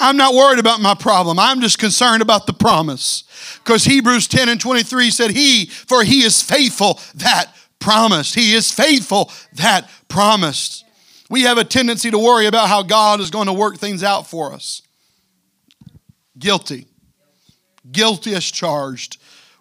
I'm 0.00 0.16
not 0.16 0.34
worried 0.34 0.60
about 0.60 0.80
my 0.80 0.94
problem. 0.94 1.38
I'm 1.38 1.60
just 1.60 1.78
concerned 1.78 2.22
about 2.22 2.46
the 2.46 2.52
promise. 2.52 3.24
Because 3.62 3.84
Hebrews 3.84 4.28
10 4.28 4.48
and 4.48 4.60
23 4.60 5.10
said, 5.10 5.30
He, 5.32 5.66
for 5.66 6.04
He 6.04 6.22
is 6.22 6.40
faithful 6.40 7.00
that 7.16 7.52
promised. 7.78 8.34
He 8.34 8.54
is 8.54 8.70
faithful 8.72 9.30
that 9.54 9.90
promised. 10.08 10.84
We 11.30 11.42
have 11.42 11.58
a 11.58 11.64
tendency 11.64 12.10
to 12.10 12.18
worry 12.18 12.46
about 12.46 12.68
how 12.68 12.82
God 12.82 13.20
is 13.20 13.30
going 13.30 13.46
to 13.46 13.52
work 13.52 13.76
things 13.76 14.02
out 14.02 14.26
for 14.26 14.52
us. 14.52 14.82
Guilty. 16.38 16.86
Guilty 17.90 18.34
as 18.34 18.44
charged 18.44 19.18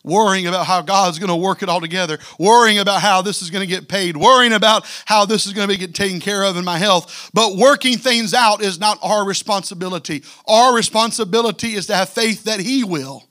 worrying 0.08 0.48
about 0.48 0.66
how 0.66 0.82
God's 0.82 1.20
going 1.20 1.30
to 1.30 1.36
work 1.36 1.62
it 1.62 1.70
all 1.70 1.82
together, 1.82 2.18
worrying 2.40 2.80
about 2.80 3.02
how 3.02 3.22
this 3.22 3.42
is 3.42 3.50
going 3.50 3.68
to 3.68 3.68
get 3.68 3.88
paid, 3.88 4.18
worrying 4.18 4.54
about 4.54 4.86
how 5.06 5.26
this 5.26 5.46
is 5.46 5.54
going 5.54 5.70
to 5.70 5.78
be 5.78 5.88
taken 5.88 6.20
care 6.20 6.44
of 6.44 6.58
in 6.58 6.66
my 6.66 6.78
health. 6.78 7.30
But 7.34 7.56
working 7.56 7.98
things 7.98 8.34
out 8.34 8.62
is 8.62 8.80
not 8.80 8.98
our 9.04 9.26
responsibility. 9.26 10.24
Our 10.48 10.74
responsibility 10.74 11.74
is 11.74 11.88
to 11.88 11.96
have 11.96 12.10
faith 12.10 12.46
that 12.46 12.60
He 12.60 12.84
will. 12.84 13.28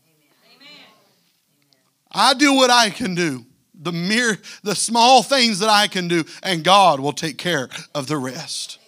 I 2.13 2.35
do 2.35 2.55
what 2.55 2.71
I 2.71 2.91
can 2.91 3.15
do. 3.15 3.45
The 3.75 3.93
mere, 3.93 4.39
the 4.63 4.75
small 4.75 5.23
things 5.23 5.59
that 5.59 5.69
I 5.69 5.87
can 5.87 6.09
do, 6.09 6.25
and 6.43 6.65
God 6.65 6.99
will 6.99 7.13
take 7.13 7.37
care 7.37 7.69
of 7.95 8.07
the 8.07 8.17
rest. 8.17 8.79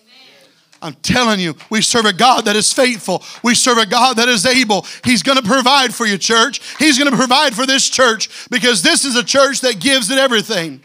I'm 0.81 0.95
telling 0.95 1.41
you, 1.41 1.57
we 1.71 1.83
serve 1.83 2.05
a 2.05 2.13
God 2.13 2.45
that 2.45 2.57
is 2.57 2.73
faithful. 2.73 3.23
We 3.43 3.55
serve 3.55 3.79
a 3.79 3.87
God 3.87 4.17
that 4.19 4.29
is 4.29 4.47
able. 4.47 4.87
He's 5.05 5.23
going 5.23 5.39
to 5.39 5.45
provide 5.45 5.95
for 5.95 6.07
your 6.07 6.19
church. 6.19 6.61
He's 6.79 6.99
going 6.99 7.11
to 7.11 7.17
provide 7.17 7.55
for 7.55 7.67
this 7.67 7.89
church 7.89 8.49
because 8.49 8.83
this 8.83 9.05
is 9.05 9.17
a 9.17 9.25
church 9.25 9.61
that 9.63 9.81
gives 9.81 10.11
it 10.11 10.19
everything. 10.19 10.81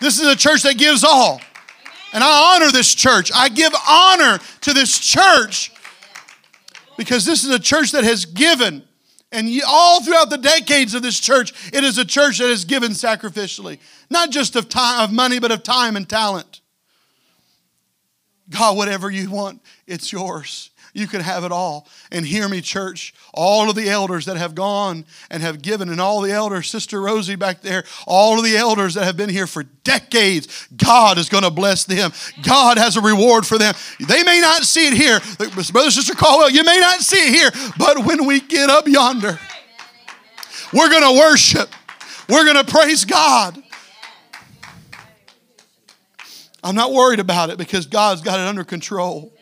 This 0.00 0.18
is 0.18 0.26
a 0.26 0.36
church 0.36 0.62
that 0.62 0.78
gives 0.78 1.04
all. 1.04 1.40
And 2.12 2.24
I 2.24 2.54
honor 2.54 2.72
this 2.72 2.94
church. 2.94 3.30
I 3.34 3.48
give 3.48 3.72
honor 3.86 4.38
to 4.62 4.72
this 4.72 4.98
church 4.98 5.72
because 6.96 7.26
this 7.26 7.44
is 7.44 7.50
a 7.50 7.58
church 7.58 7.92
that 7.92 8.04
has 8.04 8.24
given. 8.24 8.82
And 9.32 9.50
all 9.66 10.02
throughout 10.02 10.30
the 10.30 10.38
decades 10.38 10.94
of 10.94 11.02
this 11.02 11.20
church, 11.20 11.52
it 11.72 11.84
is 11.84 11.98
a 11.98 12.04
church 12.04 12.38
that 12.38 12.48
has 12.48 12.64
given 12.64 12.92
sacrificially, 12.92 13.78
not 14.08 14.30
just 14.30 14.56
of 14.56 14.68
time, 14.68 15.02
of 15.04 15.12
money, 15.12 15.38
but 15.38 15.50
of 15.50 15.62
time 15.62 15.96
and 15.96 16.08
talent. 16.08 16.62
God, 18.48 18.76
whatever 18.76 19.10
you 19.10 19.30
want, 19.30 19.60
it's 19.86 20.12
yours. 20.12 20.70
You 20.92 21.06
can 21.06 21.20
have 21.20 21.44
it 21.44 21.52
all. 21.52 21.86
And 22.10 22.24
hear 22.24 22.48
me, 22.48 22.62
church, 22.62 23.12
all 23.34 23.68
of 23.68 23.76
the 23.76 23.90
elders 23.90 24.24
that 24.24 24.38
have 24.38 24.54
gone 24.54 25.04
and 25.30 25.42
have 25.42 25.60
given, 25.60 25.90
and 25.90 26.00
all 26.00 26.22
the 26.22 26.32
elders, 26.32 26.70
Sister 26.70 27.02
Rosie 27.02 27.36
back 27.36 27.60
there, 27.60 27.84
all 28.06 28.38
of 28.38 28.44
the 28.44 28.56
elders 28.56 28.94
that 28.94 29.04
have 29.04 29.14
been 29.14 29.28
here 29.28 29.46
for 29.46 29.62
decades, 29.62 30.68
God 30.74 31.18
is 31.18 31.28
going 31.28 31.44
to 31.44 31.50
bless 31.50 31.84
them. 31.84 32.12
God 32.42 32.78
has 32.78 32.96
a 32.96 33.02
reward 33.02 33.46
for 33.46 33.58
them. 33.58 33.74
They 34.08 34.22
may 34.22 34.40
not 34.40 34.62
see 34.62 34.86
it 34.86 34.94
here. 34.94 35.20
Brother, 35.70 35.90
Sister 35.90 36.14
Caldwell, 36.14 36.48
you 36.48 36.64
may 36.64 36.78
not 36.78 37.00
see 37.00 37.28
it 37.28 37.34
here, 37.34 37.50
but 37.76 38.06
when 38.06 38.24
we 38.24 38.40
get 38.40 38.70
up 38.70 38.88
yonder, 38.88 39.38
we're 40.72 40.88
going 40.88 41.14
to 41.14 41.20
worship. 41.20 41.68
We're 42.28 42.44
going 42.44 42.64
to 42.64 42.72
praise 42.72 43.04
God. 43.04 43.62
I'm 46.62 46.74
not 46.74 46.92
worried 46.92 47.20
about 47.20 47.50
it 47.50 47.58
because 47.58 47.86
God's 47.86 48.22
got 48.22 48.40
it 48.40 48.46
under 48.46 48.64
control. 48.64 49.32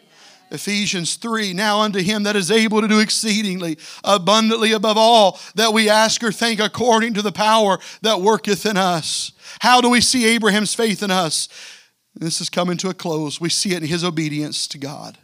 Ephesians 0.51 1.17
3 1.17 1.53
Now 1.53 1.81
unto 1.81 2.01
him 2.01 2.23
that 2.23 2.37
is 2.37 2.51
able 2.51 2.81
to 2.81 2.89
do 2.89 3.01
exceedingly 3.01 3.79
abundantly 4.05 4.73
above 4.73 4.97
all 4.97 5.39
that 5.55 5.73
we 5.73 5.89
ask 5.89 6.23
or 6.23 6.33
think 6.33 6.61
according 6.61 7.15
to 7.15 7.23
the 7.23 7.33
power 7.33 7.79
that 8.03 8.21
worketh 8.21 8.67
in 8.67 8.77
us. 8.77 9.33
How 9.61 9.81
do 9.81 9.91
we 9.91 10.01
see 10.01 10.27
Abraham's 10.27 10.75
faith 10.75 11.03
in 11.03 11.11
us? 11.11 11.49
This 12.15 12.41
is 12.41 12.49
coming 12.49 12.77
to 12.79 12.89
a 12.89 12.95
close. 12.95 13.41
We 13.41 13.49
see 13.49 13.73
it 13.73 13.83
in 13.83 13.89
his 13.89 14.05
obedience 14.05 14.69
to 14.69 14.79
God. 14.79 15.19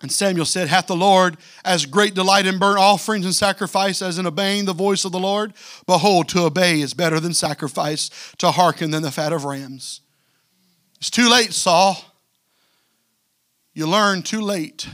And 0.00 0.12
Samuel 0.12 0.46
said, 0.46 0.68
Hath 0.68 0.86
the 0.86 0.96
Lord 0.96 1.36
as 1.64 1.84
great 1.84 2.14
delight 2.14 2.46
in 2.46 2.58
burnt 2.58 2.78
offerings 2.78 3.24
and 3.24 3.34
sacrifice 3.34 4.00
as 4.00 4.18
in 4.18 4.26
obeying 4.26 4.64
the 4.64 4.72
voice 4.72 5.04
of 5.04 5.12
the 5.12 5.18
Lord? 5.18 5.52
Behold, 5.86 6.28
to 6.28 6.44
obey 6.44 6.80
is 6.80 6.94
better 6.94 7.18
than 7.18 7.34
sacrifice, 7.34 8.08
to 8.38 8.52
hearken 8.52 8.92
than 8.92 9.02
the 9.02 9.10
fat 9.10 9.32
of 9.32 9.44
rams. 9.44 10.00
It's 10.98 11.10
too 11.10 11.28
late, 11.28 11.52
Saul. 11.52 11.96
You 13.72 13.86
learn 13.86 14.22
too 14.22 14.40
late 14.40 14.88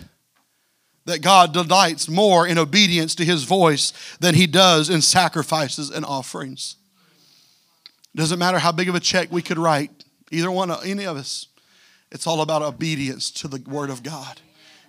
that 1.06 1.22
God 1.22 1.52
delights 1.52 2.08
more 2.08 2.46
in 2.46 2.58
obedience 2.58 3.14
to 3.16 3.24
his 3.24 3.44
voice 3.44 3.92
than 4.20 4.34
he 4.34 4.46
does 4.46 4.90
in 4.90 5.02
sacrifices 5.02 5.90
and 5.90 6.04
offerings. 6.04 6.76
Doesn't 8.16 8.38
matter 8.38 8.58
how 8.58 8.72
big 8.72 8.88
of 8.88 8.94
a 8.94 9.00
check 9.00 9.30
we 9.30 9.42
could 9.42 9.58
write, 9.58 10.04
either 10.30 10.50
one, 10.50 10.70
any 10.84 11.04
of 11.04 11.16
us. 11.16 11.48
It's 12.12 12.26
all 12.26 12.42
about 12.42 12.62
obedience 12.62 13.30
to 13.32 13.48
the 13.48 13.60
Word 13.68 13.90
of 13.90 14.02
God. 14.02 14.40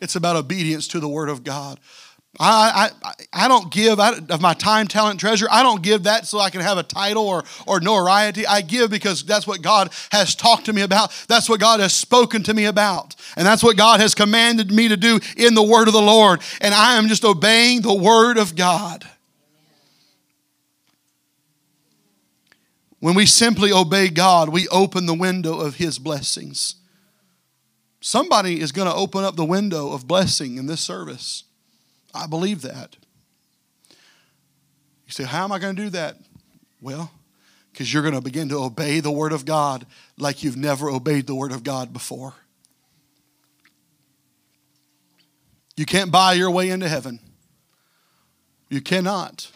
It's 0.01 0.15
about 0.15 0.35
obedience 0.35 0.87
to 0.89 0.99
the 0.99 1.09
Word 1.09 1.29
of 1.29 1.43
God. 1.43 1.79
I, 2.39 2.91
I, 3.03 3.13
I 3.31 3.47
don't 3.47 3.71
give 3.71 3.99
of 3.99 4.41
my 4.41 4.53
time, 4.53 4.87
talent, 4.87 5.19
treasure. 5.19 5.47
I 5.49 5.63
don't 5.63 5.81
give 5.81 6.03
that 6.03 6.25
so 6.25 6.39
I 6.39 6.49
can 6.49 6.61
have 6.61 6.77
a 6.77 6.83
title 6.83 7.25
or, 7.27 7.43
or 7.65 7.79
notoriety. 7.79 8.45
I 8.45 8.61
give 8.61 8.89
because 8.89 9.23
that's 9.23 9.47
what 9.47 9.61
God 9.61 9.91
has 10.11 10.35
talked 10.35 10.65
to 10.65 10.73
me 10.73 10.81
about. 10.81 11.11
That's 11.29 11.47
what 11.47 11.61
God 11.61 11.79
has 11.79 11.93
spoken 11.93 12.43
to 12.43 12.53
me 12.53 12.65
about. 12.65 13.15
And 13.37 13.45
that's 13.45 13.63
what 13.63 13.77
God 13.77 14.01
has 14.01 14.13
commanded 14.13 14.69
me 14.71 14.89
to 14.89 14.97
do 14.97 15.19
in 15.37 15.53
the 15.53 15.63
word 15.63 15.87
of 15.87 15.93
the 15.93 16.01
Lord. 16.01 16.41
And 16.59 16.73
I 16.73 16.97
am 16.97 17.07
just 17.07 17.23
obeying 17.23 17.81
the 17.81 17.93
word 17.93 18.37
of 18.37 18.55
God. 18.55 19.07
When 22.99 23.15
we 23.15 23.25
simply 23.25 23.71
obey 23.71 24.09
God, 24.09 24.49
we 24.49 24.67
open 24.69 25.05
the 25.05 25.13
window 25.13 25.59
of 25.59 25.75
His 25.75 25.99
blessings. 25.99 26.75
Somebody 28.01 28.59
is 28.59 28.71
going 28.71 28.87
to 28.87 28.95
open 28.95 29.23
up 29.23 29.35
the 29.35 29.45
window 29.45 29.93
of 29.93 30.07
blessing 30.07 30.57
in 30.57 30.65
this 30.65 30.81
service. 30.81 31.43
I 32.15 32.27
believe 32.27 32.61
that. 32.61 32.95
You 35.05 35.11
say, 35.11 35.23
How 35.23 35.43
am 35.43 35.51
I 35.51 35.59
going 35.59 35.75
to 35.75 35.81
do 35.83 35.89
that? 35.91 36.17
Well, 36.81 37.11
because 37.71 37.93
you're 37.93 38.03
going 38.03 38.15
to 38.15 38.21
begin 38.21 38.49
to 38.49 38.57
obey 38.57 39.01
the 39.01 39.11
Word 39.11 39.33
of 39.33 39.45
God 39.45 39.85
like 40.17 40.43
you've 40.43 40.57
never 40.57 40.89
obeyed 40.89 41.27
the 41.27 41.35
Word 41.35 41.51
of 41.51 41.63
God 41.63 41.91
before. 41.91 42.33
You 45.75 45.85
can't 45.85 46.11
buy 46.11 46.33
your 46.33 46.49
way 46.49 46.69
into 46.69 46.87
heaven. 46.87 47.19
You 48.69 48.81
cannot. 48.81 49.51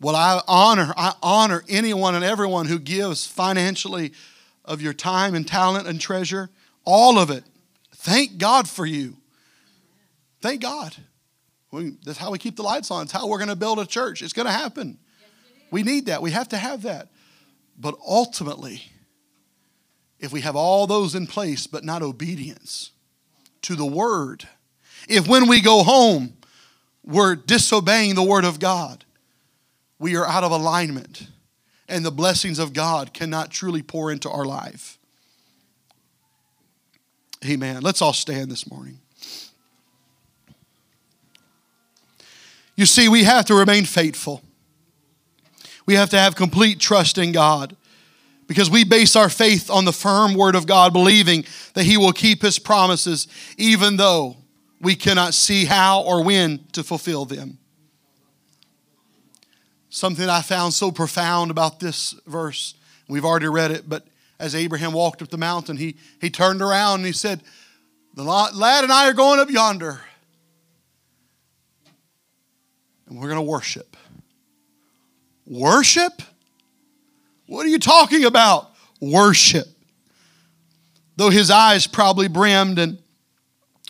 Well, 0.00 0.16
I 0.16 0.40
honor, 0.48 0.92
I 0.96 1.14
honor 1.22 1.62
anyone 1.68 2.14
and 2.14 2.24
everyone 2.24 2.66
who 2.66 2.78
gives 2.78 3.26
financially 3.26 4.12
of 4.64 4.80
your 4.80 4.94
time 4.94 5.34
and 5.34 5.46
talent 5.46 5.86
and 5.86 6.00
treasure, 6.00 6.50
all 6.84 7.18
of 7.18 7.30
it. 7.30 7.44
Thank 7.94 8.38
God 8.38 8.68
for 8.68 8.86
you. 8.86 9.16
Thank 10.40 10.62
God. 10.62 10.94
We, 11.74 11.96
that's 12.04 12.18
how 12.18 12.30
we 12.30 12.38
keep 12.38 12.56
the 12.56 12.62
lights 12.62 12.90
on. 12.90 13.02
It's 13.02 13.12
how 13.12 13.26
we're 13.26 13.38
going 13.38 13.48
to 13.48 13.56
build 13.56 13.78
a 13.78 13.86
church. 13.86 14.22
It's 14.22 14.32
going 14.32 14.46
to 14.46 14.52
happen. 14.52 14.98
we 15.70 15.82
need 15.82 16.06
that. 16.06 16.22
We 16.22 16.30
have 16.30 16.48
to 16.50 16.56
have 16.56 16.82
that. 16.82 17.08
But 17.78 17.96
ultimately, 18.06 18.82
if 20.20 20.32
we 20.32 20.40
have 20.42 20.56
all 20.56 20.86
those 20.86 21.14
in 21.14 21.26
place 21.26 21.66
but 21.66 21.84
not 21.84 22.02
obedience 22.02 22.92
to 23.62 23.74
the 23.74 23.86
word, 23.86 24.48
if 25.08 25.26
when 25.26 25.48
we 25.48 25.60
go 25.60 25.82
home 25.82 26.34
we're 27.04 27.34
disobeying 27.34 28.14
the 28.14 28.22
word 28.22 28.44
of 28.44 28.58
God, 28.58 29.04
we 29.98 30.16
are 30.16 30.26
out 30.26 30.44
of 30.44 30.52
alignment 30.52 31.28
and 31.88 32.04
the 32.04 32.10
blessings 32.10 32.58
of 32.58 32.72
God 32.72 33.12
cannot 33.12 33.50
truly 33.50 33.82
pour 33.82 34.10
into 34.10 34.30
our 34.30 34.44
life. 34.44 34.98
Amen. 37.44 37.82
Let's 37.82 38.00
all 38.00 38.14
stand 38.14 38.50
this 38.50 38.70
morning. 38.70 39.00
You 42.76 42.86
see, 42.86 43.08
we 43.08 43.24
have 43.24 43.44
to 43.46 43.54
remain 43.54 43.84
faithful. 43.84 44.42
We 45.86 45.94
have 45.94 46.10
to 46.10 46.18
have 46.18 46.34
complete 46.34 46.80
trust 46.80 47.18
in 47.18 47.32
God 47.32 47.76
because 48.46 48.70
we 48.70 48.84
base 48.84 49.16
our 49.16 49.28
faith 49.28 49.70
on 49.70 49.84
the 49.84 49.92
firm 49.92 50.34
word 50.34 50.54
of 50.54 50.66
God, 50.66 50.92
believing 50.92 51.44
that 51.74 51.84
He 51.84 51.96
will 51.96 52.12
keep 52.12 52.42
His 52.42 52.58
promises 52.58 53.28
even 53.56 53.96
though 53.96 54.36
we 54.80 54.94
cannot 54.94 55.34
see 55.34 55.64
how 55.64 56.02
or 56.02 56.22
when 56.22 56.64
to 56.72 56.82
fulfill 56.82 57.24
them. 57.24 57.58
Something 59.88 60.28
I 60.28 60.42
found 60.42 60.74
so 60.74 60.90
profound 60.90 61.50
about 61.50 61.80
this 61.80 62.14
verse, 62.26 62.74
we've 63.08 63.24
already 63.24 63.46
read 63.46 63.70
it, 63.70 63.88
but 63.88 64.04
as 64.40 64.54
Abraham 64.54 64.92
walked 64.92 65.22
up 65.22 65.28
the 65.28 65.38
mountain, 65.38 65.76
he, 65.76 65.96
he 66.20 66.30
turned 66.30 66.60
around 66.60 66.96
and 66.96 67.06
he 67.06 67.12
said, 67.12 67.40
The 68.14 68.24
lad 68.24 68.84
and 68.84 68.92
I 68.92 69.08
are 69.08 69.12
going 69.12 69.38
up 69.38 69.50
yonder. 69.50 70.00
And 73.06 73.18
we're 73.18 73.28
going 73.28 73.36
to 73.36 73.42
worship. 73.42 73.96
Worship? 75.46 76.22
What 77.46 77.66
are 77.66 77.68
you 77.68 77.78
talking 77.78 78.24
about? 78.24 78.70
Worship. 79.00 79.66
Though 81.16 81.30
his 81.30 81.50
eyes 81.50 81.86
probably 81.86 82.28
brimmed 82.28 82.78
and 82.78 82.98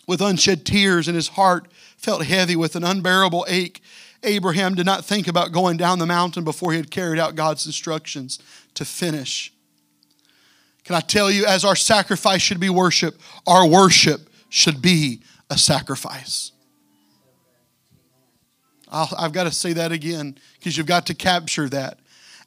with 0.07 0.21
unshed 0.21 0.65
tears 0.65 1.07
and 1.07 1.15
his 1.15 1.29
heart 1.29 1.67
felt 1.97 2.25
heavy 2.25 2.55
with 2.55 2.75
an 2.75 2.83
unbearable 2.83 3.45
ache, 3.47 3.81
Abraham 4.23 4.75
did 4.75 4.85
not 4.85 5.05
think 5.05 5.27
about 5.27 5.51
going 5.51 5.77
down 5.77 5.99
the 5.99 6.05
mountain 6.05 6.43
before 6.43 6.71
he 6.71 6.77
had 6.77 6.91
carried 6.91 7.19
out 7.19 7.35
God's 7.35 7.65
instructions 7.65 8.39
to 8.73 8.85
finish. 8.85 9.51
Can 10.83 10.95
I 10.95 10.99
tell 10.99 11.31
you, 11.31 11.45
as 11.45 11.65
our 11.65 11.75
sacrifice 11.75 12.41
should 12.41 12.59
be 12.59 12.69
worship, 12.69 13.19
our 13.47 13.67
worship 13.67 14.29
should 14.49 14.81
be 14.81 15.21
a 15.49 15.57
sacrifice. 15.57 16.51
I 18.95 19.23
have 19.23 19.33
got 19.33 19.43
to 19.43 19.51
say 19.51 19.73
that 19.73 19.91
again 19.91 20.37
because 20.57 20.77
you've 20.77 20.87
got 20.87 21.07
to 21.07 21.13
capture 21.13 21.67
that. 21.69 21.99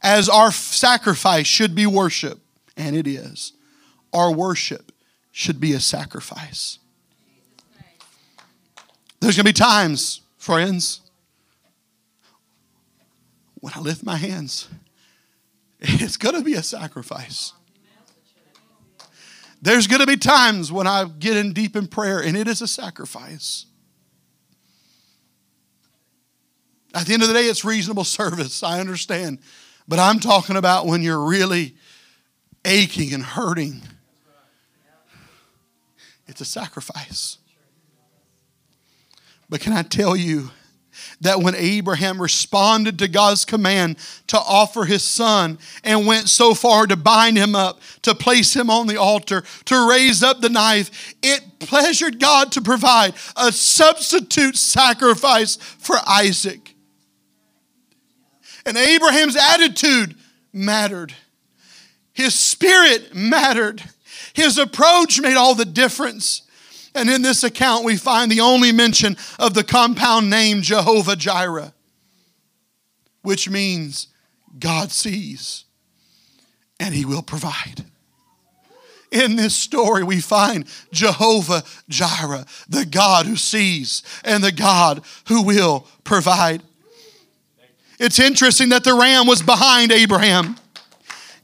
As 0.02 0.28
our 0.28 0.50
sacrifice 0.52 1.46
should 1.46 1.74
be 1.74 1.86
worship, 1.86 2.40
and 2.76 2.94
it 2.96 3.06
is, 3.06 3.52
our 4.12 4.32
worship 4.32 4.92
should 5.32 5.60
be 5.60 5.72
a 5.72 5.80
sacrifice. 5.80 6.78
There's 9.20 9.36
going 9.36 9.44
to 9.44 9.50
be 9.50 9.52
times, 9.52 10.20
friends, 10.36 11.00
when 13.56 13.72
I 13.74 13.80
lift 13.80 14.04
my 14.04 14.16
hands, 14.16 14.68
it's 15.80 16.16
going 16.16 16.36
to 16.36 16.42
be 16.42 16.54
a 16.54 16.62
sacrifice. 16.62 17.52
There's 19.60 19.88
going 19.88 20.00
to 20.00 20.06
be 20.06 20.16
times 20.16 20.70
when 20.70 20.86
I 20.86 21.04
get 21.04 21.36
in 21.36 21.52
deep 21.52 21.74
in 21.74 21.88
prayer 21.88 22.20
and 22.20 22.36
it 22.36 22.46
is 22.46 22.62
a 22.62 22.68
sacrifice. 22.68 23.66
At 26.94 27.06
the 27.06 27.14
end 27.14 27.22
of 27.22 27.28
the 27.28 27.34
day, 27.34 27.44
it's 27.44 27.64
reasonable 27.64 28.04
service. 28.20 28.62
I 28.62 28.80
understand. 28.80 29.38
But 29.86 29.98
I'm 29.98 30.20
talking 30.20 30.56
about 30.56 30.86
when 30.86 31.02
you're 31.02 31.24
really 31.24 31.74
aching 32.64 33.14
and 33.14 33.22
hurting. 33.22 33.82
It's 36.26 36.40
a 36.40 36.44
sacrifice. 36.44 37.38
But 39.48 39.60
can 39.60 39.72
I 39.72 39.82
tell 39.82 40.14
you 40.14 40.50
that 41.20 41.40
when 41.40 41.54
Abraham 41.54 42.20
responded 42.20 42.98
to 42.98 43.08
God's 43.08 43.44
command 43.44 43.96
to 44.26 44.38
offer 44.38 44.84
his 44.84 45.02
son 45.02 45.58
and 45.82 46.06
went 46.06 46.28
so 46.28 46.54
far 46.54 46.86
to 46.86 46.96
bind 46.96 47.36
him 47.36 47.54
up, 47.54 47.80
to 48.02 48.14
place 48.14 48.54
him 48.54 48.68
on 48.68 48.86
the 48.86 48.96
altar, 48.96 49.42
to 49.64 49.88
raise 49.88 50.22
up 50.22 50.40
the 50.40 50.48
knife, 50.48 51.14
it 51.22 51.58
pleasured 51.60 52.20
God 52.20 52.52
to 52.52 52.60
provide 52.60 53.14
a 53.36 53.52
substitute 53.52 54.56
sacrifice 54.56 55.56
for 55.56 55.96
Isaac. 56.06 56.74
And 58.66 58.76
Abraham's 58.76 59.36
attitude 59.36 60.14
mattered, 60.52 61.14
his 62.12 62.34
spirit 62.34 63.14
mattered, 63.14 63.82
his 64.32 64.58
approach 64.58 65.20
made 65.20 65.36
all 65.36 65.54
the 65.54 65.64
difference. 65.64 66.42
And 66.94 67.08
in 67.08 67.22
this 67.22 67.44
account, 67.44 67.84
we 67.84 67.96
find 67.96 68.30
the 68.30 68.40
only 68.40 68.72
mention 68.72 69.16
of 69.38 69.54
the 69.54 69.64
compound 69.64 70.30
name 70.30 70.62
Jehovah 70.62 71.16
Jireh, 71.16 71.72
which 73.22 73.48
means 73.48 74.08
God 74.58 74.90
sees 74.90 75.64
and 76.80 76.94
he 76.94 77.04
will 77.04 77.22
provide. 77.22 77.84
In 79.10 79.36
this 79.36 79.56
story, 79.56 80.04
we 80.04 80.20
find 80.20 80.66
Jehovah 80.92 81.62
Jireh, 81.88 82.44
the 82.68 82.84
God 82.84 83.26
who 83.26 83.36
sees 83.36 84.02
and 84.22 84.44
the 84.44 84.52
God 84.52 85.02
who 85.28 85.42
will 85.42 85.86
provide. 86.04 86.62
It's 87.98 88.18
interesting 88.18 88.68
that 88.70 88.84
the 88.84 88.94
ram 88.94 89.26
was 89.26 89.42
behind 89.42 89.92
Abraham. 89.92 90.56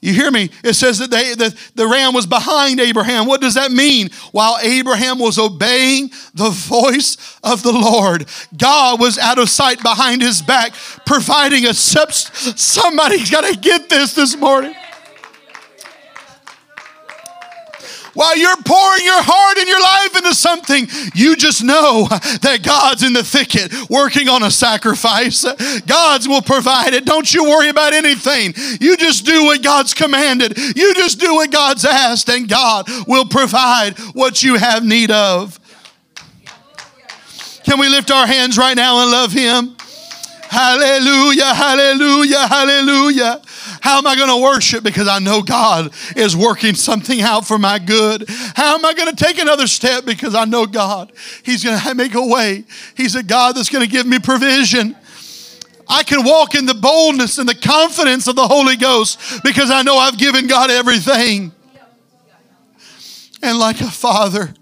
You 0.05 0.13
hear 0.13 0.31
me? 0.31 0.51
It 0.63 0.75
says 0.75 0.99
that 0.99 1.11
they, 1.11 1.35
the, 1.35 1.57
the 1.77 1.87
ram 1.87 2.13
was 2.13 2.27
behind 2.27 2.79
Abraham. 2.79 3.25
What 3.25 3.41
does 3.41 3.55
that 3.55 3.73
mean? 3.73 4.11
While 4.33 4.59
Abraham 4.61 5.19
was 5.19 5.39
obeying 5.39 6.11
the 6.35 6.51
voice 6.51 7.17
of 7.43 7.63
the 7.63 7.73
Lord, 7.73 8.27
God 8.55 9.01
was 9.01 9.17
out 9.17 9.39
of 9.39 9.49
sight 9.49 9.83
behind 9.83 10.21
his 10.21 10.43
back, 10.43 10.75
providing 11.07 11.65
a 11.65 11.73
substance. 11.73 12.61
Somebody's 12.61 13.31
got 13.31 13.51
to 13.51 13.59
get 13.59 13.89
this 13.89 14.15
this 14.15 14.37
morning. 14.37 14.75
While 18.15 18.37
you're 18.37 18.57
pouring 18.65 19.05
your 19.05 19.23
heart 19.23 19.59
and 19.59 19.69
your 19.69 19.81
life 19.81 20.17
into 20.17 20.35
something, 20.35 20.89
you 21.15 21.37
just 21.37 21.63
know 21.63 22.07
that 22.43 22.61
God's 22.63 23.03
in 23.03 23.13
the 23.13 23.23
thicket 23.23 23.73
working 23.91 24.29
on 24.29 24.43
a 24.43 24.51
sacrifice. 24.51 25.45
God's 25.87 26.29
will 26.29 26.43
provide 26.43 26.95
it. 26.95 27.05
Don't 27.05 27.33
you 27.33 27.45
worry 27.45 27.69
about 27.69 27.93
anything. 27.93 28.55
You 28.81 28.97
just 28.97 29.27
do 29.27 29.45
what 29.45 29.63
God's 29.63 29.95
commanded. 29.95 30.57
You 30.59 30.95
just 30.95 31.21
do 31.21 31.35
what 31.35 31.51
God's 31.51 31.85
asked, 31.85 32.29
and 32.29 32.49
God 32.49 32.89
will 33.07 33.27
provide 33.27 33.99
what 34.15 34.43
you 34.43 34.57
have 34.57 34.85
need 34.85 35.11
of. 35.11 35.59
Can 37.65 37.81
we 37.81 37.89
lift 37.89 38.11
our 38.11 38.27
hands 38.27 38.59
right 38.59 38.77
now 38.77 39.03
and 39.03 39.11
love 39.11 39.33
Him? 39.33 39.74
Hallelujah, 40.55 41.53
hallelujah, 41.53 42.47
hallelujah. 42.47 43.43
How 43.81 43.99
am 43.99 44.07
I 44.07 44.15
going 44.15 44.29
to 44.29 44.41
worship? 44.41 44.85
Because 44.85 45.09
I 45.09 45.19
know 45.19 45.43
God 45.43 45.93
is 46.15 46.37
working 46.37 46.77
something 46.77 47.21
out 47.21 47.45
for 47.45 47.59
my 47.59 47.81
good. 47.81 48.25
How 48.55 48.77
am 48.77 48.85
I 48.85 48.95
going 48.95 49.13
to 49.13 49.25
take 49.25 49.41
another 49.41 49.67
step? 49.67 50.05
Because 50.05 50.37
I 50.37 50.45
know 50.45 50.65
God, 50.65 51.11
He's 51.43 51.65
going 51.65 51.77
to 51.81 51.95
make 51.97 52.15
a 52.15 52.25
way. 52.25 52.63
He's 52.97 53.17
a 53.17 53.25
God 53.25 53.57
that's 53.57 53.69
going 53.69 53.85
to 53.85 53.91
give 53.91 54.07
me 54.07 54.21
provision. 54.21 54.95
I 55.89 56.05
can 56.05 56.25
walk 56.25 56.55
in 56.55 56.67
the 56.67 56.75
boldness 56.75 57.39
and 57.39 57.49
the 57.49 57.57
confidence 57.57 58.29
of 58.29 58.37
the 58.37 58.47
Holy 58.47 58.77
Ghost 58.77 59.43
because 59.43 59.73
I 59.73 59.83
know 59.83 59.97
I've 59.97 60.19
given 60.19 60.47
God 60.47 60.71
everything. 60.71 61.51
And 63.43 63.59
like 63.59 63.81
a 63.81 63.91
father, 63.91 64.55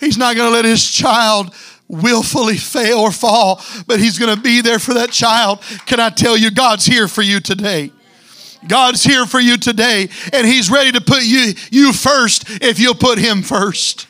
He's 0.00 0.16
not 0.16 0.34
going 0.34 0.48
to 0.48 0.54
let 0.54 0.64
His 0.64 0.82
child 0.90 1.54
willfully 1.88 2.56
fail 2.56 2.98
or 2.98 3.12
fall, 3.12 3.62
but 3.86 3.98
He's 3.98 4.18
going 4.18 4.34
to 4.34 4.40
be 4.40 4.60
there 4.60 4.78
for 4.78 4.94
that 4.94 5.10
child. 5.10 5.60
Can 5.86 6.00
I 6.00 6.10
tell 6.10 6.36
you, 6.36 6.50
God's 6.50 6.86
here 6.86 7.08
for 7.08 7.22
you 7.22 7.40
today? 7.40 7.92
God's 8.66 9.02
here 9.02 9.24
for 9.24 9.40
you 9.40 9.56
today, 9.56 10.08
and 10.32 10.46
He's 10.46 10.70
ready 10.70 10.92
to 10.92 11.00
put 11.00 11.22
you, 11.22 11.54
you 11.70 11.92
first 11.92 12.44
if 12.62 12.78
you'll 12.78 12.94
put 12.94 13.18
Him 13.18 13.42
first. 13.42 14.06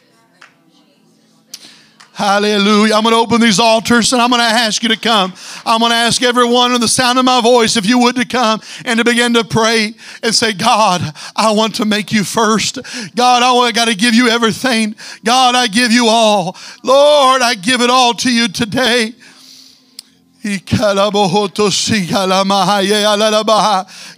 Hallelujah. 2.18 2.94
I'm 2.94 3.04
going 3.04 3.14
to 3.14 3.20
open 3.20 3.40
these 3.40 3.60
altars 3.60 4.12
and 4.12 4.20
I'm 4.20 4.30
going 4.30 4.40
to 4.40 4.44
ask 4.44 4.82
you 4.82 4.88
to 4.88 4.98
come. 4.98 5.32
I'm 5.64 5.78
going 5.78 5.92
to 5.92 5.96
ask 5.96 6.20
everyone 6.20 6.74
in 6.74 6.80
the 6.80 6.88
sound 6.88 7.16
of 7.16 7.24
my 7.24 7.40
voice, 7.40 7.76
if 7.76 7.86
you 7.86 8.00
would, 8.00 8.16
to 8.16 8.26
come 8.26 8.60
and 8.84 8.98
to 8.98 9.04
begin 9.04 9.34
to 9.34 9.44
pray 9.44 9.94
and 10.24 10.34
say, 10.34 10.52
God, 10.52 11.00
I 11.36 11.52
want 11.52 11.76
to 11.76 11.84
make 11.84 12.10
you 12.10 12.24
first. 12.24 12.80
God, 13.14 13.44
I 13.44 13.70
got 13.70 13.84
to 13.84 13.94
give 13.94 14.14
you 14.14 14.26
everything. 14.26 14.96
God, 15.22 15.54
I 15.54 15.68
give 15.68 15.92
you 15.92 16.08
all. 16.08 16.56
Lord, 16.82 17.40
I 17.40 17.54
give 17.54 17.82
it 17.82 17.88
all 17.88 18.14
to 18.14 18.32
you 18.32 18.48
today. 18.48 19.14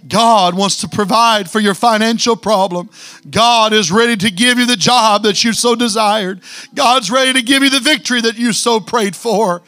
God 0.07 0.55
wants 0.55 0.77
to 0.77 0.87
provide 0.87 1.49
for 1.49 1.59
your 1.59 1.73
financial 1.73 2.35
problem. 2.35 2.89
God 3.29 3.73
is 3.73 3.91
ready 3.91 4.15
to 4.17 4.29
give 4.29 4.59
you 4.59 4.65
the 4.65 4.75
job 4.75 5.23
that 5.23 5.43
you 5.43 5.53
so 5.53 5.75
desired. 5.75 6.41
God's 6.75 7.09
ready 7.09 7.33
to 7.33 7.41
give 7.41 7.63
you 7.63 7.69
the 7.69 7.79
victory 7.79 8.21
that 8.21 8.37
you 8.37 8.53
so 8.53 8.79
prayed 8.79 9.15
for. 9.15 9.63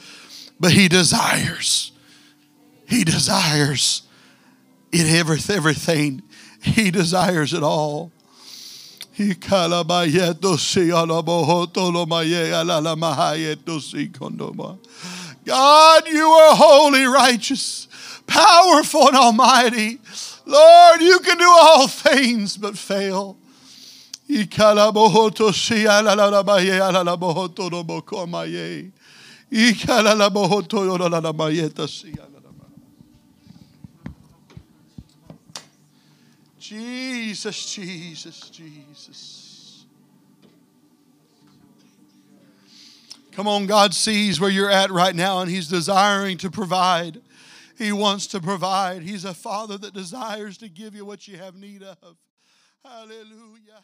But 0.59 0.71
He 0.71 0.87
desires, 0.87 1.91
He 2.87 3.03
desires 3.03 4.03
it 4.91 5.25
everything. 5.49 6.21
He 6.61 6.91
desires 6.91 7.53
it 7.53 7.63
all. 7.63 8.11
He 9.11 9.33
God, 15.45 16.07
you 16.07 16.25
are 16.25 16.55
holy, 16.55 17.05
righteous, 17.05 17.87
powerful, 18.27 19.07
and 19.07 19.17
almighty. 19.17 19.99
Lord, 20.45 21.01
you 21.01 21.19
can 21.19 21.37
do 21.37 21.49
all 21.49 21.87
things 21.87 22.57
but 22.57 22.77
fail. 22.77 23.37
Jesus, 36.59 37.75
Jesus, 37.75 38.49
Jesus. 38.49 39.42
Come 43.35 43.47
on, 43.47 43.65
God 43.65 43.95
sees 43.95 44.39
where 44.39 44.49
you're 44.49 44.69
at 44.69 44.91
right 44.91 45.15
now 45.15 45.39
and 45.39 45.49
He's 45.49 45.67
desiring 45.67 46.37
to 46.37 46.51
provide. 46.51 47.19
He 47.77 47.91
wants 47.91 48.27
to 48.27 48.39
provide. 48.39 49.01
He's 49.01 49.25
a 49.25 49.33
Father 49.33 49.77
that 49.79 49.93
desires 49.93 50.57
to 50.59 50.69
give 50.69 50.93
you 50.93 51.03
what 51.03 51.27
you 51.27 51.37
have 51.37 51.55
need 51.55 51.81
of. 51.81 52.17
Hallelujah. 52.85 53.81